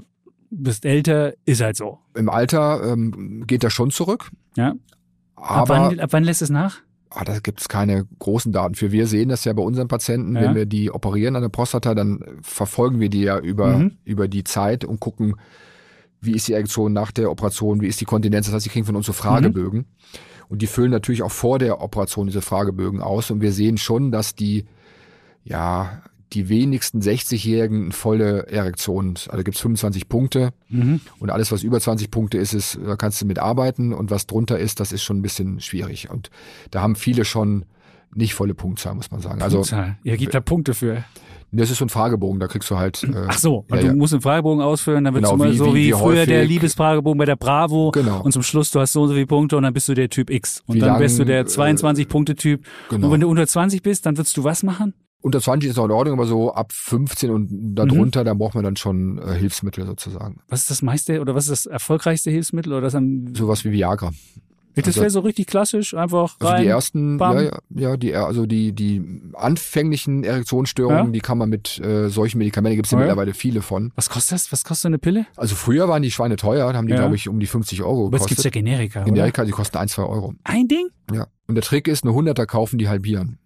du 0.50 0.64
bist 0.64 0.86
älter, 0.86 1.34
ist 1.46 1.62
halt 1.62 1.76
so. 1.78 2.00
Im 2.16 2.30
Alter 2.30 2.82
ähm, 2.94 3.44
geht 3.46 3.64
das 3.64 3.74
schon 3.74 3.92
zurück, 3.92 4.32
Ja. 4.56 4.74
Ab 5.36 5.70
aber 5.70 5.90
wann, 5.92 6.00
ab 6.02 6.10
wann 6.12 6.24
lässt 6.26 6.42
es 6.42 6.50
nach? 6.50 6.80
Ah, 7.10 7.24
da 7.24 7.40
gibt 7.40 7.62
es 7.62 7.70
keine 7.70 8.06
großen 8.20 8.52
Daten 8.52 8.76
für. 8.76 8.92
Wir 8.92 9.08
sehen 9.08 9.30
das 9.30 9.46
ja 9.46 9.54
bei 9.54 9.64
unseren 9.64 9.88
Patienten, 9.88 10.36
Ja. 10.36 10.42
wenn 10.44 10.56
wir 10.56 10.66
die 10.66 10.92
operieren 10.92 11.36
an 11.36 11.42
der 11.42 11.50
Prostata, 11.50 11.96
dann 11.96 12.24
verfolgen 12.42 13.00
wir 13.00 13.10
die 13.10 13.22
ja 13.24 13.40
über, 13.40 13.78
Mhm. 13.78 13.98
über 14.06 14.28
die 14.28 14.44
Zeit 14.44 14.86
und 14.86 15.00
gucken, 15.00 15.36
wie 16.22 16.34
ist 16.34 16.48
die 16.48 16.54
Erektion 16.54 16.92
nach 16.94 17.12
der 17.12 17.32
Operation, 17.32 17.82
wie 17.82 17.88
ist 17.88 18.02
die 18.02 18.06
Kontinenz. 18.06 18.46
Das 18.48 18.56
heißt, 18.56 18.64
sie 18.66 18.70
kriegen 18.70 18.86
von 18.86 18.96
uns 18.96 19.06
so 19.06 19.14
Fragebögen. 19.14 19.80
Mhm. 19.80 19.86
Und 20.50 20.62
die 20.62 20.68
füllen 20.68 20.92
natürlich 20.92 21.22
auch 21.24 21.32
vor 21.32 21.60
der 21.60 21.82
Operation 21.82 22.28
diese 22.28 22.42
Fragebögen 22.42 23.02
aus. 23.02 23.32
Und 23.32 23.40
wir 23.42 23.52
sehen 23.54 23.78
schon, 23.78 24.12
dass 24.12 24.36
die, 24.36 24.66
ja, 25.44 26.02
die 26.34 26.50
wenigsten 26.50 27.02
60-Jährigen 27.02 27.86
eine 27.86 27.92
volle 27.92 28.48
Erektion. 28.48 29.16
Also 29.30 29.44
gibt's 29.44 29.62
25 29.62 30.10
Punkte. 30.10 30.52
Mhm. 30.70 31.02
Und 31.20 31.30
alles, 31.32 31.52
was 31.52 31.64
über 31.64 31.80
20 31.80 32.12
Punkte 32.12 32.38
ist, 32.38 32.54
ist, 32.54 32.80
da 32.84 32.96
kannst 32.96 33.22
du 33.22 33.26
mitarbeiten. 33.26 33.94
Und 33.94 34.12
was 34.12 34.28
drunter 34.28 34.60
ist, 34.60 34.80
das 34.80 34.92
ist 34.92 35.04
schon 35.04 35.20
ein 35.20 35.22
bisschen 35.22 35.60
schwierig. 35.60 36.10
Und 36.10 36.30
da 36.72 36.82
haben 36.82 36.96
viele 36.96 37.26
schon 37.26 37.66
nicht 38.14 38.34
volle 38.34 38.54
Punktzahl, 38.54 38.96
muss 38.96 39.12
man 39.12 39.22
sagen. 39.22 39.42
Also 39.42 39.58
Punktzahl. 39.58 39.80
Also, 39.80 39.94
Ihr 40.04 40.18
gibt 40.18 40.34
da 40.34 40.40
Punkte 40.40 40.74
für. 40.74 41.04
Das 41.52 41.72
ist 41.72 41.80
so 41.80 41.86
ein 41.86 41.90
Fragebogen, 41.90 42.40
da 42.40 42.48
kriegst 42.48 42.70
du 42.70 42.78
halt. 42.78 43.04
Äh, 43.04 43.26
Ach 43.28 43.38
so, 43.38 43.66
ja, 43.72 43.78
du 43.78 43.88
ja. 43.88 43.94
musst 43.96 44.14
einen 44.14 44.22
Fragebogen 44.22 44.62
ausfüllen, 44.64 45.04
dann 45.04 45.16
wird 45.16 45.24
genau, 45.24 45.36
immer 45.36 45.52
wie, 45.52 45.58
so 45.58 45.74
wie, 45.74 45.88
wie 45.88 45.92
früher 45.94 46.28
der 46.28 46.46
Liebesfragebogen 46.46 47.18
bei 47.18 47.26
der 47.26 47.38
Bravo. 47.38 47.90
Genau. 47.90 48.22
Und 48.22 48.34
zum 48.34 48.44
Schluss, 48.44 48.70
du 48.70 48.80
hast 48.80 48.94
so 48.94 49.02
und 49.02 49.08
so 49.08 49.14
viele 49.16 49.26
Punkte 49.26 49.58
und 49.58 49.64
dann 49.64 49.74
bist 49.74 49.88
du 49.90 49.96
der 49.96 50.10
Typ 50.10 50.30
X. 50.30 50.62
Und 50.68 50.76
wie 50.76 50.80
dann 50.80 50.90
lang, 50.90 51.00
bist 51.00 51.18
du 51.18 51.26
der 51.26 51.48
22-Punkte-Typ. 51.48 52.62
Äh, 52.62 52.66
genau. 52.90 53.08
Und 53.08 53.14
wenn 53.14 53.22
du 53.22 53.30
unter 53.30 53.48
20 53.48 53.82
bist, 53.82 54.06
dann 54.06 54.16
würdest 54.18 54.38
du 54.38 54.44
was 54.44 54.62
machen? 54.62 54.94
Unter 55.22 55.42
20 55.42 55.72
ist 55.72 55.78
auch 55.78 55.86
in 55.86 55.92
Ordnung, 55.92 56.18
aber 56.18 56.28
so 56.28 56.54
ab 56.54 56.72
15 56.72 57.30
und 57.30 57.76
darunter, 57.76 58.22
mhm. 58.22 58.26
da 58.26 58.34
braucht 58.34 58.56
man 58.56 58.64
dann 58.64 58.78
schon 58.78 59.18
äh, 59.18 59.34
Hilfsmittel 59.34 59.86
sozusagen. 59.86 60.42
Was 60.48 60.62
ist 60.62 60.70
das 60.70 60.82
meiste 60.82 61.20
oder 61.20 61.36
was 61.36 61.50
ist 61.50 61.66
das 61.66 61.72
erfolgreichste 61.72 62.32
Hilfsmittel 62.32 62.72
oder 62.72 62.82
das 62.82 62.96
am 62.96 63.36
Sowas 63.36 63.66
wie 63.66 63.72
Viagra. 63.72 64.12
Das 64.76 64.88
also, 64.88 65.02
wäre 65.02 65.10
so 65.10 65.20
richtig 65.22 65.48
klassisch, 65.48 65.94
einfach 65.94 66.38
rein. 66.40 66.52
Also 66.52 66.64
die 66.64 66.70
ersten, 66.70 67.20
ja, 67.20 67.42
ja, 67.42 67.60
ja, 67.76 67.98
die, 67.98 68.16
also 68.16 68.46
die, 68.46 68.72
die 68.72 69.04
anfänglichen 69.34 70.24
Erektionsstörungen, 70.24 71.08
ja? 71.08 71.12
die 71.12 71.20
kann 71.20 71.38
man 71.38 71.50
mit 71.50 71.80
äh, 71.80 72.10
solchen 72.10 72.38
Medikamenten, 72.38 72.78
gibt 72.78 72.86
es 72.86 72.92
ja 72.92 72.98
oh, 72.98 73.02
mittlerweile 73.02 73.34
viele 73.34 73.62
von. 73.62 73.92
Was 73.96 74.10
kostet 74.10 74.34
das? 74.34 74.52
Was 74.52 74.64
kostet 74.64 74.88
eine 74.88 75.00
Pille? 75.00 75.26
Also 75.36 75.56
früher 75.56 75.90
waren 75.90 76.02
die 76.02 76.12
Schweine 76.12 76.36
teuer, 76.36 76.72
da 76.72 76.78
haben 76.78 76.88
die, 76.88 76.94
ja. 76.94 77.00
glaube 77.00 77.16
ich, 77.16 77.28
um 77.28 77.40
die 77.40 77.48
50 77.48 77.82
Euro 77.82 78.10
gekostet. 78.10 78.14
Aber 78.14 78.18
jetzt 78.18 78.28
gibt's 78.30 78.44
ja 78.44 78.52
Generika, 78.52 79.04
Generika, 79.04 79.42
oder? 79.42 79.48
die 79.48 79.52
kosten 79.52 79.78
ein, 79.78 79.88
zwei 79.88 80.04
Euro. 80.04 80.34
Ein 80.44 80.68
Ding? 80.68 80.88
Ja. 81.12 81.28
Und 81.48 81.56
der 81.56 81.64
Trick 81.64 81.88
ist, 81.88 82.06
eine 82.06 82.14
100er 82.14 82.46
kaufen, 82.46 82.78
die 82.78 82.88
halbieren. 82.88 83.40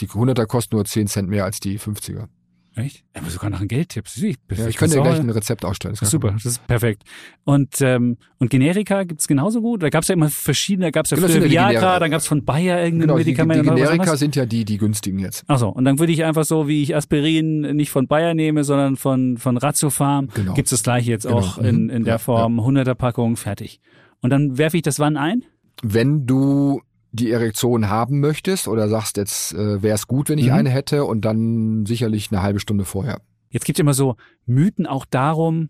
Die 0.00 0.08
100er 0.08 0.46
kosten 0.46 0.76
nur 0.76 0.84
10 0.84 1.06
Cent 1.06 1.28
mehr 1.28 1.44
als 1.44 1.60
die 1.60 1.78
50er. 1.78 2.28
Echt? 2.74 3.04
Aber 3.12 3.28
sogar 3.28 3.50
nach 3.50 3.58
einem 3.58 3.68
Geldtipp. 3.68 4.06
Ich, 4.16 4.38
ja, 4.56 4.66
ich 4.66 4.78
könnte 4.78 4.96
dir 4.96 5.02
gleich 5.02 5.20
ein 5.20 5.28
Rezept 5.28 5.64
ausstellen. 5.64 5.94
Das 5.98 6.10
super, 6.10 6.30
das 6.30 6.46
ist 6.46 6.66
perfekt. 6.66 7.02
Und, 7.44 7.82
ähm, 7.82 8.16
und 8.38 8.48
Generika 8.48 9.02
gibt's 9.04 9.28
genauso 9.28 9.60
gut? 9.60 9.82
Da 9.82 9.90
gab's 9.90 10.08
ja 10.08 10.14
immer 10.14 10.30
verschiedene, 10.30 10.86
da 10.86 10.90
gab's 10.90 11.10
ja 11.10 11.16
genau, 11.16 11.28
früher 11.28 11.50
Viagra, 11.50 11.98
dann 11.98 12.10
gab's 12.10 12.26
von 12.26 12.44
Bayer 12.46 12.82
irgendein 12.82 13.08
genau, 13.08 13.18
Medikament. 13.18 13.66
Die, 13.66 13.68
die 13.68 13.74
Generika 13.74 14.16
sind 14.16 14.36
ja 14.36 14.46
die, 14.46 14.64
die 14.64 14.78
günstigen 14.78 15.18
jetzt. 15.18 15.44
Ach 15.48 15.58
so, 15.58 15.68
und 15.68 15.84
dann 15.84 15.98
würde 15.98 16.12
ich 16.12 16.24
einfach 16.24 16.44
so, 16.44 16.66
wie 16.66 16.82
ich 16.82 16.96
Aspirin 16.96 17.60
nicht 17.76 17.90
von 17.90 18.06
Bayer 18.06 18.32
nehme, 18.32 18.64
sondern 18.64 18.96
von, 18.96 19.36
von 19.36 19.58
Ratiofarm, 19.58 20.28
genau. 20.32 20.54
gibt's 20.54 20.70
das 20.70 20.82
gleiche 20.82 21.10
jetzt 21.10 21.26
genau. 21.26 21.40
auch 21.40 21.58
in, 21.58 21.90
in 21.90 22.04
der 22.04 22.18
Form, 22.18 22.58
ja. 22.58 22.64
100er 22.64 22.94
Packung, 22.94 23.36
fertig. 23.36 23.80
Und 24.22 24.30
dann 24.30 24.56
werfe 24.56 24.78
ich 24.78 24.82
das 24.82 24.98
wann 24.98 25.18
ein? 25.18 25.44
Wenn 25.82 26.26
du 26.26 26.80
die 27.12 27.30
Erektion 27.30 27.88
haben 27.88 28.20
möchtest 28.20 28.68
oder 28.68 28.88
sagst 28.88 29.16
jetzt, 29.18 29.52
äh, 29.52 29.82
wäre 29.82 29.94
es 29.94 30.06
gut, 30.06 30.28
wenn 30.28 30.38
ich 30.38 30.46
mhm. 30.46 30.54
eine 30.54 30.70
hätte 30.70 31.04
und 31.04 31.24
dann 31.24 31.86
sicherlich 31.86 32.32
eine 32.32 32.42
halbe 32.42 32.58
Stunde 32.58 32.84
vorher. 32.84 33.20
Jetzt 33.50 33.66
gibt 33.66 33.78
es 33.78 33.80
immer 33.80 33.94
so 33.94 34.16
Mythen 34.46 34.86
auch 34.86 35.04
darum, 35.04 35.68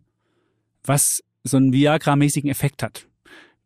was 0.85 1.22
so 1.42 1.57
einen 1.57 1.72
Viagra-mäßigen 1.72 2.48
Effekt 2.48 2.83
hat. 2.83 3.09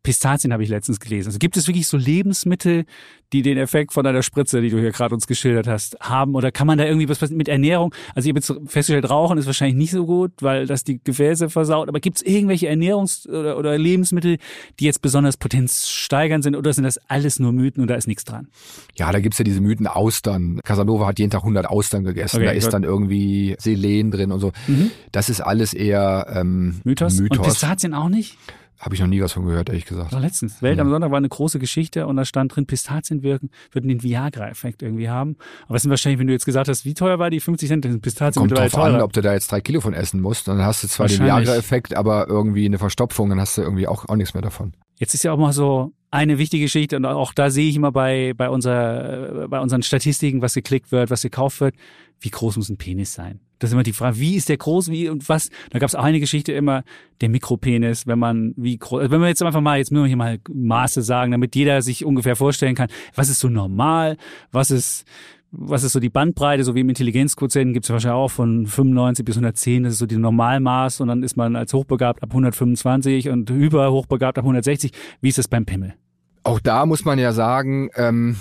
Pistazien 0.03 0.53
habe 0.53 0.63
ich 0.63 0.69
letztens 0.69 0.99
gelesen. 0.99 1.27
Also 1.27 1.39
gibt 1.39 1.57
es 1.57 1.67
wirklich 1.67 1.87
so 1.87 1.97
Lebensmittel, 1.97 2.85
die 3.33 3.41
den 3.41 3.57
Effekt 3.57 3.91
von 3.91 4.05
einer 4.05 4.23
Spritze, 4.23 4.61
die 4.61 4.69
du 4.69 4.79
hier 4.79 4.91
gerade 4.91 5.13
uns 5.13 5.27
geschildert 5.27 5.67
hast, 5.67 5.99
haben? 5.99 6.33
Oder 6.35 6.51
kann 6.51 6.65
man 6.65 6.77
da 6.77 6.85
irgendwie 6.85 7.09
was 7.09 7.29
mit 7.29 7.49
Ernährung? 7.49 7.93
Also 8.15 8.27
ich 8.27 8.31
habe 8.31 8.39
jetzt 8.39 8.71
festgestellt, 8.71 9.09
Rauchen 9.09 9.37
ist 9.37 9.47
wahrscheinlich 9.47 9.75
nicht 9.75 9.91
so 9.91 10.05
gut, 10.05 10.31
weil 10.39 10.65
das 10.65 10.85
die 10.85 11.01
Gefäße 11.03 11.49
versaut. 11.49 11.89
Aber 11.89 11.99
gibt 11.99 12.17
es 12.17 12.23
irgendwelche 12.23 12.69
Ernährungs- 12.69 13.27
oder, 13.27 13.57
oder 13.57 13.77
Lebensmittel, 13.77 14.37
die 14.79 14.85
jetzt 14.85 15.01
besonders 15.01 15.35
potenzsteigernd 15.35 16.43
sind? 16.43 16.55
Oder 16.55 16.71
sind 16.71 16.85
das 16.85 16.99
alles 17.09 17.39
nur 17.39 17.51
Mythen 17.51 17.81
und 17.81 17.89
da 17.89 17.95
ist 17.95 18.07
nichts 18.07 18.23
dran? 18.23 18.47
Ja, 18.95 19.11
da 19.11 19.19
gibt's 19.19 19.39
ja 19.39 19.43
diese 19.43 19.59
Mythen 19.59 19.87
Austern. 19.87 20.61
Casanova 20.63 21.07
hat 21.07 21.19
jeden 21.19 21.31
Tag 21.31 21.41
100 21.41 21.65
Austern 21.65 22.05
gegessen. 22.05 22.37
Okay, 22.37 22.45
da 22.45 22.51
ist 22.51 22.69
dann 22.69 22.83
irgendwie 22.83 23.57
Selen 23.59 24.11
drin 24.11 24.31
und 24.31 24.39
so. 24.39 24.53
Mhm. 24.67 24.91
Das 25.11 25.27
ist 25.27 25.41
alles 25.41 25.73
eher 25.73 26.27
ähm, 26.33 26.79
Mythos. 26.85 27.19
Mythos. 27.19 27.39
Und 27.39 27.43
Pistazien 27.43 27.93
auch 27.93 28.07
nicht? 28.09 28.37
Habe 28.79 28.93
ich 28.93 29.01
noch 29.01 29.07
nie 29.07 29.21
was 29.21 29.33
von 29.33 29.45
gehört, 29.45 29.69
ehrlich 29.69 29.85
gesagt. 29.85 30.13
Doch 30.13 30.19
letztens. 30.19 30.61
Welt 30.61 30.79
am 30.79 30.89
Sonntag 30.89 31.09
war 31.09 31.17
eine 31.17 31.29
große 31.29 31.57
Geschichte 31.57 32.05
und 32.05 32.15
da 32.15 32.25
stand 32.25 32.55
drin, 32.55 32.67
Pistazien 32.67 33.23
wirken, 33.23 33.49
würden 33.71 33.87
den 33.87 34.03
Viagra-Effekt 34.03 34.83
irgendwie 34.83 35.09
haben. 35.09 35.35
Aber 35.65 35.77
es 35.77 35.81
sind 35.81 35.89
wahrscheinlich, 35.89 36.19
wenn 36.19 36.27
du 36.27 36.33
jetzt 36.33 36.45
gesagt 36.45 36.69
hast, 36.69 36.85
wie 36.85 36.93
teuer 36.93 37.17
war 37.17 37.31
die 37.31 37.39
50 37.39 37.67
Cent, 37.67 37.85
sind 37.85 38.01
Pistazien 38.01 38.41
Kommt 38.41 38.57
drauf 38.57 38.71
teurer. 38.71 38.95
an, 38.95 39.01
ob 39.01 39.13
du 39.13 39.21
da 39.21 39.33
jetzt 39.33 39.51
drei 39.51 39.61
Kilo 39.61 39.81
von 39.81 39.93
essen 39.93 40.21
musst. 40.21 40.47
Dann 40.47 40.61
hast 40.61 40.83
du 40.83 40.87
zwar 40.87 41.07
den 41.07 41.19
Viagra-Effekt, 41.19 41.95
aber 41.95 42.27
irgendwie 42.27 42.65
eine 42.65 42.77
Verstopfung, 42.77 43.29
dann 43.29 43.39
hast 43.39 43.57
du 43.57 43.63
irgendwie 43.63 43.87
auch, 43.87 44.07
auch 44.09 44.15
nichts 44.15 44.35
mehr 44.35 44.43
davon. 44.43 44.73
Jetzt 44.99 45.15
ist 45.15 45.23
ja 45.23 45.31
auch 45.31 45.37
mal 45.37 45.53
so 45.53 45.93
eine 46.11 46.37
wichtige 46.37 46.65
Geschichte 46.65 46.95
und 46.95 47.05
auch 47.05 47.33
da 47.33 47.49
sehe 47.49 47.69
ich 47.69 47.75
immer 47.75 47.91
bei, 47.91 48.33
bei, 48.35 48.49
unser, 48.49 49.47
bei 49.47 49.59
unseren 49.59 49.81
Statistiken, 49.81 50.41
was 50.41 50.53
geklickt 50.53 50.91
wird, 50.91 51.09
was 51.09 51.21
gekauft 51.21 51.61
wird, 51.61 51.75
wie 52.19 52.29
groß 52.29 52.57
muss 52.57 52.69
ein 52.69 52.77
Penis 52.77 53.13
sein? 53.13 53.39
Das 53.59 53.69
ist 53.69 53.73
immer 53.73 53.83
die 53.83 53.93
Frage, 53.93 54.19
wie 54.19 54.35
ist 54.35 54.49
der 54.49 54.57
groß, 54.57 54.89
wie 54.89 55.09
und 55.09 55.27
was? 55.29 55.49
Da 55.71 55.79
gab 55.79 55.89
es 55.89 55.95
auch 55.95 56.03
eine 56.03 56.19
Geschichte 56.19 56.51
immer, 56.51 56.83
der 57.21 57.29
Mikropenis, 57.29 58.05
wenn 58.07 58.19
man 58.19 58.53
wie 58.55 58.77
groß, 58.77 59.01
also 59.01 59.11
wenn 59.11 59.21
wir 59.21 59.27
jetzt 59.27 59.41
einfach 59.41 59.61
mal, 59.61 59.77
jetzt 59.77 59.91
müssen 59.91 60.03
wir 60.03 60.07
hier 60.07 60.17
mal 60.17 60.39
Maße 60.53 61.01
sagen, 61.01 61.31
damit 61.31 61.55
jeder 61.55 61.81
sich 61.81 62.05
ungefähr 62.05 62.35
vorstellen 62.35 62.75
kann, 62.75 62.89
was 63.15 63.29
ist 63.29 63.39
so 63.39 63.49
normal, 63.49 64.17
was 64.51 64.71
ist, 64.71 65.05
was 65.51 65.83
ist 65.83 65.93
so 65.93 65.99
die 65.99 66.09
Bandbreite, 66.09 66.63
so 66.63 66.75
wie 66.75 66.81
im 66.81 66.89
Intelligenzquotienten 66.89 67.73
gibt 67.73 67.85
es 67.85 67.89
wahrscheinlich 67.89 68.17
auch 68.17 68.29
von 68.29 68.67
95 68.67 69.25
bis 69.25 69.35
110, 69.35 69.83
das 69.83 69.93
ist 69.93 69.99
so 69.99 70.05
die 70.05 70.17
Normalmaß 70.17 71.01
und 71.01 71.07
dann 71.07 71.23
ist 71.23 71.37
man 71.37 71.55
als 71.55 71.73
hochbegabt 71.73 72.21
ab 72.21 72.29
125 72.29 73.29
und 73.29 73.49
über 73.49 73.91
hochbegabt 73.91 74.37
ab 74.37 74.43
160. 74.43 74.91
Wie 75.21 75.29
ist 75.29 75.37
das 75.37 75.47
beim 75.47 75.65
Pimmel? 75.65 75.95
Auch 76.43 76.59
da 76.59 76.85
muss 76.85 77.03
man 77.03 77.19
ja 77.19 77.33
sagen, 77.33 77.89
ähm, 77.95 78.37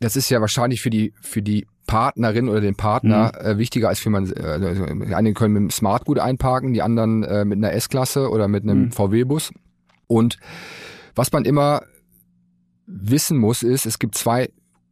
das 0.00 0.16
ist 0.16 0.30
ja 0.30 0.40
wahrscheinlich 0.40 0.80
für 0.80 0.90
die 0.90 1.12
für 1.20 1.42
die 1.42 1.66
Partnerin 1.90 2.48
oder 2.48 2.60
den 2.60 2.76
Partner 2.76 3.32
mhm. 3.34 3.46
äh, 3.46 3.58
wichtiger 3.58 3.88
als 3.88 3.98
für 3.98 4.10
man. 4.10 4.30
Äh, 4.32 4.42
also, 4.42 4.84
einige 4.84 5.34
können 5.34 5.54
mit 5.54 5.62
dem 5.62 5.70
Smart 5.70 6.04
gut 6.04 6.20
einparken, 6.20 6.72
die 6.72 6.82
anderen 6.82 7.24
äh, 7.24 7.44
mit 7.44 7.58
einer 7.58 7.72
S-Klasse 7.72 8.30
oder 8.30 8.46
mit 8.46 8.62
einem 8.62 8.84
mhm. 8.84 8.92
VW-Bus. 8.92 9.50
Und 10.06 10.38
was 11.16 11.32
man 11.32 11.44
immer 11.44 11.82
wissen 12.86 13.38
muss, 13.38 13.64
ist, 13.64 13.86
es 13.86 13.98
gibt 13.98 14.14
zwei 14.14 14.50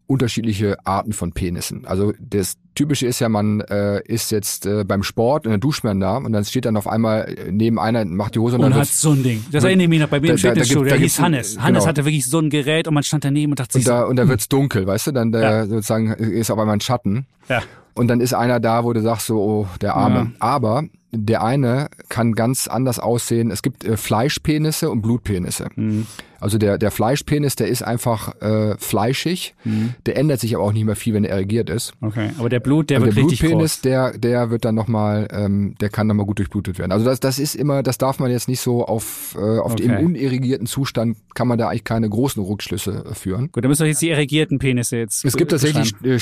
unterschiedliche 0.08 0.78
Arten 0.84 1.12
von 1.12 1.32
Penissen. 1.32 1.86
Also 1.86 2.14
das 2.18 2.56
Typische 2.74 3.06
ist 3.06 3.20
ja, 3.20 3.28
man 3.28 3.60
äh, 3.60 4.00
ist 4.06 4.30
jetzt 4.30 4.64
äh, 4.64 4.82
beim 4.84 5.02
Sport 5.02 5.46
und 5.46 5.52
dann 5.52 5.60
duscht 5.60 5.84
man 5.84 6.00
da 6.00 6.16
und 6.16 6.32
dann 6.32 6.44
steht 6.44 6.64
dann 6.64 6.78
auf 6.78 6.88
einmal 6.88 7.36
neben 7.50 7.78
einer, 7.78 8.06
macht 8.06 8.34
die 8.34 8.38
Hose 8.38 8.56
und, 8.56 8.64
und 8.64 8.70
dann 8.70 8.80
hat 8.80 8.88
so 8.88 9.10
ein 9.10 9.22
Ding. 9.22 9.44
Das 9.52 9.64
erinnere 9.64 9.86
mich 9.86 10.00
noch 10.00 10.08
bei 10.08 10.20
mir 10.20 10.30
im 10.30 10.38
Fitnessstudio, 10.38 10.84
der 10.84 10.96
hieß 10.96 11.20
Hannes. 11.20 11.52
Genau. 11.52 11.64
Hannes 11.64 11.86
hatte 11.86 12.06
wirklich 12.06 12.24
so 12.26 12.38
ein 12.38 12.48
Gerät 12.48 12.88
und 12.88 12.94
man 12.94 13.02
stand 13.02 13.24
daneben 13.24 13.52
und 13.52 13.60
dachte 13.60 13.74
sich 13.74 13.86
Und 13.86 13.92
da, 13.92 14.02
so, 14.02 14.08
und 14.08 14.16
da 14.16 14.28
wird's 14.28 14.48
dunkel, 14.48 14.86
weißt 14.86 15.08
du, 15.08 15.12
dann 15.12 15.34
äh, 15.34 15.40
ja. 15.40 15.66
sozusagen 15.66 16.10
ist 16.12 16.50
auf 16.50 16.58
einmal 16.58 16.76
ein 16.76 16.80
Schatten. 16.80 17.26
Ja. 17.50 17.62
Und 17.92 18.08
dann 18.08 18.20
ist 18.22 18.32
einer 18.32 18.60
da, 18.60 18.84
wo 18.84 18.92
du 18.94 19.02
sagst 19.02 19.26
so, 19.26 19.38
oh, 19.38 19.68
der 19.82 19.94
Arme. 19.94 20.18
Ja. 20.18 20.30
Aber 20.40 20.84
der 21.10 21.42
eine 21.42 21.88
kann 22.08 22.32
ganz 22.32 22.66
anders 22.66 22.98
aussehen. 22.98 23.50
Es 23.50 23.60
gibt 23.60 23.84
äh, 23.84 23.96
Fleischpenisse 23.96 24.90
und 24.90 25.02
Blutpenisse. 25.02 25.68
Mhm. 25.74 26.06
Also 26.40 26.58
der, 26.58 26.78
der 26.78 26.90
Fleischpenis, 26.90 27.56
der 27.56 27.68
ist 27.68 27.82
einfach 27.82 28.40
äh, 28.40 28.76
fleischig. 28.78 29.54
Mhm. 29.64 29.94
Der 30.06 30.16
ändert 30.16 30.40
sich 30.40 30.54
aber 30.54 30.64
auch 30.64 30.72
nicht 30.72 30.84
mehr 30.84 30.96
viel, 30.96 31.14
wenn 31.14 31.24
er 31.24 31.30
erregiert 31.30 31.68
ist. 31.70 31.92
Okay, 32.00 32.30
aber 32.38 32.48
der 32.48 32.60
Blut, 32.60 32.90
der 32.90 32.98
und 32.98 33.06
wird 33.06 33.16
der 33.16 33.24
richtig 33.24 33.40
Blutpenis, 33.40 33.74
groß. 33.74 33.80
der, 33.82 34.18
der 34.18 34.50
wird 34.50 34.64
dann 34.64 34.74
nochmal, 34.74 35.28
ähm, 35.32 35.74
der 35.80 35.88
kann 35.88 36.06
nochmal 36.06 36.26
gut 36.26 36.38
durchblutet 36.38 36.78
werden. 36.78 36.92
Also 36.92 37.04
das, 37.04 37.20
das 37.20 37.38
ist 37.38 37.54
immer, 37.54 37.82
das 37.82 37.98
darf 37.98 38.18
man 38.20 38.30
jetzt 38.30 38.48
nicht 38.48 38.60
so 38.60 38.84
auf, 38.84 39.36
äh, 39.36 39.58
auf 39.58 39.72
okay. 39.72 39.88
dem 39.88 39.98
unerigierten 39.98 40.66
Zustand, 40.66 41.16
kann 41.34 41.48
man 41.48 41.58
da 41.58 41.68
eigentlich 41.68 41.84
keine 41.84 42.08
großen 42.08 42.42
Rückschlüsse 42.42 43.04
äh, 43.10 43.14
führen. 43.14 43.50
Gut, 43.52 43.64
dann 43.64 43.68
müssen 43.68 43.82
wir 43.82 43.88
jetzt 43.88 44.02
die 44.02 44.10
erregierten 44.10 44.58
Penisse 44.58 44.96
jetzt 44.96 45.24
Es 45.24 45.36
gibt 45.36 45.50
tatsächlich 45.50 45.94
äh, 46.02 46.18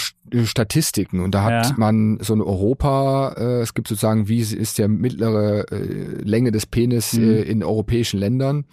Statistiken 0.47 1.21
und 1.21 1.35
da 1.35 1.43
hat 1.43 1.67
ja. 1.67 1.75
man 1.77 2.19
so 2.21 2.35
ein 2.35 2.41
Europa, 2.41 3.35
äh, 3.37 3.61
es 3.61 3.75
gibt 3.75 3.89
sozusagen, 3.89 4.29
wie 4.29 4.41
ist 4.41 4.79
der 4.79 4.89
mittlere 4.89 5.71
äh, 5.71 6.23
Länge 6.23 6.53
des 6.53 6.67
Penis 6.67 7.15
mhm. 7.15 7.23
äh, 7.23 7.43
in 7.43 7.63
europäischen 7.63 8.19
Ländern 8.19 8.65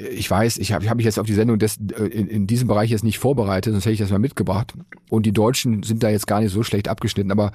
ich 0.00 0.30
weiß, 0.30 0.58
ich 0.58 0.72
habe 0.72 0.84
ich 0.84 0.90
hab 0.90 0.96
mich 0.96 1.04
jetzt 1.04 1.18
auf 1.18 1.26
die 1.26 1.34
Sendung 1.34 1.58
des, 1.58 1.76
äh, 1.76 2.04
in, 2.04 2.26
in 2.26 2.46
diesem 2.46 2.68
Bereich 2.68 2.90
jetzt 2.90 3.04
nicht 3.04 3.18
vorbereitet, 3.18 3.72
sonst 3.72 3.84
hätte 3.84 3.92
ich 3.92 4.00
das 4.00 4.10
mal 4.10 4.18
mitgebracht. 4.18 4.74
Und 5.08 5.26
die 5.26 5.32
Deutschen 5.32 5.82
sind 5.82 6.02
da 6.02 6.08
jetzt 6.08 6.26
gar 6.26 6.40
nicht 6.40 6.52
so 6.52 6.62
schlecht 6.62 6.88
abgeschnitten, 6.88 7.30
aber 7.30 7.52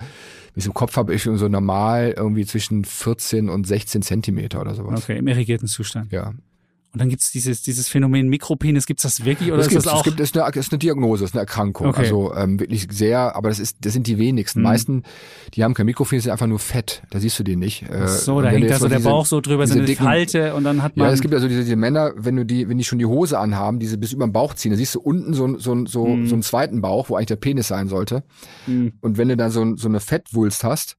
wie 0.54 0.60
ich 0.60 0.66
im 0.66 0.74
Kopf 0.74 0.96
habe, 0.98 1.14
ich 1.14 1.24
so 1.24 1.48
normal 1.48 2.14
irgendwie 2.16 2.46
zwischen 2.46 2.86
14 2.86 3.50
und 3.50 3.66
16 3.66 4.02
Zentimeter 4.02 4.62
oder 4.62 4.76
sowas. 4.76 5.04
Okay, 5.04 5.18
im 5.18 5.28
irrigierten 5.28 5.68
Zustand. 5.68 6.12
Ja. 6.12 6.34
Und 6.96 7.00
dann 7.00 7.10
gibt's 7.10 7.30
dieses, 7.30 7.62
dieses 7.62 7.90
Phänomen 7.90 8.30
Mikropenis, 8.30 8.86
gibt's 8.86 9.04
das 9.04 9.26
wirklich 9.26 9.52
oder 9.52 9.58
das 9.58 9.68
ist 9.68 9.76
das 9.76 9.88
auch? 9.90 9.98
Es 9.98 10.04
gibt, 10.06 10.22
ist 10.22 10.38
eine, 10.38 10.50
ist 10.56 10.72
eine 10.72 10.80
Diagnose, 10.80 11.26
ist 11.26 11.34
eine 11.34 11.42
Erkrankung. 11.42 11.88
Okay. 11.88 12.04
Also 12.04 12.34
ähm, 12.34 12.58
wirklich 12.58 12.88
sehr, 12.90 13.36
aber 13.36 13.50
das 13.50 13.60
ist, 13.60 13.80
das 13.82 13.92
sind 13.92 14.08
die 14.08 14.18
wenigsten. 14.18 14.60
Mhm. 14.60 14.64
meisten, 14.64 15.04
die 15.56 15.66
haben 15.66 15.74
kein 15.74 15.88
Mikropenis, 15.88 16.24
sind 16.24 16.32
einfach 16.32 16.48
nur 16.48 16.58
Fett. 16.58 17.04
Da 17.10 17.20
siehst 17.20 17.38
du 17.38 17.44
den 17.44 17.60
nicht. 17.60 17.84
Äh, 17.90 18.08
so, 18.08 18.40
da 18.40 18.48
hängt 18.48 18.70
da 18.70 18.80
so 18.80 18.88
der 18.88 19.00
diese, 19.00 19.10
Bauch 19.10 19.26
so 19.26 19.42
drüber, 19.42 19.68
so 19.68 19.74
eine 19.74 19.84
dicken, 19.84 20.06
Falte 20.06 20.56
und 20.56 20.64
dann 20.64 20.84
hat 20.84 20.96
man. 20.96 21.08
Ja, 21.08 21.14
es 21.14 21.20
gibt 21.20 21.34
also 21.34 21.50
diese, 21.50 21.66
diese 21.66 21.76
Männer, 21.76 22.14
wenn 22.16 22.38
du 22.38 22.46
die, 22.46 22.70
wenn 22.70 22.78
die 22.78 22.86
schon 22.86 23.00
die 23.00 23.06
Hose 23.06 23.40
anhaben, 23.40 23.80
diese 23.80 23.98
bis 23.98 24.14
über 24.14 24.26
den 24.26 24.32
Bauch 24.32 24.54
ziehen, 24.54 24.72
da 24.72 24.78
siehst 24.78 24.96
du 24.96 25.02
unten 25.02 25.34
so, 25.34 25.60
so, 25.60 25.86
so, 25.86 26.08
mhm. 26.08 26.28
so 26.28 26.36
einen 26.36 26.44
zweiten 26.44 26.80
Bauch, 26.80 27.10
wo 27.10 27.18
eigentlich 27.18 27.26
der 27.26 27.36
Penis 27.36 27.68
sein 27.68 27.90
sollte. 27.90 28.24
Mhm. 28.68 28.94
Und 29.02 29.18
wenn 29.18 29.28
du 29.28 29.36
dann 29.36 29.52
so, 29.52 29.76
so 29.76 29.90
eine 29.90 30.00
Fettwulst 30.00 30.64
hast, 30.64 30.96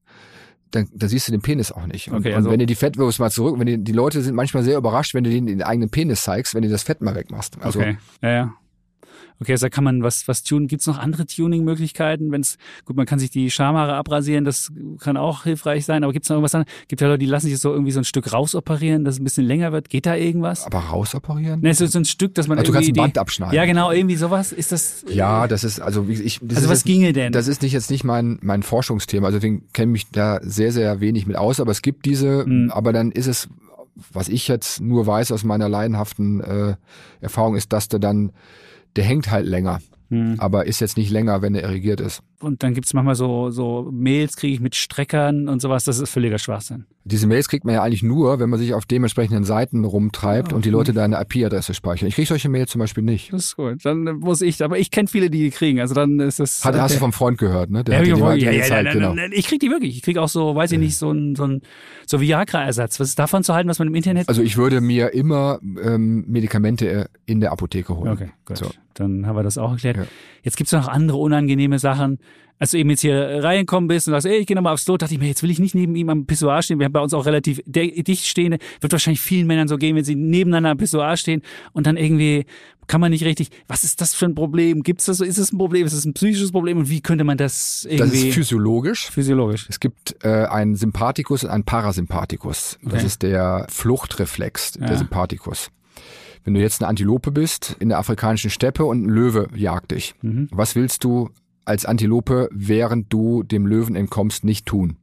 dann, 0.71 0.87
dann 0.93 1.09
siehst 1.09 1.27
du 1.27 1.31
den 1.31 1.41
Penis 1.41 1.71
auch 1.71 1.85
nicht. 1.85 2.09
Und, 2.09 2.17
Okay, 2.19 2.33
also- 2.33 2.49
und 2.49 2.53
wenn 2.53 2.59
du 2.59 2.65
die 2.65 2.75
Fettwurst 2.75 3.19
mal 3.19 3.29
zurück, 3.31 3.57
wenn 3.59 3.65
die, 3.67 3.77
die 3.83 3.91
Leute 3.93 4.21
sind 4.21 4.35
manchmal 4.35 4.63
sehr 4.63 4.77
überrascht, 4.77 5.13
wenn 5.13 5.23
du 5.23 5.29
denen 5.29 5.47
den 5.47 5.61
eigenen 5.63 5.89
penis 5.89 6.23
zeigst, 6.23 6.55
wenn 6.55 6.63
du 6.63 6.69
das 6.69 6.83
Fett 6.83 7.01
mal 7.01 7.15
wegmachst. 7.15 7.57
Also 7.61 7.79
okay. 7.79 7.97
Ja, 8.21 8.29
ja. 8.29 8.53
Okay, 9.39 9.53
also 9.53 9.65
da 9.65 9.69
kann 9.69 9.83
man 9.83 10.03
was, 10.03 10.27
was 10.27 10.43
tunen. 10.43 10.67
Gibt's 10.67 10.87
noch 10.87 10.97
andere 10.97 11.25
Tuning-Möglichkeiten? 11.25 12.31
Wenn's, 12.31 12.57
gut, 12.85 12.95
man 12.95 13.05
kann 13.05 13.19
sich 13.19 13.29
die 13.29 13.49
Schamhaare 13.51 13.95
abrasieren, 13.95 14.45
das 14.45 14.71
kann 14.99 15.17
auch 15.17 15.43
hilfreich 15.43 15.85
sein, 15.85 16.03
aber 16.03 16.13
gibt's 16.13 16.29
noch 16.29 16.35
irgendwas 16.35 16.55
anderes? 16.55 16.73
Gibt 16.87 17.01
ja 17.01 17.07
Leute, 17.07 17.19
die 17.19 17.25
lassen 17.25 17.47
sich 17.47 17.57
so 17.59 17.71
irgendwie 17.71 17.91
so 17.91 17.99
ein 17.99 18.05
Stück 18.05 18.31
rausoperieren, 18.31 19.05
dass 19.05 19.15
es 19.15 19.21
ein 19.21 19.23
bisschen 19.23 19.45
länger 19.45 19.71
wird. 19.71 19.89
Geht 19.89 20.05
da 20.05 20.15
irgendwas? 20.15 20.67
aber 20.67 20.79
rausoperieren? 20.79 21.61
Ne, 21.61 21.73
so, 21.73 21.85
so 21.85 21.99
ein 21.99 22.05
Stück, 22.05 22.35
dass 22.35 22.47
man 22.47 22.57
Also 22.59 22.71
du 22.71 22.73
kannst 22.73 22.89
irgendwie 22.89 23.01
ein 23.01 23.05
Band 23.05 23.17
abschneiden. 23.17 23.55
Ja, 23.55 23.65
genau, 23.65 23.91
irgendwie 23.91 24.15
sowas. 24.15 24.51
Ist 24.51 24.71
das, 24.71 25.05
Ja, 25.09 25.47
das 25.47 25.63
ist 25.63 25.79
also 25.79 26.07
wie 26.07 26.21
ich. 26.21 26.41
Also 26.41 26.69
was 26.69 26.79
jetzt, 26.79 26.85
ginge 26.85 27.13
denn? 27.13 27.31
Das 27.31 27.47
ist 27.47 27.61
nicht 27.61 27.73
jetzt 27.73 27.89
nicht 27.89 28.03
mein 28.03 28.37
mein 28.41 28.63
Forschungsthema. 28.63 29.27
Also 29.27 29.39
deswegen 29.39 29.67
kenne 29.73 29.91
mich 29.91 30.11
da 30.11 30.39
sehr 30.41 30.71
sehr 30.71 30.99
wenig 30.99 31.25
mit 31.25 31.37
aus. 31.37 31.59
Aber 31.59 31.71
es 31.71 31.81
gibt 31.81 32.05
diese. 32.05 32.45
Mhm. 32.45 32.71
Aber 32.71 32.93
dann 32.93 33.11
ist 33.11 33.27
es, 33.27 33.49
was 34.11 34.27
ich 34.27 34.47
jetzt 34.47 34.81
nur 34.81 35.07
weiß 35.07 35.31
aus 35.31 35.43
meiner 35.43 35.69
leidenhaften 35.69 36.41
äh, 36.41 36.75
Erfahrung, 37.21 37.55
ist, 37.55 37.73
dass 37.73 37.87
der 37.87 37.99
dann 37.99 38.31
der 38.97 39.05
hängt 39.05 39.31
halt 39.31 39.45
länger. 39.45 39.79
Hm. 40.09 40.35
Aber 40.39 40.65
ist 40.65 40.81
jetzt 40.81 40.97
nicht 40.97 41.11
länger, 41.11 41.41
wenn 41.41 41.55
er 41.55 41.63
irrigiert 41.63 42.01
ist. 42.01 42.21
Und 42.39 42.61
dann 42.61 42.75
gibt's 42.75 42.93
manchmal 42.93 43.15
so, 43.15 43.49
so 43.49 43.89
Mails, 43.91 44.35
kriege 44.35 44.53
ich 44.53 44.59
mit 44.59 44.75
Streckern 44.75 45.49
und 45.49 45.59
sowas. 45.59 45.85
Das 45.85 45.97
ist 45.97 46.09
völliger 46.11 46.37
Schwachsinn. 46.37 46.85
Diese 47.03 47.25
Mails 47.25 47.47
kriegt 47.47 47.65
man 47.65 47.73
ja 47.73 47.81
eigentlich 47.81 48.03
nur, 48.03 48.39
wenn 48.39 48.49
man 48.49 48.59
sich 48.59 48.75
auf 48.75 48.85
dementsprechenden 48.85 49.43
Seiten 49.43 49.85
rumtreibt 49.85 50.51
Ja, 50.51 50.55
und 50.55 50.65
die 50.65 50.69
Leute 50.69 50.93
da 50.93 51.03
eine 51.03 51.19
IP-Adresse 51.19 51.73
speichern. 51.73 52.07
Ich 52.07 52.15
kriege 52.15 52.27
solche 52.27 52.49
Mails 52.49 52.69
zum 52.69 52.79
Beispiel 52.79 53.03
nicht. 53.03 53.33
Das 53.33 53.45
ist 53.45 53.55
gut. 53.55 53.83
Dann 53.83 54.03
muss 54.19 54.41
ich, 54.41 54.63
aber 54.63 54.77
ich 54.77 54.91
kenne 54.91 55.07
viele, 55.07 55.31
die 55.31 55.39
die 55.39 55.49
kriegen. 55.49 55.79
Also 55.79 55.95
dann 55.95 56.19
ist 56.19 56.39
das. 56.39 56.63
Hat, 56.63 56.75
Hast 56.75 56.91
du 56.91 56.95
okay. 56.95 56.99
vom 56.99 57.13
Freund 57.13 57.39
gehört, 57.39 57.71
ne? 57.71 57.83
Der 57.83 57.95
Ja, 57.95 57.99
hat 57.99 58.35
die 58.35 58.41
ja, 58.43 58.51
ja, 58.51 58.61
gezeigt, 58.61 58.83
nein, 58.95 59.15
genau. 59.15 59.15
ich 59.31 59.47
krieg 59.47 59.59
die 59.59 59.71
wirklich. 59.71 59.95
Ich 59.95 60.03
krieg 60.03 60.17
auch 60.17 60.29
so, 60.29 60.53
weiß 60.53 60.71
ich 60.73 60.79
nicht, 60.79 60.95
so 60.95 61.11
ein, 61.11 61.35
so 61.35 61.45
ein 61.45 61.61
so 62.05 62.21
Viagra-Ersatz. 62.21 62.99
Was 62.99 63.09
ist 63.09 63.19
davon 63.19 63.43
zu 63.43 63.55
halten, 63.55 63.69
was 63.69 63.79
man 63.79 63.87
im 63.87 63.95
Internet? 63.95 64.29
Also 64.29 64.43
ich 64.43 64.57
würde 64.57 64.79
mir 64.81 65.13
immer 65.13 65.59
ähm, 65.81 66.25
Medikamente 66.27 67.09
in 67.25 67.39
der 67.39 67.51
Apotheke 67.51 67.95
holen. 67.95 68.11
okay, 68.11 68.29
gut. 68.45 68.57
So. 68.57 68.69
Dann 68.93 69.27
haben 69.27 69.35
wir 69.35 69.43
das 69.43 69.57
auch 69.57 69.71
erklärt. 69.71 69.97
Ja. 69.97 70.03
Jetzt 70.43 70.57
gibt's 70.57 70.71
noch 70.71 70.87
andere 70.87 71.17
unangenehme 71.17 71.79
Sachen. 71.79 72.19
Als 72.59 72.71
du 72.71 72.77
eben 72.79 72.89
jetzt 72.89 73.01
hier 73.01 73.43
reingekommen 73.43 73.87
bist 73.87 74.07
und 74.07 74.13
sagst, 74.13 74.25
ey, 74.25 74.37
ich 74.37 74.47
gehe 74.47 74.55
nochmal 74.55 74.73
aufs 74.73 74.85
Klo, 74.85 74.97
dachte 74.97 75.13
ich 75.13 75.19
mir, 75.19 75.27
jetzt 75.27 75.43
will 75.43 75.51
ich 75.51 75.59
nicht 75.59 75.75
neben 75.75 75.95
ihm 75.95 76.09
am 76.09 76.25
Pissoir 76.25 76.63
stehen. 76.63 76.79
Wir 76.79 76.85
haben 76.85 76.91
bei 76.93 76.99
uns 77.01 77.13
auch 77.13 77.27
relativ 77.27 77.61
dicht 77.67 78.25
stehende. 78.25 78.57
Wird 78.81 78.91
wahrscheinlich 78.91 79.21
vielen 79.21 79.45
Männern 79.45 79.67
so 79.67 79.77
gehen, 79.77 79.95
wenn 79.95 80.03
sie 80.03 80.15
nebeneinander 80.15 80.71
am 80.71 80.77
Pissoir 80.79 81.17
stehen 81.17 81.43
und 81.73 81.85
dann 81.85 81.97
irgendwie 81.97 82.45
kann 82.87 82.99
man 82.99 83.11
nicht 83.11 83.25
richtig. 83.25 83.49
Was 83.67 83.83
ist 83.83 84.01
das 84.01 84.15
für 84.15 84.25
ein 84.25 84.33
Problem? 84.33 84.81
Gibt's 84.81 85.05
das 85.05 85.17
so? 85.17 85.23
Ist 85.23 85.37
es 85.37 85.51
ein 85.53 85.57
Problem? 85.59 85.85
Ist 85.85 85.93
es 85.93 86.05
ein 86.05 86.13
psychisches 86.15 86.51
Problem? 86.51 86.77
Und 86.79 86.89
wie 86.89 87.01
könnte 87.01 87.25
man 87.25 87.37
das 87.37 87.81
Das 87.83 87.91
irgendwie 87.91 88.29
ist 88.29 88.33
physiologisch. 88.35 89.11
physiologisch? 89.11 89.67
Es 89.69 89.79
gibt 89.79 90.15
äh, 90.23 90.45
einen 90.45 90.75
Sympathikus 90.75 91.43
und 91.43 91.51
einen 91.51 91.63
Parasympathikus. 91.63 92.79
Das 92.81 92.93
Okay. 92.93 93.05
ist 93.05 93.21
der 93.21 93.67
Fluchtreflex, 93.69 94.77
Ja. 94.79 94.87
der 94.87 94.97
Sympathikus. 94.97 95.69
Wenn 96.43 96.53
du 96.53 96.61
jetzt 96.61 96.81
eine 96.81 96.87
Antilope 96.87 97.31
bist 97.31 97.75
in 97.79 97.89
der 97.89 97.99
afrikanischen 97.99 98.49
Steppe 98.49 98.85
und 98.85 99.05
ein 99.05 99.09
Löwe 99.09 99.47
jagt 99.55 99.91
dich, 99.91 100.15
Mhm. 100.21 100.47
was 100.51 100.75
willst 100.75 101.03
du 101.03 101.29
als 101.67 101.85
Antilope, 101.85 102.49
während 102.51 103.11
du 103.11 103.43
dem 103.43 103.65
Löwen 103.67 103.95
entkommst, 103.95 104.43
nicht 104.43 104.65
tun? 104.65 104.97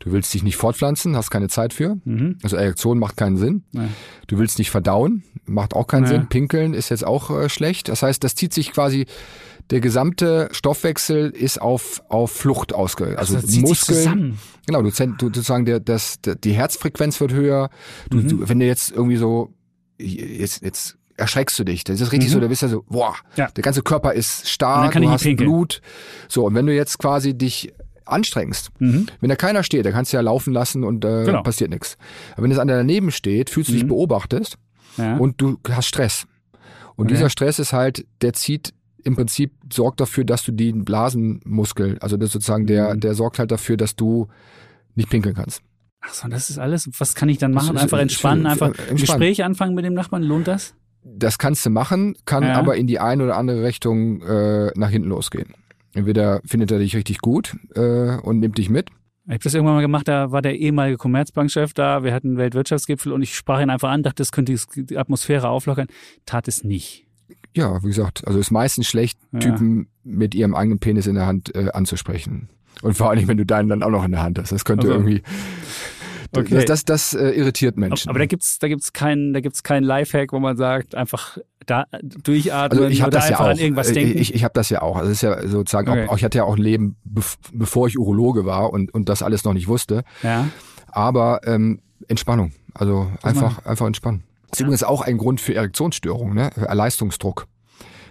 Du 0.00 0.12
willst 0.12 0.32
dich 0.32 0.44
nicht 0.44 0.56
fortpflanzen, 0.56 1.16
hast 1.16 1.30
keine 1.30 1.48
Zeit 1.48 1.72
für. 1.72 1.98
Mhm. 2.04 2.38
Also 2.42 2.56
Erektion 2.56 2.98
macht 3.00 3.16
keinen 3.16 3.36
Sinn. 3.36 3.64
Ja. 3.72 3.88
Du 4.28 4.38
willst 4.38 4.58
nicht 4.58 4.70
verdauen, 4.70 5.24
macht 5.44 5.74
auch 5.74 5.88
keinen 5.88 6.04
Ja. 6.04 6.08
Sinn. 6.10 6.28
Pinkeln 6.28 6.72
ist 6.72 6.88
jetzt 6.90 7.04
auch 7.04 7.30
äh, 7.30 7.48
schlecht. 7.48 7.88
Das 7.88 8.02
heißt, 8.02 8.22
das 8.22 8.36
zieht 8.36 8.54
sich 8.54 8.72
quasi, 8.72 9.06
der 9.70 9.80
gesamte 9.80 10.48
Stoffwechsel 10.52 11.30
ist 11.30 11.60
auf, 11.60 12.02
auf 12.08 12.30
Flucht 12.30 12.72
ausge, 12.74 13.18
also 13.18 13.38
sich 13.40 13.60
Muskeln. 13.60 14.38
Genau, 14.66 14.82
du, 14.82 14.90
du 14.90 15.26
sozusagen 15.26 15.64
der, 15.64 15.80
das, 15.80 16.20
der, 16.20 16.36
die 16.36 16.52
Herzfrequenz 16.52 17.20
wird 17.20 17.32
höher. 17.32 17.68
Du, 18.08 18.18
Mhm. 18.18 18.28
du, 18.28 18.48
wenn 18.48 18.60
du 18.60 18.66
jetzt 18.66 18.92
irgendwie 18.92 19.16
so, 19.16 19.52
jetzt, 19.98 20.62
jetzt 20.62 20.97
erschreckst 21.18 21.58
du 21.58 21.64
dich. 21.64 21.84
Das 21.84 22.00
ist 22.00 22.12
richtig 22.12 22.30
Mhm. 22.30 22.34
so, 22.34 22.40
da 22.40 22.46
bist 22.48 22.62
du 22.62 22.68
so, 22.68 22.84
boah, 22.88 23.14
Ja. 23.36 23.48
der 23.50 23.62
ganze 23.62 23.82
Körper 23.82 24.12
ist 24.14 24.48
stark, 24.48 24.92
dann 24.92 25.02
du 25.02 25.10
hast. 25.10 25.24
Blut. 25.36 25.80
So, 26.28 26.46
und 26.46 26.54
wenn 26.54 26.64
du 26.66 26.74
jetzt 26.74 26.98
quasi 26.98 27.34
dich 27.36 27.72
anstrengst, 28.06 28.70
Mhm. 28.78 29.06
wenn 29.20 29.28
da 29.28 29.36
keiner 29.36 29.62
steht, 29.62 29.84
da 29.84 29.90
kannst 29.90 30.12
du 30.12 30.16
ja 30.16 30.22
laufen 30.22 30.52
lassen 30.54 30.84
und 30.84 31.04
äh, 31.04 31.24
Genau. 31.24 31.42
passiert 31.42 31.70
nichts. 31.70 31.98
Aber 32.32 32.44
wenn 32.44 32.50
es 32.52 32.58
einer 32.58 32.74
daneben 32.76 33.10
steht, 33.10 33.50
fühlst 33.50 33.68
du 33.68 33.74
dich 33.74 33.84
Mhm. 33.84 33.88
beobachtet 33.88 34.54
Ja. 34.96 35.16
und 35.16 35.40
du 35.42 35.58
hast 35.68 35.86
Stress. 35.86 36.26
Und 36.96 37.06
Okay. 37.06 37.14
dieser 37.14 37.30
Stress 37.30 37.58
ist 37.58 37.72
halt, 37.72 38.06
der 38.22 38.32
zieht 38.32 38.72
im 39.04 39.14
Prinzip 39.14 39.52
sorgt 39.72 40.00
dafür, 40.00 40.24
dass 40.24 40.42
du 40.42 40.52
den 40.52 40.84
Blasenmuskel, 40.84 41.98
also 42.00 42.16
das 42.16 42.32
sozusagen 42.32 42.66
der, 42.66 42.94
Mhm. 42.94 43.00
der 43.00 43.14
sorgt 43.14 43.38
halt 43.38 43.50
dafür, 43.50 43.76
dass 43.76 43.94
du 43.96 44.28
nicht 44.94 45.08
pinkeln 45.10 45.34
kannst. 45.34 45.62
Ach 46.00 46.12
so, 46.14 46.28
das 46.28 46.48
ist 46.50 46.58
alles. 46.58 46.88
Was 46.98 47.14
kann 47.14 47.28
ich 47.28 47.38
dann 47.38 47.52
machen? 47.52 47.76
Einfach 47.76 47.98
ist- 47.98 48.02
entspannen, 48.02 48.46
ist- 48.46 48.52
einfach 48.52 48.66
ein 48.68 48.72
entspannen. 48.74 48.96
Gespräch 48.98 49.44
anfangen 49.44 49.74
mit 49.74 49.84
dem 49.84 49.94
Nachbarn. 49.94 50.22
Lohnt 50.22 50.46
das? 50.48 50.74
Das 51.16 51.38
kannst 51.38 51.64
du 51.66 51.70
machen, 51.70 52.16
kann 52.24 52.42
Ja. 52.44 52.54
aber 52.54 52.76
in 52.76 52.86
die 52.86 52.98
eine 53.00 53.24
oder 53.24 53.36
andere 53.36 53.64
Richtung 53.64 54.22
äh, 54.22 54.70
nach 54.76 54.90
hinten 54.90 55.08
losgehen. 55.08 55.54
Entweder 55.94 56.40
findet 56.44 56.70
er 56.70 56.78
dich 56.78 56.94
richtig 56.94 57.18
gut 57.18 57.56
äh, 57.74 58.16
und 58.18 58.40
nimmt 58.40 58.58
dich 58.58 58.68
mit. 58.70 58.90
Ich 59.26 59.32
habe 59.34 59.42
das 59.44 59.54
irgendwann 59.54 59.74
mal 59.76 59.80
gemacht, 59.82 60.08
da 60.08 60.30
war 60.32 60.40
der 60.42 60.56
ehemalige 60.58 60.96
Commerzbankchef 60.96 61.74
da, 61.74 62.02
wir 62.02 62.14
hatten 62.14 62.28
einen 62.28 62.36
Weltwirtschaftsgipfel 62.38 63.12
und 63.12 63.20
ich 63.22 63.34
sprach 63.34 63.60
ihn 63.60 63.68
einfach 63.68 63.90
an, 63.90 64.02
dachte, 64.02 64.22
das 64.22 64.32
könnte 64.32 64.54
die 64.76 64.96
Atmosphäre 64.96 65.48
auflockern. 65.48 65.86
Tat 66.24 66.48
es 66.48 66.64
nicht. 66.64 67.06
Ja, 67.54 67.82
wie 67.82 67.88
gesagt, 67.88 68.26
also 68.26 68.38
ist 68.38 68.50
meistens 68.50 68.86
schlecht, 68.86 69.18
Ja. 69.32 69.40
Typen 69.40 69.88
mit 70.04 70.34
ihrem 70.34 70.54
eigenen 70.54 70.78
Penis 70.78 71.06
in 71.06 71.14
der 71.14 71.26
Hand 71.26 71.54
äh, 71.54 71.68
anzusprechen. 71.72 72.48
Und 72.82 72.96
vor 72.96 73.10
allem, 73.10 73.26
wenn 73.28 73.36
du 73.36 73.44
deinen 73.44 73.68
dann 73.68 73.82
auch 73.82 73.90
noch 73.90 74.04
in 74.04 74.12
der 74.12 74.22
Hand 74.22 74.38
hast. 74.38 74.52
Das 74.52 74.64
könnte 74.64 74.86
Also, 74.86 74.98
irgendwie. 75.00 75.22
Okay. 76.36 76.54
Das, 76.54 76.64
das, 76.64 76.84
das 76.84 77.14
äh, 77.14 77.30
irritiert 77.30 77.76
Menschen. 77.76 78.08
Aber 78.10 78.18
da 78.18 78.26
gibt's, 78.26 78.58
da 78.58 78.68
gibt's 78.68 78.92
keinen, 78.92 79.32
da 79.32 79.40
gibt's 79.40 79.62
keinen 79.62 79.84
Lifehack, 79.84 80.32
wo 80.32 80.38
man 80.38 80.56
sagt, 80.56 80.94
einfach 80.94 81.38
da 81.66 81.84
durchatmen 82.02 82.80
also 82.80 82.86
ich 82.90 83.02
habe 83.02 83.10
oder 83.10 83.18
das 83.18 83.28
ja 83.28 83.36
einfach 83.36 83.44
auch. 83.46 83.50
an 83.50 83.58
irgendwas 83.58 83.90
Äh, 83.90 83.94
denken. 83.94 84.18
Ich, 84.18 84.34
ich 84.34 84.44
habe 84.44 84.52
das 84.54 84.70
ja 84.70 84.82
auch. 84.82 84.96
Also 84.96 85.10
es 85.10 85.18
ist 85.18 85.22
ja 85.22 85.46
sozusagen 85.46 85.88
Okay. 85.90 86.06
auch, 86.08 86.16
ich 86.16 86.24
hatte 86.24 86.38
ja 86.38 86.44
auch 86.44 86.56
ein 86.56 86.62
Leben, 86.62 86.96
bev 87.04 87.36
bevor 87.52 87.86
ich 87.88 87.98
Urologe 87.98 88.44
war 88.46 88.72
und, 88.72 88.92
und 88.94 89.08
das 89.08 89.22
alles 89.22 89.44
noch 89.44 89.52
nicht 89.54 89.68
wusste. 89.68 90.02
ja. 90.22 90.48
Aber 90.90 91.40
ähm, 91.44 91.80
Entspannung. 92.08 92.52
Also 92.72 93.10
einfach, 93.22 93.64
einfach 93.66 93.86
entspannen. 93.86 94.22
Das 94.50 94.58
ist 94.58 94.62
übrigens 94.62 94.82
auch 94.84 95.02
ein 95.02 95.18
Grund 95.18 95.40
für 95.40 95.54
Erektionsstörungen, 95.54 96.34
ne? 96.34 96.50
Äh, 96.56 96.72
Leistungsdruck. 96.74 97.46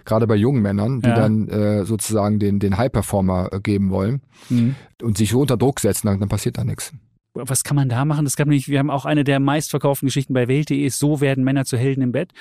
Gerade 0.04 0.26
bei 0.28 0.36
jungen 0.36 0.62
Männern, 0.62 1.00
die 1.00 1.08
Ja. 1.08 1.14
dann 1.16 1.48
äh, 1.48 1.84
sozusagen 1.84 2.38
den, 2.38 2.60
den 2.60 2.78
High-Performer 2.78 3.48
äh, 3.52 3.60
geben 3.60 3.90
wollen 3.90 4.22
Mhm. 4.48 4.76
und 5.02 5.18
sich 5.18 5.30
so 5.30 5.40
unter 5.40 5.56
Druck 5.56 5.80
setzen, 5.80 6.06
dann, 6.06 6.20
dann 6.20 6.28
passiert 6.28 6.56
da 6.58 6.64
nichts. 6.64 6.92
Was 7.44 7.64
kann 7.64 7.76
man 7.76 7.88
da 7.88 8.04
machen? 8.04 8.24
Das 8.24 8.36
gab 8.36 8.46
nämlich, 8.48 8.68
wir 8.68 8.78
haben 8.78 8.90
auch 8.90 9.04
eine 9.04 9.24
der 9.24 9.40
meistverkauften 9.40 10.06
Geschichten 10.06 10.32
bei 10.34 10.48
Welt.de, 10.48 10.84
ist 10.84 10.98
so 10.98 11.20
werden 11.20 11.44
Männer 11.44 11.64
zu 11.64 11.76
Helden 11.76 12.02
im 12.02 12.12
Bett. 12.12 12.32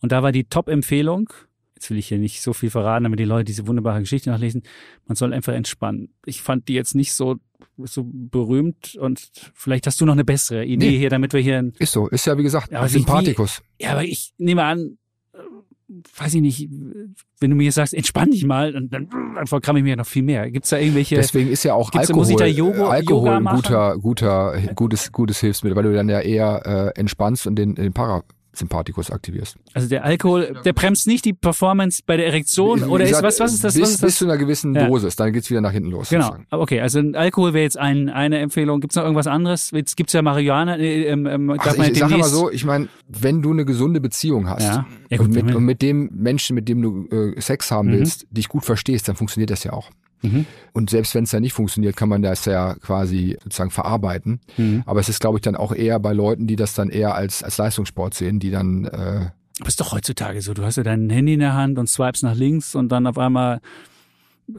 Und 0.00 0.12
da 0.12 0.22
war 0.22 0.32
die 0.32 0.44
Top-Empfehlung, 0.44 1.30
jetzt 1.74 1.90
will 1.90 1.98
ich 1.98 2.08
hier 2.08 2.18
nicht 2.18 2.40
so 2.42 2.52
viel 2.52 2.70
verraten, 2.70 3.04
damit 3.04 3.18
die 3.18 3.24
Leute 3.24 3.44
diese 3.44 3.66
wunderbare 3.66 4.00
Geschichte 4.00 4.30
nachlesen, 4.30 4.62
man 5.06 5.16
soll 5.16 5.32
einfach 5.32 5.52
entspannen. 5.54 6.10
Ich 6.24 6.42
fand 6.42 6.68
die 6.68 6.74
jetzt 6.74 6.94
nicht 6.94 7.12
so, 7.12 7.36
so 7.78 8.06
berühmt 8.12 8.94
und 8.96 9.30
vielleicht 9.54 9.86
hast 9.86 10.00
du 10.00 10.04
noch 10.06 10.12
eine 10.14 10.24
bessere 10.24 10.64
Idee 10.64 10.90
Nee. 10.90 10.98
hier, 10.98 11.10
damit 11.10 11.32
wir 11.32 11.40
hier, 11.40 11.58
ein, 11.58 11.72
Ist 11.78 11.92
so, 11.92 12.08
ist 12.08 12.26
ja 12.26 12.36
wie 12.38 12.42
gesagt 12.42 12.72
Ja, 12.72 12.86
Sympathikus. 12.88 13.62
ja, 13.80 13.92
aber 13.92 14.04
ich 14.04 14.32
nehme 14.38 14.64
an, 14.64 14.98
weiß 16.18 16.34
ich 16.34 16.40
nicht, 16.40 16.68
wenn 17.40 17.50
du 17.50 17.56
mir 17.56 17.64
jetzt 17.64 17.76
sagst, 17.76 17.94
entspann 17.94 18.30
dich 18.30 18.44
mal, 18.44 18.72
dann, 18.72 18.88
dann, 18.90 19.08
dann 19.36 19.46
verkramme 19.46 19.78
ich 19.78 19.84
mir 19.84 19.96
noch 19.96 20.06
viel 20.06 20.22
mehr. 20.24 20.50
Gibt's 20.50 20.70
da 20.70 20.78
irgendwelche, 20.78 21.14
Deswegen 21.16 21.50
ist 21.50 21.62
ja 21.62 21.74
auch 21.74 21.90
Alkohol, 21.92 22.16
muss 22.16 22.30
ich 22.30 22.36
da 22.36 22.44
Yoga- 22.46 22.88
Alkohol 22.88 23.28
Yoga 23.28 23.36
ein 23.36 23.56
guter, 23.56 23.98
guter, 23.98 24.60
gutes, 24.74 25.12
gutes 25.12 25.38
Hilfsmittel, 25.40 25.76
weil 25.76 25.84
du 25.84 25.94
dann 25.94 26.08
ja 26.08 26.20
eher 26.20 26.92
äh, 26.96 26.98
entspannst 27.00 27.46
und 27.46 27.56
den, 27.56 27.74
den 27.76 27.92
Parasympathikus 28.56 29.10
aktivierst. 29.10 29.56
also 29.74 29.88
der 29.88 30.04
Alkohol, 30.04 30.56
der 30.64 30.72
bremst 30.72 31.06
nicht 31.06 31.24
die 31.24 31.32
Performance 31.32 32.02
bei 32.04 32.16
der 32.16 32.26
Erektion 32.26 32.80
Wie 32.80 32.84
oder 32.84 33.04
ist, 33.04 33.22
was, 33.22 33.38
was 33.40 33.52
ist 33.54 33.64
das, 33.64 33.74
Bis, 33.74 33.82
was 33.82 33.90
ist 33.90 34.02
das? 34.02 34.08
bis 34.08 34.18
zu 34.18 34.24
einer 34.24 34.36
gewissen 34.38 34.74
Ja. 34.74 34.86
Dosis, 34.88 35.16
dann 35.16 35.32
geht's 35.32 35.50
wieder 35.50 35.60
nach 35.60 35.72
hinten 35.72 35.90
los. 35.90 36.08
Genau. 36.08 36.24
sozusagen. 36.26 36.46
Okay, 36.50 36.80
also 36.80 37.00
Alkohol 37.14 37.52
wäre 37.54 37.62
jetzt 37.64 37.78
ein, 37.78 38.08
eine 38.08 38.38
Empfehlung. 38.38 38.80
Gibt's 38.80 38.96
noch 38.96 39.02
irgendwas 39.04 39.26
anderes? 39.26 39.70
Jetzt 39.70 39.96
gibt's 39.96 40.12
ja 40.12 40.22
Marihuana. 40.22 40.76
Äh, 40.78 41.04
ähm, 41.04 41.26
ähm, 41.26 41.48
darf 41.48 41.66
Ach, 41.72 41.76
man 41.76 41.92
ich 41.92 41.98
sage 41.98 42.16
mal 42.16 42.28
so, 42.28 42.50
ich 42.50 42.64
meine, 42.64 42.88
wenn 43.08 43.42
du 43.42 43.52
eine 43.52 43.64
gesunde 43.64 44.00
Beziehung 44.00 44.48
hast 44.48 44.62
Ja. 44.64 44.86
Ja, 45.10 45.18
gut, 45.18 45.26
und, 45.28 45.34
mit, 45.34 45.54
und 45.54 45.64
mit 45.64 45.82
dem 45.82 46.10
Menschen, 46.12 46.54
mit 46.54 46.68
dem 46.68 46.82
du 46.82 47.06
äh, 47.36 47.40
Sex 47.40 47.70
haben 47.70 47.88
Mhm. 47.88 47.92
willst, 47.92 48.26
dich 48.30 48.48
gut 48.48 48.64
verstehst, 48.64 49.08
dann 49.08 49.16
funktioniert 49.16 49.50
das 49.50 49.62
ja 49.64 49.72
auch. 49.72 49.90
Mhm. 50.22 50.46
Und 50.72 50.90
selbst 50.90 51.14
wenn 51.14 51.24
es 51.24 51.30
dann 51.30 51.42
nicht 51.42 51.52
funktioniert, 51.52 51.96
kann 51.96 52.08
man 52.08 52.22
das 52.22 52.44
ja 52.44 52.74
quasi 52.74 53.36
sozusagen 53.42 53.70
verarbeiten. 53.70 54.40
Mhm. 54.56 54.82
Aber 54.86 55.00
es 55.00 55.08
ist, 55.08 55.20
glaube 55.20 55.38
ich, 55.38 55.42
dann 55.42 55.56
auch 55.56 55.72
eher 55.72 55.98
bei 56.00 56.12
Leuten, 56.12 56.46
die 56.46 56.56
das 56.56 56.74
dann 56.74 56.88
eher 56.90 57.14
als, 57.14 57.42
als 57.42 57.58
Leistungssport 57.58 58.14
sehen, 58.14 58.38
die 58.38 58.50
dann 58.50 58.84
äh, 58.86 59.30
Aber 59.60 59.68
ist 59.68 59.80
doch 59.80 59.92
heutzutage 59.92 60.40
so. 60.42 60.54
Du 60.54 60.62
hast 60.64 60.76
ja 60.76 60.82
dein 60.82 61.10
Handy 61.10 61.34
in 61.34 61.40
der 61.40 61.54
Hand 61.54 61.78
und 61.78 61.88
swipes 61.88 62.22
nach 62.22 62.34
links 62.34 62.74
und 62.74 62.90
dann 62.90 63.06
auf 63.06 63.18
einmal. 63.18 63.60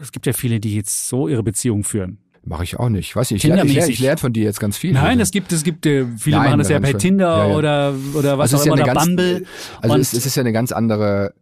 Es 0.02 0.12
gibt 0.12 0.26
ja 0.26 0.34
viele, 0.34 0.60
die 0.60 0.76
jetzt 0.76 1.08
so 1.08 1.28
ihre 1.30 1.44
Beziehung 1.44 1.84
führen. 1.86 2.18
mache 2.44 2.64
ich 2.66 2.78
auch 2.78 2.90
nicht. 2.90 3.16
Weiß 3.16 3.32
nicht, 3.32 3.44
ich 3.44 3.50
lerne 3.50 3.70
ich 3.70 3.76
lerne, 3.76 3.92
ich 3.92 4.00
lerne 4.00 4.18
von 4.18 4.34
dir 4.34 4.44
jetzt 4.44 4.60
ganz 4.60 4.78
viel. 4.78 4.94
Nein, 4.94 5.20
es 5.22 5.32
gibt, 5.32 5.52
es 5.54 5.64
gibt, 5.64 5.86
äh, 5.86 6.06
viele 6.18 6.38
Nein, 6.38 6.46
machen 6.48 6.60
das 6.60 6.70
ja 6.70 6.80
bei. 6.80 6.94
Tinder 6.94 7.38
Ja, 7.38 7.48
ja. 7.48 7.56
oder 7.56 7.94
oder 8.14 8.38
was 8.38 8.54
Also 8.54 8.58
auch 8.58 8.60
ist 8.62 8.66
ja 8.66 8.74
immer, 8.74 8.84
eine 8.84 8.92
oder 8.92 8.94
ganz, 8.94 9.06
Bumble. 9.08 9.46
Also 9.82 9.96
es, 9.98 10.14
es 10.14 10.26
ist 10.26 10.36
ja 10.36 10.42
eine 10.42 10.52
ganz 10.52 10.72
andere, 10.74 11.34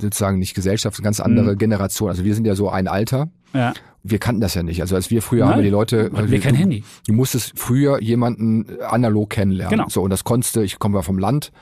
sozusagen 0.00 0.38
nicht 0.38 0.54
Gesellschaft, 0.54 0.98
eine 0.98 1.04
ganz 1.04 1.20
andere 1.20 1.52
Mhm. 1.52 1.58
Generation. 1.58 2.08
Also 2.10 2.24
wir 2.24 2.34
sind 2.34 2.46
ja 2.46 2.54
so 2.54 2.68
ein 2.70 2.88
Alter 2.88 3.28
Ja. 3.52 3.72
Wir 4.02 4.18
kannten 4.18 4.40
das 4.40 4.54
ja 4.54 4.62
nicht. 4.62 4.80
Also 4.80 4.94
als 4.96 5.10
wir 5.10 5.20
früher 5.22 5.40
Nein, 5.44 5.50
haben 5.50 5.58
wir 5.58 5.64
die 5.64 5.70
Leute, 5.70 6.10
wir 6.12 6.22
du, 6.26 6.38
kein 6.40 6.54
Handy. 6.54 6.84
Du 7.06 7.12
musstest 7.12 7.52
früher 7.56 8.00
jemanden 8.00 8.66
analog 8.82 9.30
kennenlernen. 9.30 9.78
Genau. 9.78 9.88
So 9.90 10.02
und 10.02 10.10
das 10.10 10.24
konntest 10.24 10.56
du. 10.56 10.60
Ich 10.60 10.78
komme 10.78 10.98
ja 10.98 11.02
vom 11.02 11.18
Land, 11.18 11.52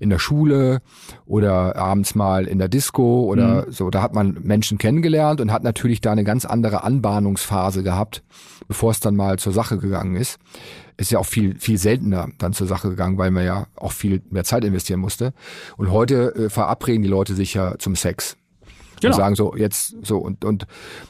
in 0.00 0.10
der 0.10 0.18
Schule 0.18 0.80
oder 1.26 1.76
abends 1.76 2.14
mal 2.14 2.46
in 2.46 2.58
der 2.58 2.68
Disco 2.68 3.24
oder 3.24 3.66
Mhm. 3.66 3.72
so. 3.72 3.90
Da 3.90 4.02
hat 4.02 4.14
man 4.14 4.38
Menschen 4.42 4.78
kennengelernt 4.78 5.40
und 5.40 5.52
hat 5.52 5.62
natürlich 5.62 6.00
da 6.00 6.12
eine 6.12 6.24
ganz 6.24 6.44
andere 6.44 6.82
Anbahnungsphase 6.84 7.82
gehabt, 7.82 8.22
bevor 8.66 8.90
es 8.90 9.00
dann 9.00 9.14
mal 9.16 9.38
zur 9.38 9.52
Sache 9.52 9.78
gegangen 9.78 10.16
ist. 10.16 10.38
Ist 10.96 11.10
ja 11.10 11.18
auch 11.18 11.26
viel 11.26 11.56
viel 11.58 11.78
seltener 11.78 12.28
dann 12.38 12.52
zur 12.52 12.66
Sache 12.66 12.88
gegangen, 12.90 13.18
weil 13.18 13.30
man 13.30 13.44
ja 13.44 13.66
auch 13.76 13.92
viel 13.92 14.22
mehr 14.30 14.44
Zeit 14.44 14.64
investieren 14.64 15.00
musste. 15.00 15.32
Und 15.76 15.90
heute 15.90 16.34
äh, 16.34 16.50
verabreden 16.50 17.02
die 17.02 17.08
Leute 17.08 17.34
sich 17.34 17.54
ja 17.54 17.76
zum 17.78 17.96
Sex 17.96 18.36
Genau. 19.00 19.14
und 19.14 19.20
sagen 19.20 19.34
so 19.34 19.54
jetzt 19.56 19.96
so 20.02 20.18
und 20.18 20.44
und 20.44 20.66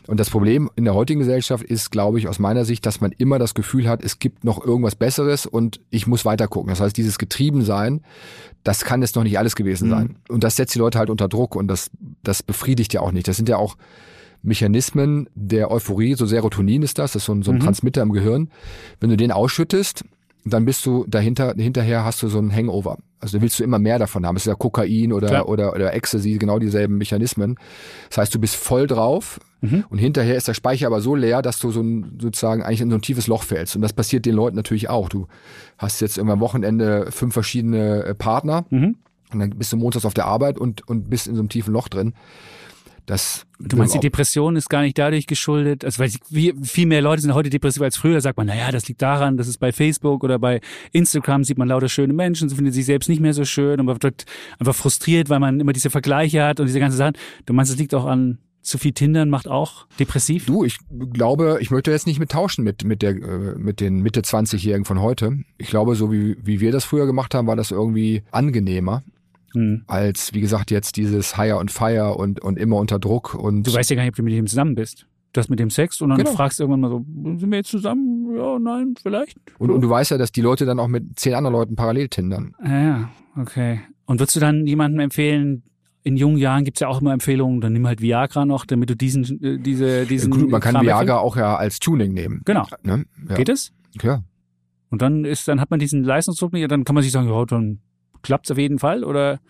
und 0.06 0.18
das 0.20 0.30
Problem 0.30 0.70
in 0.76 0.84
der 0.84 0.94
heutigen 0.94 1.20
Gesellschaft 1.20 1.64
ist, 1.64 1.90
glaube 1.90 2.18
ich, 2.18 2.28
aus 2.28 2.38
meiner 2.38 2.64
Sicht, 2.64 2.84
dass 2.86 3.00
man 3.00 3.12
immer 3.12 3.38
das 3.38 3.54
Gefühl 3.54 3.88
hat, 3.88 4.02
es 4.02 4.18
gibt 4.18 4.44
noch 4.44 4.64
irgendwas 4.64 4.94
Besseres 4.94 5.46
und 5.46 5.80
ich 5.90 6.06
muss 6.06 6.24
weiter 6.24 6.48
gucken. 6.48 6.70
Das 6.70 6.80
heißt, 6.80 6.96
dieses 6.96 7.18
Getriebensein, 7.18 8.02
das 8.62 8.84
kann 8.84 9.02
es 9.02 9.14
noch 9.14 9.22
nicht 9.24 9.38
alles 9.38 9.56
gewesen 9.56 9.88
Mhm. 9.88 9.92
sein 9.92 10.16
und 10.28 10.44
das 10.44 10.56
setzt 10.56 10.74
die 10.74 10.78
Leute 10.78 10.98
halt 10.98 11.10
unter 11.10 11.28
Druck 11.28 11.56
und 11.56 11.68
das 11.68 11.90
das 12.22 12.42
befriedigt 12.42 12.92
ja 12.94 13.00
auch 13.00 13.12
nicht. 13.12 13.28
Das 13.28 13.36
sind 13.36 13.48
ja 13.48 13.56
auch 13.56 13.76
Mechanismen 14.42 15.28
der 15.34 15.70
Euphorie, 15.70 16.14
so 16.14 16.26
Serotonin 16.26 16.82
ist 16.82 16.98
das, 16.98 17.12
das 17.12 17.22
ist 17.22 17.26
so 17.26 17.32
ein, 17.32 17.42
so 17.42 17.50
ein 17.50 17.56
Mhm. 17.56 17.60
Transmitter 17.62 18.02
im 18.02 18.12
Gehirn. 18.12 18.50
Wenn 19.00 19.10
du 19.10 19.16
den 19.16 19.32
ausschüttest, 19.32 20.04
dann 20.52 20.64
bist 20.66 20.84
du 20.84 21.04
dahinter, 21.08 21.54
hinterher 21.56 22.04
hast 22.04 22.22
du 22.22 22.28
so 22.28 22.38
ein 22.38 22.54
Hangover. 22.54 22.98
Also 23.20 23.40
willst 23.40 23.58
du 23.58 23.64
immer 23.64 23.78
mehr 23.78 23.98
davon 23.98 24.26
haben. 24.26 24.36
Es 24.36 24.42
ist 24.42 24.46
ja 24.48 24.54
Kokain 24.54 25.12
oder, 25.12 25.28
Klar. 25.28 25.48
oder, 25.48 25.72
oder 25.72 25.94
Ecstasy, 25.94 26.36
genau 26.38 26.58
dieselben 26.58 26.98
Mechanismen. 26.98 27.56
Das 28.10 28.18
heißt, 28.18 28.34
du 28.34 28.38
bist 28.38 28.56
voll 28.56 28.86
drauf 28.86 29.40
Mhm. 29.62 29.84
und 29.88 29.96
hinterher 29.96 30.36
ist 30.36 30.46
der 30.46 30.52
Speicher 30.52 30.86
aber 30.88 31.00
so 31.00 31.14
leer, 31.14 31.40
dass 31.40 31.58
du 31.58 31.70
so 31.70 31.80
ein, 31.80 32.18
sozusagen 32.20 32.62
eigentlich 32.62 32.82
in 32.82 32.90
so 32.90 32.96
ein 32.96 33.00
tiefes 33.00 33.26
Loch 33.28 33.44
fällst. 33.44 33.74
Und 33.76 33.80
das 33.80 33.94
passiert 33.94 34.26
den 34.26 34.34
Leuten 34.34 34.56
natürlich 34.56 34.90
auch. 34.90 35.08
Du 35.08 35.26
hast 35.78 36.00
jetzt 36.00 36.18
irgendwann 36.18 36.34
am 36.36 36.40
Wochenende 36.40 37.06
fünf 37.10 37.32
verschiedene 37.32 38.02
äh, 38.04 38.14
Partner 38.14 38.66
Mhm. 38.68 38.96
und 39.32 39.38
dann 39.38 39.50
bist 39.50 39.72
du 39.72 39.78
montags 39.78 40.04
auf 40.04 40.12
der 40.12 40.26
Arbeit 40.26 40.58
und, 40.58 40.86
und 40.86 41.08
bist 41.08 41.26
in 41.28 41.34
so 41.34 41.40
einem 41.40 41.48
tiefen 41.48 41.72
Loch 41.72 41.88
drin. 41.88 42.12
Das, 43.06 43.46
Du 43.58 43.76
meinst, 43.76 43.94
die 43.94 44.00
Depression 44.00 44.56
ist 44.56 44.68
gar 44.68 44.82
nicht 44.82 44.98
dadurch 44.98 45.26
geschuldet, 45.26 45.84
also 45.84 46.02
weil 46.02 46.10
wie, 46.28 46.54
viel 46.62 46.86
mehr 46.86 47.00
Leute 47.00 47.22
sind 47.22 47.34
heute 47.34 47.50
depressiv 47.50 47.82
als 47.82 47.96
früher, 47.96 48.20
sagt 48.20 48.36
man, 48.36 48.46
naja, 48.46 48.70
das 48.72 48.88
liegt 48.88 49.00
daran, 49.00 49.36
dass 49.36 49.46
es 49.46 49.58
bei 49.58 49.72
Facebook 49.72 50.24
oder 50.24 50.38
bei 50.38 50.60
Instagram 50.92 51.44
sieht 51.44 51.58
man 51.58 51.68
lauter 51.68 51.88
schöne 51.88 52.12
Menschen, 52.12 52.48
sie 52.48 52.56
findet 52.56 52.74
sich 52.74 52.86
selbst 52.86 53.08
nicht 53.08 53.20
mehr 53.20 53.32
so 53.32 53.44
schön 53.44 53.80
und 53.80 53.86
man 53.86 54.02
wird 54.02 54.24
einfach 54.58 54.74
frustriert, 54.74 55.28
weil 55.28 55.40
man 55.40 55.60
immer 55.60 55.72
diese 55.72 55.90
Vergleiche 55.90 56.44
hat 56.44 56.60
und 56.60 56.66
diese 56.66 56.80
ganzen 56.80 56.96
Sachen. 56.96 57.16
Du 57.46 57.52
meinst, 57.52 57.72
es 57.72 57.78
liegt 57.78 57.94
auch 57.94 58.06
an 58.06 58.38
zu 58.64 58.78
viel 58.78 58.92
Tindern 58.92 59.28
macht 59.28 59.46
auch 59.46 59.86
depressiv? 59.98 60.46
Du, 60.46 60.64
ich 60.64 60.78
glaube, 61.12 61.58
ich 61.60 61.70
möchte 61.70 61.90
jetzt 61.90 62.06
nicht 62.06 62.18
mit 62.18 62.30
tauschen 62.30 62.64
mit, 62.64 62.82
mit, 62.84 63.02
der, 63.02 63.10
äh, 63.10 63.58
mit 63.58 63.78
den 63.80 64.00
Mitte 64.00 64.22
20-Jährigen 64.22 64.86
von 64.86 65.00
heute. 65.00 65.38
Ich 65.58 65.68
glaube, 65.68 65.94
so 65.96 66.10
wie, 66.10 66.36
wie 66.42 66.60
wir 66.60 66.72
das 66.72 66.84
früher 66.84 67.04
gemacht 67.04 67.34
haben, 67.34 67.46
war 67.46 67.56
das 67.56 67.70
irgendwie 67.70 68.22
angenehmer 68.30 69.02
Hm. 69.54 69.84
als, 69.86 70.34
wie 70.34 70.40
gesagt, 70.40 70.70
jetzt 70.70 70.96
dieses 70.96 71.36
Hire 71.36 71.56
und 71.58 71.70
Fire 71.70 72.14
und, 72.14 72.40
und 72.40 72.58
immer 72.58 72.76
unter 72.76 72.98
Druck 72.98 73.34
und 73.34 73.66
Du 73.66 73.72
weißt 73.72 73.90
ja 73.90 73.96
gar 73.96 74.02
nicht, 74.02 74.10
ob 74.12 74.16
du 74.16 74.22
mit 74.22 74.34
dem 74.34 74.46
zusammen 74.46 74.74
bist. 74.74 75.06
Du 75.32 75.40
hast 75.40 75.48
mit 75.48 75.58
dem 75.58 75.70
Sex 75.70 76.00
und 76.00 76.10
dann 76.10 76.18
Genau. 76.18 76.32
fragst 76.32 76.58
du 76.58 76.62
irgendwann 76.62 76.80
mal 76.80 76.90
so, 76.90 77.04
sind 77.38 77.50
wir 77.50 77.58
jetzt 77.58 77.70
zusammen? 77.70 78.36
Ja, 78.36 78.58
nein, 78.58 78.94
vielleicht. 79.02 79.36
Und, 79.58 79.70
und 79.70 79.80
du 79.80 79.90
weißt 79.90 80.12
ja, 80.12 80.18
dass 80.18 80.30
die 80.30 80.40
Leute 80.42 80.64
dann 80.64 80.78
auch 80.78 80.86
mit 80.88 81.18
zehn 81.18 81.34
anderen 81.34 81.54
Leuten 81.54 81.74
parallel 81.76 82.08
tindern. 82.08 82.54
Ah, 82.58 82.68
ja, 82.82 83.10
okay. 83.36 83.80
Und 84.06 84.20
würdest 84.20 84.36
du 84.36 84.40
dann 84.40 84.66
jemandem 84.66 85.00
empfehlen, 85.00 85.64
in 86.04 86.16
jungen 86.16 86.36
Jahren 86.36 86.64
gibt's 86.64 86.80
ja 86.80 86.88
auch 86.88 87.00
immer 87.00 87.12
Empfehlungen, 87.12 87.60
dann 87.60 87.72
nimm 87.72 87.86
halt 87.86 88.00
Viagra 88.00 88.44
noch, 88.44 88.66
damit 88.66 88.90
du 88.90 88.96
diesen, 88.96 89.42
äh, 89.42 89.58
diese, 89.58 90.04
diesen. 90.06 90.30
Gut, 90.30 90.50
man 90.50 90.60
kann 90.60 90.74
Kram 90.74 90.84
Viagra 90.84 91.18
auch 91.18 91.36
ja 91.36 91.56
als 91.56 91.80
Tuning 91.80 92.12
nehmen. 92.12 92.42
Genau. 92.44 92.66
Ne? 92.82 93.04
Ja. 93.28 93.34
Geht 93.34 93.48
es? 93.48 93.72
Ja. 94.02 94.22
Und 94.90 95.02
dann 95.02 95.24
ist, 95.24 95.48
dann 95.48 95.60
hat 95.60 95.70
man 95.70 95.80
diesen 95.80 96.04
Leistungsdruck 96.04 96.52
nicht, 96.52 96.70
dann 96.70 96.84
kann 96.84 96.94
man 96.94 97.02
sich 97.02 97.10
sagen, 97.10 97.28
ja, 97.28 97.44
dann 97.46 97.80
klappt's 98.24 98.50
auf 98.50 98.58
jeden 98.58 98.80
Fall 98.80 99.04
oder, 99.04 99.40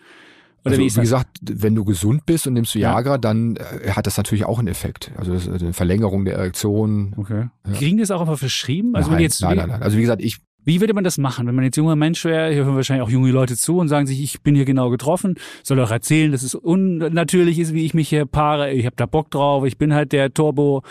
oder 0.63 0.75
Also, 0.75 0.77
wie 0.77 0.95
wie, 0.95 1.01
gesagt, 1.01 1.39
wenn 1.41 1.73
du 1.73 1.83
gesund 1.83 2.25
bist 2.25 2.45
und 2.45 2.53
nimmst 2.53 2.75
Ja. 2.75 2.91
Viagra, 2.91 3.17
dann 3.17 3.55
äh, 3.55 3.91
hat 3.91 4.05
das 4.05 4.17
natürlich 4.17 4.45
auch 4.45 4.59
einen 4.59 4.67
Effekt. 4.67 5.11
Also 5.17 5.33
das 5.33 5.47
eine 5.47 5.73
Verlängerung 5.73 6.25
der 6.25 6.35
Erektion. 6.35 7.15
Okay. 7.17 7.47
Ja. 7.65 7.73
Kriegen 7.73 7.97
das 7.97 8.11
auch 8.11 8.21
einfach 8.21 8.37
verschrieben? 8.37 8.95
Also 8.95 9.09
nein, 9.09 9.17
wenn 9.17 9.23
jetzt, 9.23 9.41
nein, 9.41 9.53
wie, 9.53 9.57
nein, 9.57 9.69
nein. 9.69 9.81
Also 9.81 9.97
wie 9.97 10.01
gesagt, 10.01 10.21
ich 10.21 10.37
wie 10.67 10.81
würde 10.81 10.95
man 10.95 11.03
das 11.03 11.19
machen, 11.19 11.45
wenn 11.45 11.53
man 11.53 11.63
jetzt 11.63 11.77
junger 11.77 11.95
Mensch 11.95 12.25
wäre? 12.25 12.51
Hier 12.51 12.65
hören 12.65 12.75
wahrscheinlich 12.75 13.05
auch 13.05 13.11
junge 13.11 13.29
Leute 13.29 13.55
zu 13.55 13.77
und 13.77 13.87
sagen 13.87 14.07
sich, 14.07 14.21
ich 14.21 14.41
bin 14.41 14.55
hier 14.55 14.65
genau 14.65 14.89
getroffen, 14.89 15.35
soll 15.61 15.79
auch 15.79 15.91
erzählen, 15.91 16.31
dass 16.31 16.41
es 16.41 16.55
unnatürlich 16.55 17.59
ist, 17.59 17.75
wie 17.75 17.85
ich 17.85 17.93
mich 17.93 18.09
hier 18.09 18.25
paare. 18.25 18.71
Ich 18.71 18.87
habe 18.87 18.95
da 18.95 19.05
Bock 19.05 19.29
drauf. 19.29 19.63
Ich 19.65 19.77
bin 19.77 19.93
halt 19.93 20.11
der 20.11 20.33
Turbo, 20.33 20.81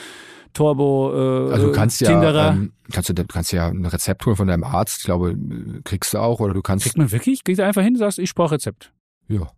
Turbo. 0.54 1.48
Äh, 1.48 1.52
Also 1.52 1.66
du 1.66 1.72
kannst 1.72 2.00
ja, 2.00 2.10
Tinderer. 2.10 2.50
ähm, 2.52 2.72
kannst 2.92 3.08
du, 3.10 3.24
kannst 3.26 3.52
ja 3.52 3.68
ein 3.68 3.84
Rezept 3.84 4.24
holen 4.24 4.36
von 4.36 4.48
deinem 4.48 4.64
Arzt. 4.64 4.98
Ich 5.00 5.04
glaube, 5.04 5.36
kriegst 5.84 6.14
du 6.14 6.18
auch 6.18 6.40
oder 6.40 6.54
du 6.54 6.62
kannst. 6.62 6.84
Kriegt 6.84 6.96
man 6.96 7.12
wirklich? 7.12 7.44
Gehst 7.44 7.58
du 7.58 7.64
einfach 7.64 7.82
hin, 7.82 7.96
sagst, 7.96 8.18
ich 8.18 8.34
brauche 8.34 8.52
Rezept. 8.54 8.92
Ja. 9.28 9.50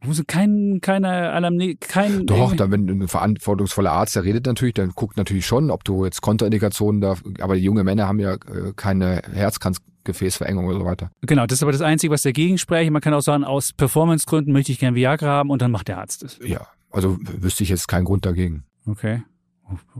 Du 0.00 0.08
musst 0.08 0.28
kein, 0.28 0.80
keine 0.82 1.30
Anamne, 1.32 1.76
kein. 1.76 2.26
Doch, 2.26 2.54
dann 2.54 2.70
wenn 2.70 2.86
ein 2.88 3.08
verantwortungsvoller 3.08 3.90
Arzt, 3.90 4.14
der 4.16 4.24
redet 4.24 4.44
natürlich, 4.44 4.74
dann 4.74 4.90
guckt 4.90 5.16
natürlich 5.16 5.46
schon, 5.46 5.70
ob 5.70 5.82
du 5.84 6.04
jetzt 6.04 6.20
Kontraindikationen 6.20 7.00
da. 7.00 7.16
Aber 7.40 7.56
die 7.56 7.62
junge 7.62 7.84
Männer 7.84 8.06
haben 8.06 8.20
ja 8.20 8.34
äh, 8.34 8.72
keine 8.76 9.22
Herzkranzgefäßverengung 9.32 10.66
oder 10.66 10.78
so 10.80 10.84
weiter. 10.84 11.10
Genau, 11.22 11.46
das 11.46 11.58
ist 11.58 11.62
aber 11.62 11.72
das 11.72 11.80
Einzige, 11.80 12.12
was 12.12 12.20
dagegen 12.22 12.58
spricht. 12.58 12.90
Man 12.90 13.00
kann 13.00 13.14
auch 13.14 13.22
sagen, 13.22 13.44
aus 13.44 13.72
Performancegründen 13.72 14.52
möchte 14.52 14.72
ich 14.72 14.78
gern 14.78 14.94
Viagra 14.94 15.26
haben 15.26 15.50
und 15.50 15.62
dann 15.62 15.70
macht 15.70 15.88
der 15.88 15.98
Arzt 15.98 16.22
es. 16.22 16.38
Ja. 16.44 16.66
Also 16.90 17.18
wüsste 17.20 17.62
ich 17.62 17.70
jetzt 17.70 17.88
keinen 17.88 18.04
Grund 18.04 18.24
dagegen. 18.26 18.64
Okay. 18.86 19.22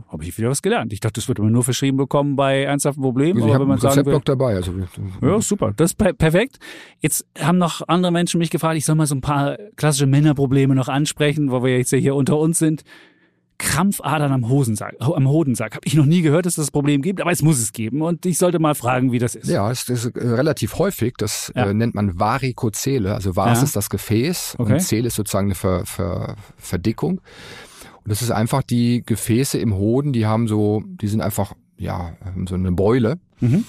Habe 0.09 0.23
ich 0.23 0.37
wieder 0.37 0.49
was 0.49 0.61
gelernt. 0.61 0.93
Ich 0.93 0.99
dachte, 0.99 1.19
das 1.19 1.27
wird 1.27 1.39
man 1.39 1.51
nur 1.51 1.63
verschrieben 1.63 1.97
bekommen 1.97 2.35
bei 2.35 2.63
ernsthaften 2.63 3.01
Problemen. 3.01 3.39
Aber 3.41 3.47
ich 3.49 3.53
habe 3.55 3.65
wenn 3.65 3.71
einen 3.71 3.81
man 3.81 3.91
sagen 3.93 4.05
will, 4.05 4.13
Rezeptblock 4.13 4.25
dabei. 4.25 4.55
Also 4.55 4.71
Ja, 5.21 5.41
super. 5.41 5.73
Das 5.75 5.91
ist 5.91 5.95
per 5.95 6.13
perfekt. 6.13 6.59
Jetzt 6.99 7.25
haben 7.39 7.57
noch 7.57 7.81
andere 7.87 8.11
Menschen 8.11 8.37
mich 8.37 8.51
gefragt, 8.51 8.77
ich 8.77 8.85
soll 8.85 8.95
mal 8.95 9.07
so 9.07 9.15
ein 9.15 9.21
paar 9.21 9.57
klassische 9.75 10.05
Männerprobleme 10.05 10.75
noch 10.75 10.87
ansprechen, 10.87 11.51
weil 11.51 11.63
wir 11.63 11.77
jetzt 11.77 11.91
ja 11.91 11.97
hier 11.97 12.15
unter 12.15 12.37
uns 12.37 12.59
sind. 12.59 12.83
Krampfadern 13.57 14.33
am 14.33 14.49
Hosensack, 14.49 14.95
am 14.99 15.29
Hodensack. 15.29 15.75
Habe 15.75 15.87
ich 15.87 15.93
noch 15.93 16.05
nie 16.05 16.21
gehört, 16.21 16.45
dass 16.45 16.57
es 16.57 16.65
das 16.65 16.71
Problem 16.71 17.01
gibt, 17.01 17.21
aber 17.21 17.31
es 17.31 17.41
muss 17.41 17.57
es 17.57 17.71
geben. 17.71 18.01
Und 18.01 18.25
ich 18.25 18.37
sollte 18.37 18.59
mal 18.59 18.75
fragen, 18.75 19.13
wie 19.13 19.19
das 19.19 19.33
ist. 19.33 19.47
Ja, 19.49 19.71
es 19.71 19.87
ist 19.87 20.07
äh, 20.07 20.27
relativ 20.27 20.77
häufig. 20.77 21.13
Das 21.17 21.53
Ja. 21.55 21.67
äh, 21.69 21.73
nennt 21.73 21.95
man 21.95 22.19
Varikozele. 22.19 23.15
Also 23.15 23.37
Vas 23.37 23.59
Ja. 23.59 23.63
ist 23.63 23.75
das 23.77 23.89
Gefäß 23.89 24.55
Okay. 24.57 24.73
und 24.73 24.79
Zele 24.81 25.07
ist 25.07 25.15
sozusagen 25.15 25.47
eine 25.47 25.55
Ver, 25.55 25.85
Ver, 25.85 26.35
Verdickung. 26.57 27.21
Und 28.05 28.11
das 28.11 28.21
ist 28.21 28.29
einfach 28.29 28.61
die 28.61 29.03
Gefäße 29.03 29.57
im 29.57 29.73
Hoden, 29.73 30.13
die 30.13 30.27
haben 30.27 30.47
so, 30.47 30.83
die 30.85 31.07
sind 31.07 31.21
einfach, 31.21 31.53
ja, 31.77 32.13
haben 32.23 32.45
so 32.45 32.53
eine 32.53 32.71
Beule. 32.71 33.17
Mhm. 33.39 33.65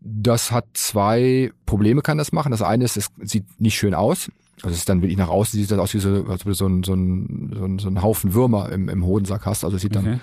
Das 0.00 0.50
hat 0.52 0.66
zwei 0.74 1.50
Probleme 1.64 2.02
kann 2.02 2.18
das 2.18 2.32
machen. 2.32 2.52
Das 2.52 2.60
eine 2.60 2.84
ist, 2.84 2.98
es 2.98 3.08
sieht 3.22 3.60
nicht 3.60 3.76
schön 3.76 3.94
aus. 3.94 4.30
Also 4.56 4.74
es 4.74 4.78
ist 4.80 4.88
dann 4.88 5.02
wirklich 5.02 5.18
nach 5.18 5.28
außen 5.28 5.58
sieht 5.58 5.70
das 5.70 5.78
aus 5.78 5.94
wie 5.94 5.98
so, 5.98 6.24
als 6.28 6.42
ob 6.42 6.44
du 6.44 6.52
so 6.52 6.66
ein, 6.66 6.82
so 6.82 6.94
ein, 6.94 7.52
so 7.56 7.64
ein, 7.64 7.78
so 7.78 7.88
ein 7.88 8.02
Haufen 8.02 8.34
Würmer 8.34 8.70
im, 8.70 8.88
im 8.88 9.04
Hodensack 9.04 9.46
hast. 9.46 9.64
Also 9.64 9.76
es 9.76 9.82
sieht 9.82 9.96
dann 9.96 10.02
Okay. 10.02 10.18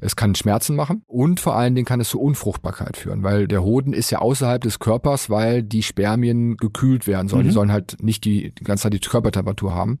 es 0.00 0.16
kann 0.16 0.34
Schmerzen 0.34 0.76
machen 0.76 1.02
und 1.06 1.40
vor 1.40 1.56
allen 1.56 1.74
Dingen 1.74 1.84
kann 1.86 2.00
es 2.00 2.10
zu 2.10 2.20
Unfruchtbarkeit 2.20 2.96
führen, 2.96 3.22
weil 3.22 3.48
der 3.48 3.62
Hoden 3.62 3.92
ist 3.92 4.10
ja 4.10 4.18
außerhalb 4.20 4.62
des 4.62 4.78
Körpers, 4.78 5.28
weil 5.28 5.62
die 5.62 5.82
Spermien 5.82 6.56
gekühlt 6.56 7.06
werden 7.06 7.28
sollen. 7.28 7.42
Mhm. 7.42 7.48
Die 7.48 7.54
sollen 7.54 7.72
halt 7.72 7.96
nicht 8.02 8.24
die, 8.24 8.52
die 8.54 8.64
ganze 8.64 8.84
Zeit 8.84 8.92
die 8.92 9.00
Körpertemperatur 9.00 9.74
haben. 9.74 9.98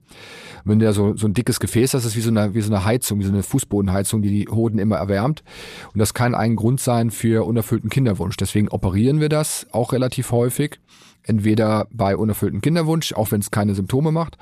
Wenn 0.64 0.78
der 0.78 0.92
so, 0.92 1.16
so 1.16 1.26
ein 1.26 1.34
dickes 1.34 1.60
Gefäß 1.60 1.94
hast, 1.94 2.04
ist 2.04 2.12
es 2.12 2.16
wie 2.16 2.20
so 2.20 2.30
eine, 2.30 2.54
wie 2.54 2.60
so 2.60 2.72
eine 2.72 2.84
Heizung, 2.84 3.18
wie 3.18 3.24
so 3.24 3.32
eine 3.32 3.42
Fußbodenheizung, 3.42 4.22
die 4.22 4.30
die 4.30 4.48
Hoden 4.50 4.78
immer 4.78 4.96
erwärmt. 4.96 5.42
Und 5.92 5.98
das 5.98 6.14
kann 6.14 6.34
ein 6.34 6.56
Grund 6.56 6.80
sein 6.80 7.10
für 7.10 7.46
unerfüllten 7.46 7.90
Kinderwunsch. 7.90 8.36
Deswegen 8.36 8.68
operieren 8.68 9.20
wir 9.20 9.28
das 9.28 9.66
auch 9.72 9.92
relativ 9.92 10.30
häufig. 10.32 10.78
Entweder 11.26 11.86
bei 11.90 12.16
unerfülltem 12.16 12.60
Kinderwunsch, 12.60 13.12
auch 13.14 13.30
wenn 13.32 13.40
es 13.40 13.50
keine 13.50 13.74
Symptome 13.74 14.12
macht, 14.12 14.36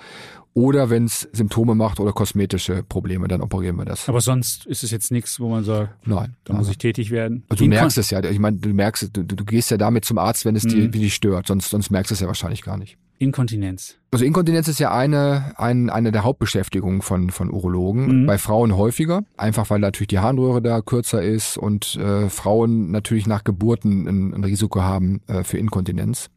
oder 0.54 0.90
wenn 0.90 1.06
es 1.06 1.28
Symptome 1.32 1.74
macht 1.74 1.98
oder 1.98 2.12
kosmetische 2.12 2.82
Probleme, 2.82 3.26
dann 3.26 3.40
operieren 3.40 3.76
wir 3.76 3.86
das. 3.86 4.08
Aber 4.08 4.20
sonst 4.20 4.66
ist 4.66 4.84
es 4.84 4.90
jetzt 4.90 5.10
nichts, 5.10 5.40
wo 5.40 5.48
man 5.48 5.64
sagt, 5.64 6.06
Nein. 6.06 6.36
da 6.44 6.52
muss 6.52 6.68
ich 6.68 6.76
tätig 6.76 7.10
werden. 7.10 7.44
Also 7.48 7.64
du 7.64 7.70
merkst 7.70 7.96
es 7.96 8.10
ja. 8.10 8.22
Ich 8.24 8.38
meine, 8.38 8.58
du 8.58 8.68
merkst, 8.68 9.10
du, 9.16 9.24
du 9.24 9.44
gehst 9.44 9.70
ja 9.70 9.78
damit 9.78 10.04
zum 10.04 10.18
Arzt, 10.18 10.44
wenn 10.44 10.54
es 10.54 10.64
Mhm. 10.64 10.90
dir, 10.90 11.10
stört. 11.10 11.46
Sonst, 11.46 11.70
sonst 11.70 11.90
merkst 11.90 12.10
du 12.10 12.14
es 12.14 12.20
ja 12.20 12.26
wahrscheinlich 12.26 12.62
gar 12.62 12.76
nicht. 12.76 12.98
Inkontinenz. 13.18 13.96
Also 14.10 14.24
Inkontinenz 14.24 14.68
ist 14.68 14.80
ja 14.80 14.92
eine, 14.92 15.54
ein, 15.56 15.88
eine 15.88 16.12
der 16.12 16.24
Hauptbeschäftigungen 16.24 17.00
von, 17.02 17.30
von 17.30 17.50
Urologen. 17.50 18.22
Mhm. 18.22 18.26
Bei 18.26 18.36
Frauen 18.36 18.76
häufiger. 18.76 19.22
Einfach 19.36 19.70
weil 19.70 19.78
natürlich 19.78 20.08
die 20.08 20.18
Harnröhre 20.18 20.60
da 20.60 20.82
kürzer 20.82 21.22
ist 21.22 21.56
und 21.56 21.94
äh, 21.96 22.28
Frauen 22.28 22.90
natürlich 22.90 23.26
nach 23.26 23.44
Geburten 23.44 24.06
ein, 24.06 24.34
ein 24.34 24.44
Risiko 24.44 24.82
haben 24.82 25.22
äh, 25.28 25.44
für 25.44 25.56
Inkontinenz. 25.56 26.28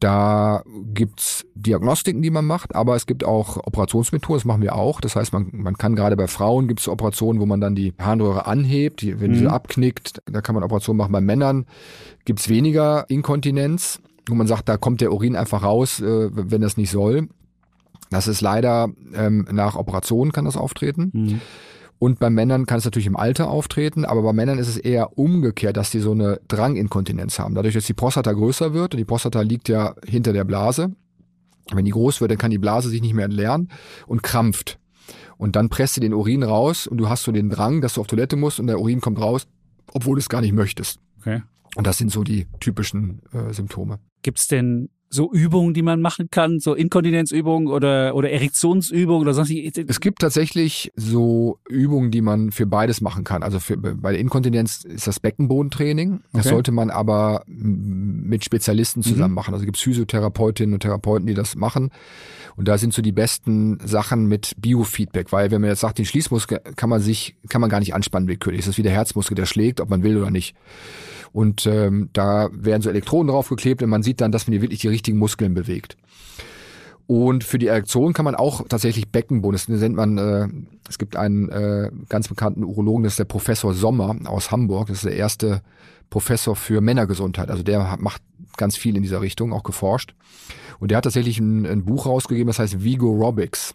Da 0.00 0.62
gibt's 0.94 1.44
Diagnostiken, 1.54 2.22
die 2.22 2.30
man 2.30 2.44
macht, 2.44 2.74
aber 2.76 2.94
es 2.94 3.06
gibt 3.06 3.24
auch 3.24 3.56
Operationsmethoden, 3.56 4.36
das 4.38 4.44
machen 4.44 4.62
wir 4.62 4.76
auch. 4.76 5.00
Das 5.00 5.16
heißt, 5.16 5.32
man, 5.32 5.48
man 5.52 5.76
kann 5.76 5.96
gerade 5.96 6.16
bei 6.16 6.28
Frauen 6.28 6.68
gibt's 6.68 6.86
Operationen, 6.88 7.40
wo 7.40 7.46
man 7.46 7.60
dann 7.60 7.74
die 7.74 7.94
Harnröhre 7.98 8.46
anhebt, 8.46 9.00
die, 9.02 9.20
wenn 9.20 9.30
Mhm. 9.30 9.34
diese 9.34 9.50
abknickt, 9.52 10.22
da 10.26 10.40
kann 10.40 10.54
man 10.54 10.62
Operationen 10.62 10.98
machen. 10.98 11.10
Bei 11.12 11.20
Männern 11.20 11.66
gibt's 12.24 12.48
weniger 12.48 13.06
Inkontinenz, 13.08 14.00
wo 14.28 14.34
man 14.36 14.46
sagt, 14.46 14.68
da 14.68 14.76
kommt 14.76 15.00
der 15.00 15.12
Urin 15.12 15.34
einfach 15.34 15.62
raus, 15.64 16.00
äh, 16.00 16.30
wenn 16.32 16.60
das 16.60 16.76
nicht 16.76 16.90
soll. 16.90 17.28
Das 18.10 18.28
ist 18.28 18.40
leider 18.40 18.88
ähm, 19.14 19.46
nach 19.50 19.74
Operationen 19.76 20.30
kann 20.32 20.44
das 20.44 20.56
auftreten. 20.56 21.10
Mhm. 21.12 21.40
Und 21.98 22.20
bei 22.20 22.30
Männern 22.30 22.66
kann 22.66 22.78
es 22.78 22.84
natürlich 22.84 23.06
im 23.06 23.16
Alter 23.16 23.48
auftreten, 23.48 24.04
aber 24.04 24.22
bei 24.22 24.32
Männern 24.32 24.58
ist 24.58 24.68
es 24.68 24.76
eher 24.76 25.18
umgekehrt, 25.18 25.76
dass 25.76 25.90
die 25.90 25.98
so 25.98 26.12
eine 26.12 26.40
Dranginkontinenz 26.46 27.38
haben. 27.38 27.54
Dadurch, 27.54 27.74
dass 27.74 27.86
die 27.86 27.94
Prostata 27.94 28.32
größer 28.32 28.72
wird, 28.72 28.94
und 28.94 28.98
die 28.98 29.04
Prostata 29.04 29.40
liegt 29.40 29.68
ja 29.68 29.94
hinter 30.06 30.32
der 30.32 30.44
Blase, 30.44 30.92
wenn 31.72 31.84
die 31.84 31.90
groß 31.90 32.20
wird, 32.20 32.30
dann 32.30 32.38
kann 32.38 32.50
die 32.50 32.58
Blase 32.58 32.88
sich 32.88 33.02
nicht 33.02 33.14
mehr 33.14 33.24
entleeren 33.24 33.70
und 34.06 34.22
krampft. 34.22 34.78
Und 35.36 35.56
dann 35.56 35.68
presst 35.68 35.94
sie 35.94 36.00
den 36.00 36.14
Urin 36.14 36.42
raus 36.42 36.86
und 36.86 36.98
du 36.98 37.08
hast 37.08 37.24
so 37.24 37.32
den 37.32 37.50
Drang, 37.50 37.80
dass 37.80 37.94
du 37.94 38.00
auf 38.00 38.06
Toilette 38.06 38.36
musst 38.36 38.60
und 38.60 38.68
der 38.68 38.80
Urin 38.80 39.00
kommt 39.00 39.20
raus, 39.20 39.46
obwohl 39.92 40.16
du 40.16 40.20
es 40.20 40.28
gar 40.28 40.40
nicht 40.40 40.52
möchtest. 40.52 41.00
Okay. 41.20 41.42
Und 41.76 41.86
das 41.86 41.98
sind 41.98 42.10
so 42.10 42.24
die 42.24 42.46
typischen 42.60 43.22
äh, 43.32 43.52
Symptome. 43.52 43.98
Gibt's 44.22 44.48
denn 44.48 44.88
so 45.10 45.32
Übungen, 45.32 45.74
die 45.74 45.82
man 45.82 46.00
machen 46.02 46.28
kann, 46.30 46.60
so 46.60 46.74
Inkontinenzübungen 46.74 47.68
oder, 47.68 48.14
oder 48.14 48.30
Erektionsübungen 48.30 49.22
oder 49.22 49.34
sonst 49.34 49.50
Es 49.50 50.00
gibt 50.00 50.20
tatsächlich 50.20 50.92
so 50.96 51.58
Übungen, 51.68 52.10
die 52.10 52.20
man 52.20 52.50
für 52.52 52.66
beides 52.66 53.00
machen 53.00 53.24
kann. 53.24 53.42
Also 53.42 53.58
für, 53.60 53.76
bei 53.76 54.12
der 54.12 54.20
Inkontinenz 54.20 54.84
ist 54.84 55.06
das 55.06 55.20
Beckenbodentraining. 55.20 56.20
Das 56.32 56.46
Okay. 56.46 56.54
sollte 56.54 56.72
man 56.72 56.90
aber 56.90 57.42
mit 57.46 58.44
Spezialisten 58.44 59.02
zusammen 59.02 59.30
Mhm. 59.30 59.34
machen. 59.34 59.54
Also 59.54 59.62
es 59.62 59.66
gibt 59.66 59.78
Physiotherapeutinnen 59.78 60.74
und 60.74 60.80
Therapeuten, 60.80 61.26
die 61.26 61.34
das 61.34 61.56
machen. 61.56 61.90
Und 62.56 62.68
da 62.68 62.76
sind 62.76 62.92
so 62.92 63.02
die 63.02 63.12
besten 63.12 63.78
Sachen 63.84 64.26
mit 64.26 64.52
Biofeedback, 64.60 65.32
weil 65.32 65.50
wenn 65.50 65.60
man 65.60 65.70
jetzt 65.70 65.80
sagt, 65.80 65.98
den 65.98 66.04
Schließmuskel 66.04 66.60
kann 66.76 66.90
man 66.90 67.00
sich, 67.00 67.36
kann 67.48 67.60
man 67.60 67.70
gar 67.70 67.78
nicht 67.80 67.94
anspannen 67.94 68.28
willkürlich. 68.28 68.60
Das 68.62 68.68
ist 68.68 68.78
wie 68.78 68.82
der 68.82 68.92
Herzmuskel, 68.92 69.34
der 69.36 69.46
schlägt, 69.46 69.80
ob 69.80 69.90
man 69.90 70.02
will 70.02 70.16
oder 70.16 70.30
nicht. 70.30 70.54
Und 71.32 71.66
ähm, 71.66 72.10
da 72.12 72.48
werden 72.52 72.82
so 72.82 72.90
Elektroden 72.90 73.28
draufgeklebt 73.28 73.82
und 73.82 73.90
man 73.90 74.02
sieht 74.02 74.20
dann, 74.20 74.32
dass 74.32 74.46
man 74.46 74.52
hier 74.52 74.62
wirklich 74.62 74.80
die 74.80 74.88
richtigen 74.88 75.18
Muskeln 75.18 75.54
bewegt. 75.54 75.96
Und 77.06 77.42
für 77.42 77.58
die 77.58 77.68
Erektion 77.68 78.12
kann 78.12 78.26
man 78.26 78.34
auch 78.34 78.68
tatsächlich 78.68 79.08
Beckenboden, 79.08 79.54
das 79.54 79.68
nennt 79.68 79.96
man, 79.96 80.18
äh, 80.18 80.48
es 80.88 80.98
gibt 80.98 81.16
einen 81.16 81.48
äh, 81.48 81.90
ganz 82.10 82.28
bekannten 82.28 82.64
Urologen, 82.64 83.04
das 83.04 83.14
ist 83.14 83.18
der 83.18 83.24
Professor 83.24 83.72
Sommer 83.72 84.14
aus 84.26 84.50
Hamburg, 84.50 84.88
das 84.88 84.98
ist 84.98 85.06
der 85.06 85.16
erste 85.16 85.62
Professor 86.10 86.54
für 86.54 86.82
Männergesundheit. 86.82 87.50
Also 87.50 87.62
der 87.62 87.96
macht 87.98 88.20
ganz 88.58 88.76
viel 88.76 88.96
in 88.96 89.02
dieser 89.02 89.20
Richtung, 89.20 89.52
auch 89.52 89.62
geforscht. 89.62 90.14
Und 90.78 90.90
der 90.90 90.98
hat 90.98 91.04
tatsächlich 91.04 91.38
ein, 91.40 91.66
ein 91.66 91.84
Buch 91.84 92.06
rausgegeben, 92.06 92.46
das 92.48 92.58
heißt 92.58 92.84
Vigorobics. 92.84 93.74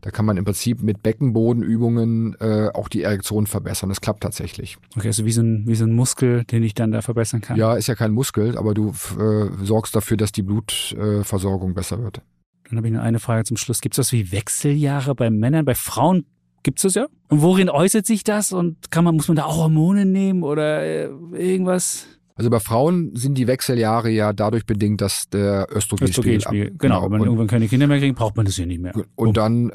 Da 0.00 0.10
kann 0.10 0.24
man 0.24 0.36
im 0.36 0.44
Prinzip 0.44 0.82
mit 0.82 1.02
Beckenbodenübungen 1.02 2.36
äh, 2.40 2.70
auch 2.72 2.88
die 2.88 3.02
Erektion 3.02 3.46
verbessern. 3.46 3.88
Das 3.88 4.00
klappt 4.00 4.22
tatsächlich. 4.22 4.76
Okay, 4.96 5.08
also 5.08 5.24
wie 5.24 5.32
so 5.32 5.42
ein, 5.42 5.64
wie 5.66 5.74
so 5.74 5.84
ein 5.84 5.92
Muskel, 5.92 6.44
den 6.44 6.62
ich 6.62 6.74
dann 6.74 6.92
da 6.92 7.02
verbessern 7.02 7.40
kann. 7.40 7.56
Ja, 7.56 7.74
ist 7.74 7.88
ja 7.88 7.96
kein 7.96 8.12
Muskel, 8.12 8.56
aber 8.56 8.74
du 8.74 8.90
äh, 8.90 9.64
sorgst 9.64 9.96
dafür, 9.96 10.16
dass 10.16 10.30
die 10.30 10.42
Blutversorgung 10.42 11.70
äh, 11.70 11.74
besser 11.74 12.02
wird. 12.02 12.22
Dann 12.68 12.78
habe 12.78 12.88
ich 12.88 12.94
noch 12.94 13.02
eine 13.02 13.18
Frage 13.18 13.44
zum 13.44 13.56
Schluss. 13.56 13.80
Gibt 13.80 13.94
es 13.94 13.96
das 13.96 14.12
wie 14.12 14.30
Wechseljahre 14.30 15.14
bei 15.14 15.30
Männern? 15.30 15.64
Bei 15.64 15.74
Frauen 15.74 16.26
gibt 16.62 16.78
es 16.78 16.82
das 16.82 16.94
ja? 16.94 17.06
Und 17.28 17.42
worin 17.42 17.70
äußert 17.70 18.06
sich 18.06 18.24
das? 18.24 18.52
Und 18.52 18.90
kann 18.90 19.04
man, 19.04 19.16
muss 19.16 19.28
man 19.28 19.36
da 19.36 19.44
auch 19.44 19.56
Hormone 19.56 20.04
nehmen 20.04 20.42
oder 20.42 20.82
äh, 20.82 21.08
irgendwas? 21.32 22.06
Also 22.38 22.48
bei 22.50 22.60
Frauen 22.60 23.14
sind 23.16 23.34
die 23.36 23.46
Wechseljahre 23.48 24.08
ja 24.10 24.32
dadurch 24.32 24.64
bedingt, 24.64 25.00
dass 25.00 25.28
der 25.28 25.66
Östrogenspiegel 25.74 26.36
Östrogenspiegel. 26.36 26.66
ab- 26.68 26.72
Genau, 26.78 27.02
wenn 27.02 27.10
man 27.10 27.20
und, 27.22 27.26
irgendwann 27.26 27.46
keine 27.48 27.66
Kinder 27.68 27.86
mehr 27.88 27.98
kriegt, 27.98 28.16
braucht 28.16 28.36
man 28.36 28.46
das 28.46 28.56
ja 28.56 28.64
nicht 28.64 28.80
mehr. 28.80 28.92
und 29.16 29.36
dann 29.36 29.70
äh, 29.70 29.74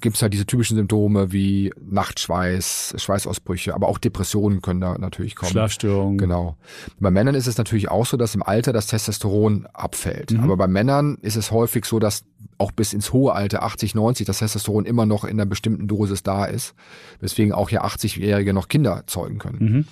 gibt's 0.00 0.22
halt 0.22 0.32
diese 0.32 0.46
typischen 0.46 0.76
Symptome 0.78 1.30
wie 1.30 1.72
Nachtschweiß, 1.88 2.94
Schweißausbrüche, 2.96 3.74
aber 3.74 3.88
auch 3.88 3.98
Depressionen 3.98 4.62
können 4.62 4.80
da 4.80 4.96
natürlich 4.98 5.36
kommen. 5.36 5.50
Schlafstörungen. 5.52 6.18
Genau. 6.18 6.56
Bei 6.98 7.10
Männern 7.10 7.34
ist 7.34 7.46
es 7.46 7.58
natürlich 7.58 7.90
auch 7.90 8.06
so, 8.06 8.16
dass 8.16 8.34
im 8.34 8.42
Alter 8.42 8.72
das 8.72 8.86
Testosteron 8.86 9.66
abfällt. 9.72 10.32
Mhm. 10.32 10.40
Aber 10.40 10.56
bei 10.56 10.66
Männern 10.68 11.18
ist 11.22 11.36
es 11.36 11.50
häufig 11.50 11.84
so, 11.84 11.98
dass 11.98 12.24
auch 12.58 12.72
bis 12.72 12.92
ins 12.92 13.12
hohe 13.12 13.32
Alter, 13.34 13.62
80, 13.62 13.94
90, 13.94 14.26
das 14.26 14.38
Testosteron 14.38 14.86
immer 14.86 15.06
noch 15.06 15.24
in 15.24 15.32
einer 15.32 15.46
bestimmten 15.46 15.86
Dosis 15.86 16.22
da 16.22 16.46
ist. 16.46 16.74
Weswegen 17.20 17.52
auch 17.52 17.70
ja 17.70 17.84
80-Jährige 17.84 18.52
noch 18.54 18.68
Kinder 18.68 19.02
zeugen 19.06 19.38
können. 19.38 19.58
Mhm. 19.60 19.84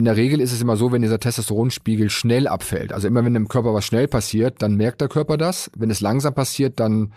In 0.00 0.06
der 0.06 0.16
Regel 0.16 0.40
ist 0.40 0.52
es 0.52 0.62
immer 0.62 0.78
so, 0.78 0.92
wenn 0.92 1.02
dieser 1.02 1.20
Testosteronspiegel 1.20 2.08
schnell 2.08 2.48
abfällt. 2.48 2.90
Also 2.94 3.06
immer 3.06 3.22
wenn 3.22 3.34
im 3.34 3.48
Körper 3.48 3.74
was 3.74 3.84
schnell 3.84 4.08
passiert, 4.08 4.62
dann 4.62 4.76
merkt 4.76 5.02
der 5.02 5.08
Körper 5.08 5.36
das. 5.36 5.70
Wenn 5.76 5.90
es 5.90 6.00
langsam 6.00 6.32
passiert, 6.32 6.80
dann, 6.80 7.12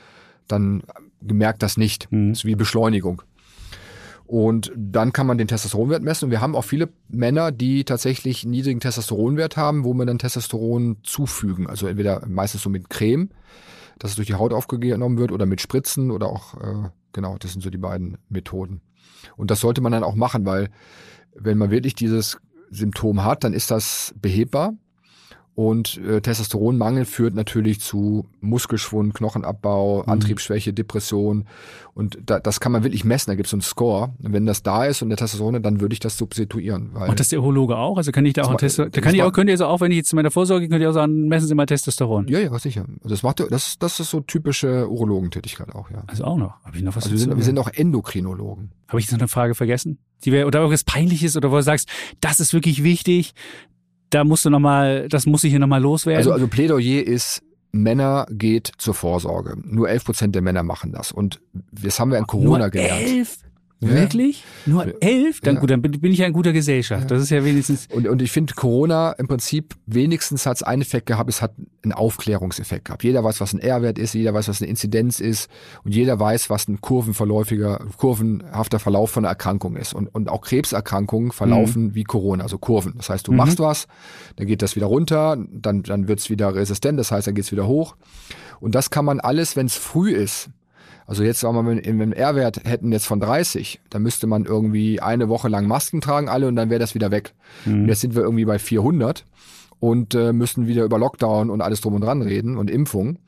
dann 0.50 0.84
merkt 1.22 1.64
das 1.64 1.78
nicht. 1.78 2.12
Mhm. 2.12 2.32
Das 2.32 2.40
ist 2.40 2.46
wie 2.46 2.56
Beschleunigung. 2.56 3.22
Und 4.26 4.74
dann 4.76 5.14
kann 5.14 5.28
man 5.28 5.38
den 5.38 5.48
Testosteronwert 5.48 6.04
messen. 6.04 6.26
Und 6.26 6.32
wir 6.32 6.42
haben 6.42 6.58
auch 6.58 6.66
viele 6.66 6.90
Männer, 7.08 7.54
die 7.54 7.86
tatsächlich 7.86 8.44
einen 8.44 8.52
niedrigen 8.52 8.82
Testosteronwert 8.82 9.56
haben, 9.56 9.86
wo 9.86 9.94
wir 9.94 10.06
dann 10.06 10.20
Testosteron 10.20 10.98
zufügen. 11.04 11.68
Also 11.68 11.88
entweder 11.88 12.28
meistens 12.28 12.64
so 12.64 12.70
mit 12.70 12.90
Creme, 12.90 13.30
dass 13.98 14.12
es 14.12 14.16
durch 14.18 14.28
die 14.28 14.36
Haut 14.36 14.52
aufgenommen 14.52 15.18
wird, 15.18 15.32
oder 15.32 15.46
mit 15.46 15.62
Spritzen 15.62 16.12
oder 16.12 16.28
auch, 16.28 16.56
äh, 16.56 16.90
genau, 17.14 17.38
das 17.40 17.54
sind 17.54 17.62
so 17.62 17.70
die 17.70 17.78
beiden 17.78 18.18
Methoden. 18.28 18.82
Und 19.38 19.52
das 19.52 19.62
sollte 19.62 19.80
man 19.80 19.94
dann 19.94 20.04
auch 20.04 20.16
machen, 20.16 20.46
weil 20.46 20.70
wenn 21.34 21.58
man 21.58 21.72
wirklich 21.72 21.96
dieses 21.96 22.40
Symptom 22.74 23.24
hat, 23.24 23.44
dann 23.44 23.54
ist 23.54 23.72
das 23.72 24.14
behebbar. 24.20 24.74
Und 25.56 26.00
äh, 26.00 26.20
Testosteronmangel 26.20 27.06
führt 27.06 27.36
natürlich 27.36 27.80
zu 27.80 28.26
Muskelschwund, 28.42 29.14
Knochenabbau, 29.14 30.02
Antriebsschwäche, 30.02 30.74
Depression. 30.74 31.46
Und 31.94 32.18
da, 32.26 32.40
das 32.40 32.60
kann 32.60 32.72
man 32.72 32.84
wirklich 32.84 33.06
messen. 33.06 33.30
Da 33.30 33.36
gibt 33.36 33.46
es 33.46 33.52
so 33.52 33.58
einen 33.58 33.62
Score. 33.62 34.14
Und 34.24 34.34
wenn 34.34 34.48
das 34.48 34.64
da 34.64 34.86
ist 34.86 35.04
und 35.04 35.10
der 35.10 35.18
Testosteron, 35.18 35.62
dann 35.62 35.80
würde 35.80 35.94
ich 35.94 36.00
das 36.00 36.18
substituieren. 36.18 36.90
Weil 36.94 37.08
Macht 37.08 37.20
das 37.20 37.30
der 37.30 37.40
Urologe 37.40 37.78
auch? 37.78 37.98
Also 37.98 38.12
kann 38.12 38.26
ich 38.26 38.34
da 38.34 38.44
auch 38.44 38.50
ein 38.50 38.58
Testosteron, 38.58 38.92
da 38.94 39.02
kann 39.02 39.14
ich 39.14 39.22
auch, 39.22 39.32
könnt 39.32 39.48
ihr 39.48 39.58
so 39.58 39.68
auch, 39.68 39.80
wenn 39.80 39.92
ich 39.92 39.98
jetzt 39.98 40.10
zu 40.10 40.16
meiner 40.16 40.32
Vorsorge, 40.32 40.68
könnt 40.70 40.82
ihr 40.82 40.90
auch 40.90 40.94
sagen, 40.94 41.28
messen 41.28 41.48
Sie 41.48 41.54
mal 41.54 41.68
Testosteron. 41.68 42.28
ja, 42.30 42.40
ja, 42.40 42.58
sicher. 42.58 42.86
Das 43.04 43.22
macht 43.22 43.40
das, 43.52 43.78
das 43.78 44.00
ist 44.00 44.10
so 44.10 44.22
typische 44.22 44.90
Urologentätigkeit 44.90 45.76
auch, 45.76 45.92
ja. 45.92 46.04
Also 46.08 46.24
auch 46.24 46.38
noch. 46.38 46.64
Habe 46.64 46.78
ich 46.78 46.84
noch 46.84 46.96
was 46.96 47.04
Also 47.04 47.12
wir 47.12 47.20
sind, 47.20 47.36
wir 47.38 47.44
sind 47.44 47.60
auch 47.60 47.70
Endokrinologen. 47.72 48.72
Habe 48.88 49.00
ich 49.00 49.06
jetzt 49.06 49.12
noch 49.12 49.20
eine 49.20 49.28
Frage 49.28 49.54
vergessen? 49.54 50.00
Die 50.26 50.32
wäre, 50.32 50.48
oder 50.48 50.60
irgendwas 50.60 50.84
Peinliches 50.84 51.38
oder 51.38 51.52
wo 51.52 51.58
du 51.58 51.64
sagst, 51.64 51.90
das 52.22 52.40
ist 52.40 52.54
wirklich 52.54 52.84
wichtig, 52.84 53.34
da 54.14 54.24
musst 54.24 54.46
du 54.46 54.50
nochmal, 54.50 55.08
das 55.10 55.26
muss 55.26 55.44
ich 55.44 55.52
hier 55.52 55.60
nochmal 55.60 55.82
loswerden. 55.82 56.18
Also, 56.18 56.32
also 56.32 56.48
Plädoyer 56.48 57.04
ist, 57.04 57.42
Männer 57.72 58.28
geht 58.30 58.72
zur 58.78 58.94
Vorsorge. 58.94 59.56
Nur 59.64 59.90
11 59.90 60.06
Prozent 60.06 60.36
der 60.36 60.42
Männer 60.42 60.64
machen 60.64 60.92
das. 60.92 61.12
Und 61.12 61.42
das 61.72 62.00
haben 62.00 62.12
wir 62.12 62.20
in 62.20 62.28
Corona 62.28 62.60
Nur 62.60 62.70
gelernt. 62.70 63.28
Elf? 63.84 63.96
Ja. 63.96 64.02
Wirklich? 64.02 64.44
Nur 64.66 65.02
elf? 65.04 65.42
Dann 65.42 65.56
Ja. 65.56 65.62
gut, 65.62 65.70
dann 65.70 65.82
bin 65.82 66.12
ich 66.12 66.20
ja 66.20 66.28
in 66.28 66.34
guter 66.34 66.54
Gesellschaft. 66.54 67.10
Das 67.12 67.22
ist 67.22 67.30
ja 67.30 67.44
wenigstens. 67.46 67.88
Und, 67.92 68.08
und 68.08 68.22
ich 68.22 68.32
finde, 68.32 68.54
Corona 68.54 69.12
im 69.14 69.28
Prinzip 69.28 69.76
wenigstens 69.86 70.46
hat 70.46 70.58
es 70.58 70.64
einen 70.64 70.82
Effekt 70.82 71.06
gehabt, 71.06 71.30
es 71.30 71.42
hat 71.42 71.54
einen 71.84 71.94
Aufklärungseffekt 71.94 72.86
gehabt. 72.86 73.04
Jeder 73.04 73.24
weiß, 73.24 73.42
was 73.42 73.54
ein 73.54 73.60
R-Wert 73.60 74.00
ist, 74.00 74.14
jeder 74.14 74.34
weiß, 74.34 74.48
was 74.48 74.62
eine 74.62 74.70
Inzidenz 74.70 75.20
ist 75.20 75.50
und 75.84 75.94
jeder 75.94 76.20
weiß, 76.20 76.50
was 76.50 76.68
ein 76.68 76.80
kurvenverläufiger, 76.82 77.86
kurvenhafter 77.98 78.80
Verlauf 78.80 79.12
von 79.12 79.24
einer 79.26 79.30
Erkrankung 79.32 79.76
ist. 79.76 79.94
Und, 79.94 80.08
und 80.14 80.30
auch 80.30 80.42
Krebserkrankungen 80.42 81.32
verlaufen 81.32 81.96
wie 81.96 82.04
Corona, 82.04 82.44
also 82.44 82.58
Kurven. 82.58 82.94
Das 82.98 83.10
heißt, 83.10 83.28
du 83.28 83.32
Mhm. 83.32 83.38
machst 83.38 83.60
was, 83.60 83.88
dann 84.38 84.48
geht 84.48 84.62
das 84.62 84.76
wieder 84.76 84.86
runter, 84.88 85.38
dann, 85.52 85.84
dann 85.84 86.08
wird 86.08 86.20
es 86.20 86.30
wieder 86.30 86.56
resistent, 86.56 86.98
das 87.00 87.12
heißt, 87.12 87.28
dann 87.28 87.36
geht 87.36 87.46
es 87.46 87.52
wieder 87.52 87.68
hoch. 87.68 87.96
Und 88.60 88.76
das 88.76 88.90
kann 88.90 89.04
man 89.06 89.20
alles, 89.20 89.56
wenn 89.56 89.66
es 89.66 89.76
früh 89.76 90.12
ist, 90.14 90.50
also 91.06 91.24
jetzt 91.24 91.40
sagen 91.40 91.56
wir 91.56 91.64
mal, 91.64 91.76
wenn 91.78 91.98
wir 91.98 92.04
einen 92.04 92.14
R-Wert 92.14 92.62
hätten 92.64 92.92
jetzt 92.92 93.06
von 93.06 93.20
30, 93.20 93.82
dann 93.90 94.04
müsste 94.04 94.28
man 94.28 94.46
irgendwie 94.46 95.02
eine 95.02 95.30
Woche 95.30 95.48
lang 95.50 95.68
Masken 95.68 96.02
tragen 96.02 96.30
alle 96.30 96.48
und 96.48 96.56
dann 96.56 96.70
wäre 96.70 96.80
das 96.80 96.96
wieder 96.96 97.12
weg. 97.12 97.34
Und 97.82 97.88
jetzt 97.88 98.02
sind 98.02 98.16
wir 98.16 98.24
irgendwie 98.24 98.46
bei 98.46 98.60
400 98.60 99.26
und 99.80 100.16
äh, 100.16 100.32
müssen 100.34 100.68
wieder 100.68 100.84
über 100.84 100.98
Lockdown 100.98 101.50
und 101.50 101.62
alles 101.62 101.82
drum 101.82 101.96
und 101.96 102.02
dran 102.02 102.22
reden 102.22 102.58
und 102.58 102.70
Impfung. 102.70 103.20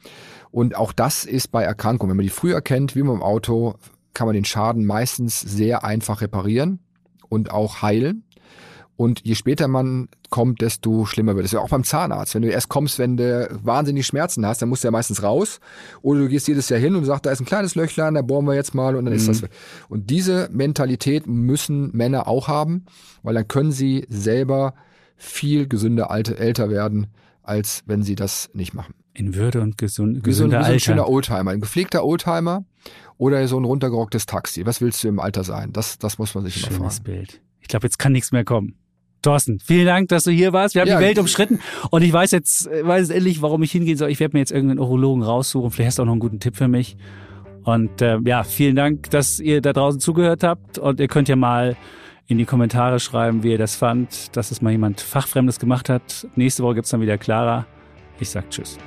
Und 0.51 0.75
auch 0.75 0.93
das 0.93 1.25
ist 1.25 1.51
bei 1.51 1.63
Erkrankungen. 1.63 2.11
Wenn 2.11 2.17
man 2.17 2.25
die 2.25 2.29
früh 2.29 2.53
erkennt, 2.53 2.95
wie 2.95 3.03
beim 3.03 3.21
Auto, 3.21 3.75
kann 4.13 4.27
man 4.27 4.35
den 4.35 4.45
Schaden 4.45 4.85
meistens 4.85 5.41
sehr 5.41 5.83
einfach 5.83 6.21
reparieren 6.21 6.79
und 7.27 7.51
auch 7.51 7.81
heilen. 7.81 8.23
Und 8.97 9.21
je 9.23 9.35
später 9.35 9.67
man 9.67 10.07
kommt, 10.29 10.61
desto 10.61 11.05
schlimmer 11.05 11.35
wird 11.35 11.45
es. 11.45 11.51
Ja 11.51 11.59
auch 11.59 11.69
beim 11.69 11.83
Zahnarzt. 11.83 12.33
Wenn 12.33 12.43
du 12.43 12.49
erst 12.49 12.69
kommst, 12.69 12.97
wenn 12.97 13.17
du 13.17 13.49
wahnsinnig 13.61 14.05
Schmerzen 14.05 14.45
hast, 14.45 14.61
dann 14.61 14.69
musst 14.69 14.83
du 14.83 14.87
ja 14.87 14.91
meistens 14.91 15.21
raus. 15.21 15.59
Oder 16.01 16.21
du 16.21 16.29
gehst 16.29 16.47
jedes 16.47 16.69
Jahr 16.69 16.79
hin 16.79 16.95
und 16.95 17.03
sagst, 17.03 17.25
da 17.25 17.31
ist 17.31 17.41
ein 17.41 17.45
kleines 17.45 17.75
Löchlein, 17.75 18.13
da 18.13 18.21
bohren 18.21 18.45
wir 18.45 18.55
jetzt 18.55 18.73
mal 18.73 18.95
und 18.95 19.05
dann 19.05 19.13
ist 19.13 19.27
das. 19.27 19.43
Und 19.89 20.09
diese 20.09 20.49
Mentalität 20.51 21.27
müssen 21.27 21.91
Männer 21.91 22.27
auch 22.27 22.47
haben, 22.47 22.85
weil 23.21 23.33
dann 23.33 23.47
können 23.47 23.71
sie 23.71 24.05
selber 24.09 24.73
viel 25.17 25.67
gesünder 25.67 26.09
alte, 26.09 26.37
älter 26.37 26.69
werden, 26.69 27.07
als 27.43 27.83
wenn 27.85 28.01
sie 28.01 28.15
das 28.15 28.49
nicht 28.53 28.73
machen. 28.73 28.93
In 29.13 29.35
Würde 29.35 29.61
und 29.61 29.77
gesund, 29.77 30.25
Wie 30.25 30.33
so, 30.33 30.45
ein, 30.45 30.51
gesunder 30.51 30.59
wie 30.59 30.65
so 30.65 30.71
ein 30.71 30.79
schöner 30.79 31.01
Alter. 31.03 31.11
Oldtimer, 31.11 31.51
ein 31.51 31.61
gepflegter 31.61 32.03
Oldtimer 32.03 32.65
oder 33.17 33.45
so 33.47 33.57
ein 33.59 33.65
runtergerocktes 33.65 34.25
Taxi. 34.25 34.65
Was 34.65 34.81
willst 34.81 35.03
du 35.03 35.09
im 35.09 35.19
Alter 35.19 35.43
sein? 35.43 35.71
Das, 35.73 35.97
das 35.99 36.17
muss 36.17 36.33
man 36.35 36.45
sich 36.45 36.57
immer 36.57 36.75
Schönes 36.75 36.95
fragen. 36.95 37.03
Bild. 37.03 37.41
Ich 37.61 37.67
glaube, 37.67 37.87
jetzt 37.87 37.97
kann 37.97 38.11
nichts 38.11 38.31
mehr 38.31 38.43
kommen. 38.43 38.75
Thorsten, 39.25 39.59
vielen 39.59 39.85
Dank, 39.85 40.09
dass 40.09 40.23
du 40.23 40.31
hier 40.31 40.53
warst. 40.53 40.75
Wir 40.75 40.81
haben 40.81 40.89
Ja, 40.89 40.97
die 40.99 41.03
Welt 41.03 41.19
umschritten 41.19 41.59
und 41.89 42.01
ich 42.01 42.13
weiß 42.13 42.31
jetzt, 42.31 42.67
äh, 42.67 42.85
weiß 42.85 43.09
endlich, 43.09 43.41
warum 43.41 43.63
ich 43.63 43.71
hingehen 43.71 43.97
soll. 43.97 44.09
Ich 44.09 44.19
werde 44.19 44.35
mir 44.35 44.39
jetzt 44.39 44.51
irgendeinen 44.51 44.79
Urologen 44.79 45.23
raussuchen. 45.23 45.71
Vielleicht 45.71 45.87
hast 45.87 45.99
du 45.99 46.03
auch 46.03 46.05
noch 46.07 46.13
einen 46.13 46.19
guten 46.21 46.39
Tipp 46.39 46.55
für 46.55 46.67
mich. 46.67 46.97
Und 47.63 48.01
äh, 48.01 48.19
ja, 48.23 48.43
vielen 48.43 48.75
Dank, 48.75 49.09
dass 49.09 49.39
ihr 49.39 49.61
da 49.61 49.73
draußen 49.73 49.99
zugehört 49.99 50.43
habt. 50.43 50.77
Und 50.77 50.99
ihr 50.99 51.07
könnt 51.07 51.27
ja 51.27 51.35
mal 51.35 51.75
in 52.27 52.37
die 52.37 52.45
Kommentare 52.45 52.99
schreiben, 52.99 53.43
wie 53.43 53.51
ihr 53.51 53.57
das 53.57 53.75
fand, 53.75 54.35
dass 54.35 54.51
es 54.51 54.61
mal 54.61 54.71
jemand 54.71 55.01
Fachfremdes 55.01 55.59
gemacht 55.59 55.89
hat. 55.89 56.27
Nächste 56.35 56.63
Woche 56.63 56.75
gibt's 56.75 56.91
dann 56.91 57.01
wieder 57.01 57.17
Clara. 57.17 57.65
Ich 58.19 58.29
sag 58.29 58.49
Tschüss. 58.49 58.77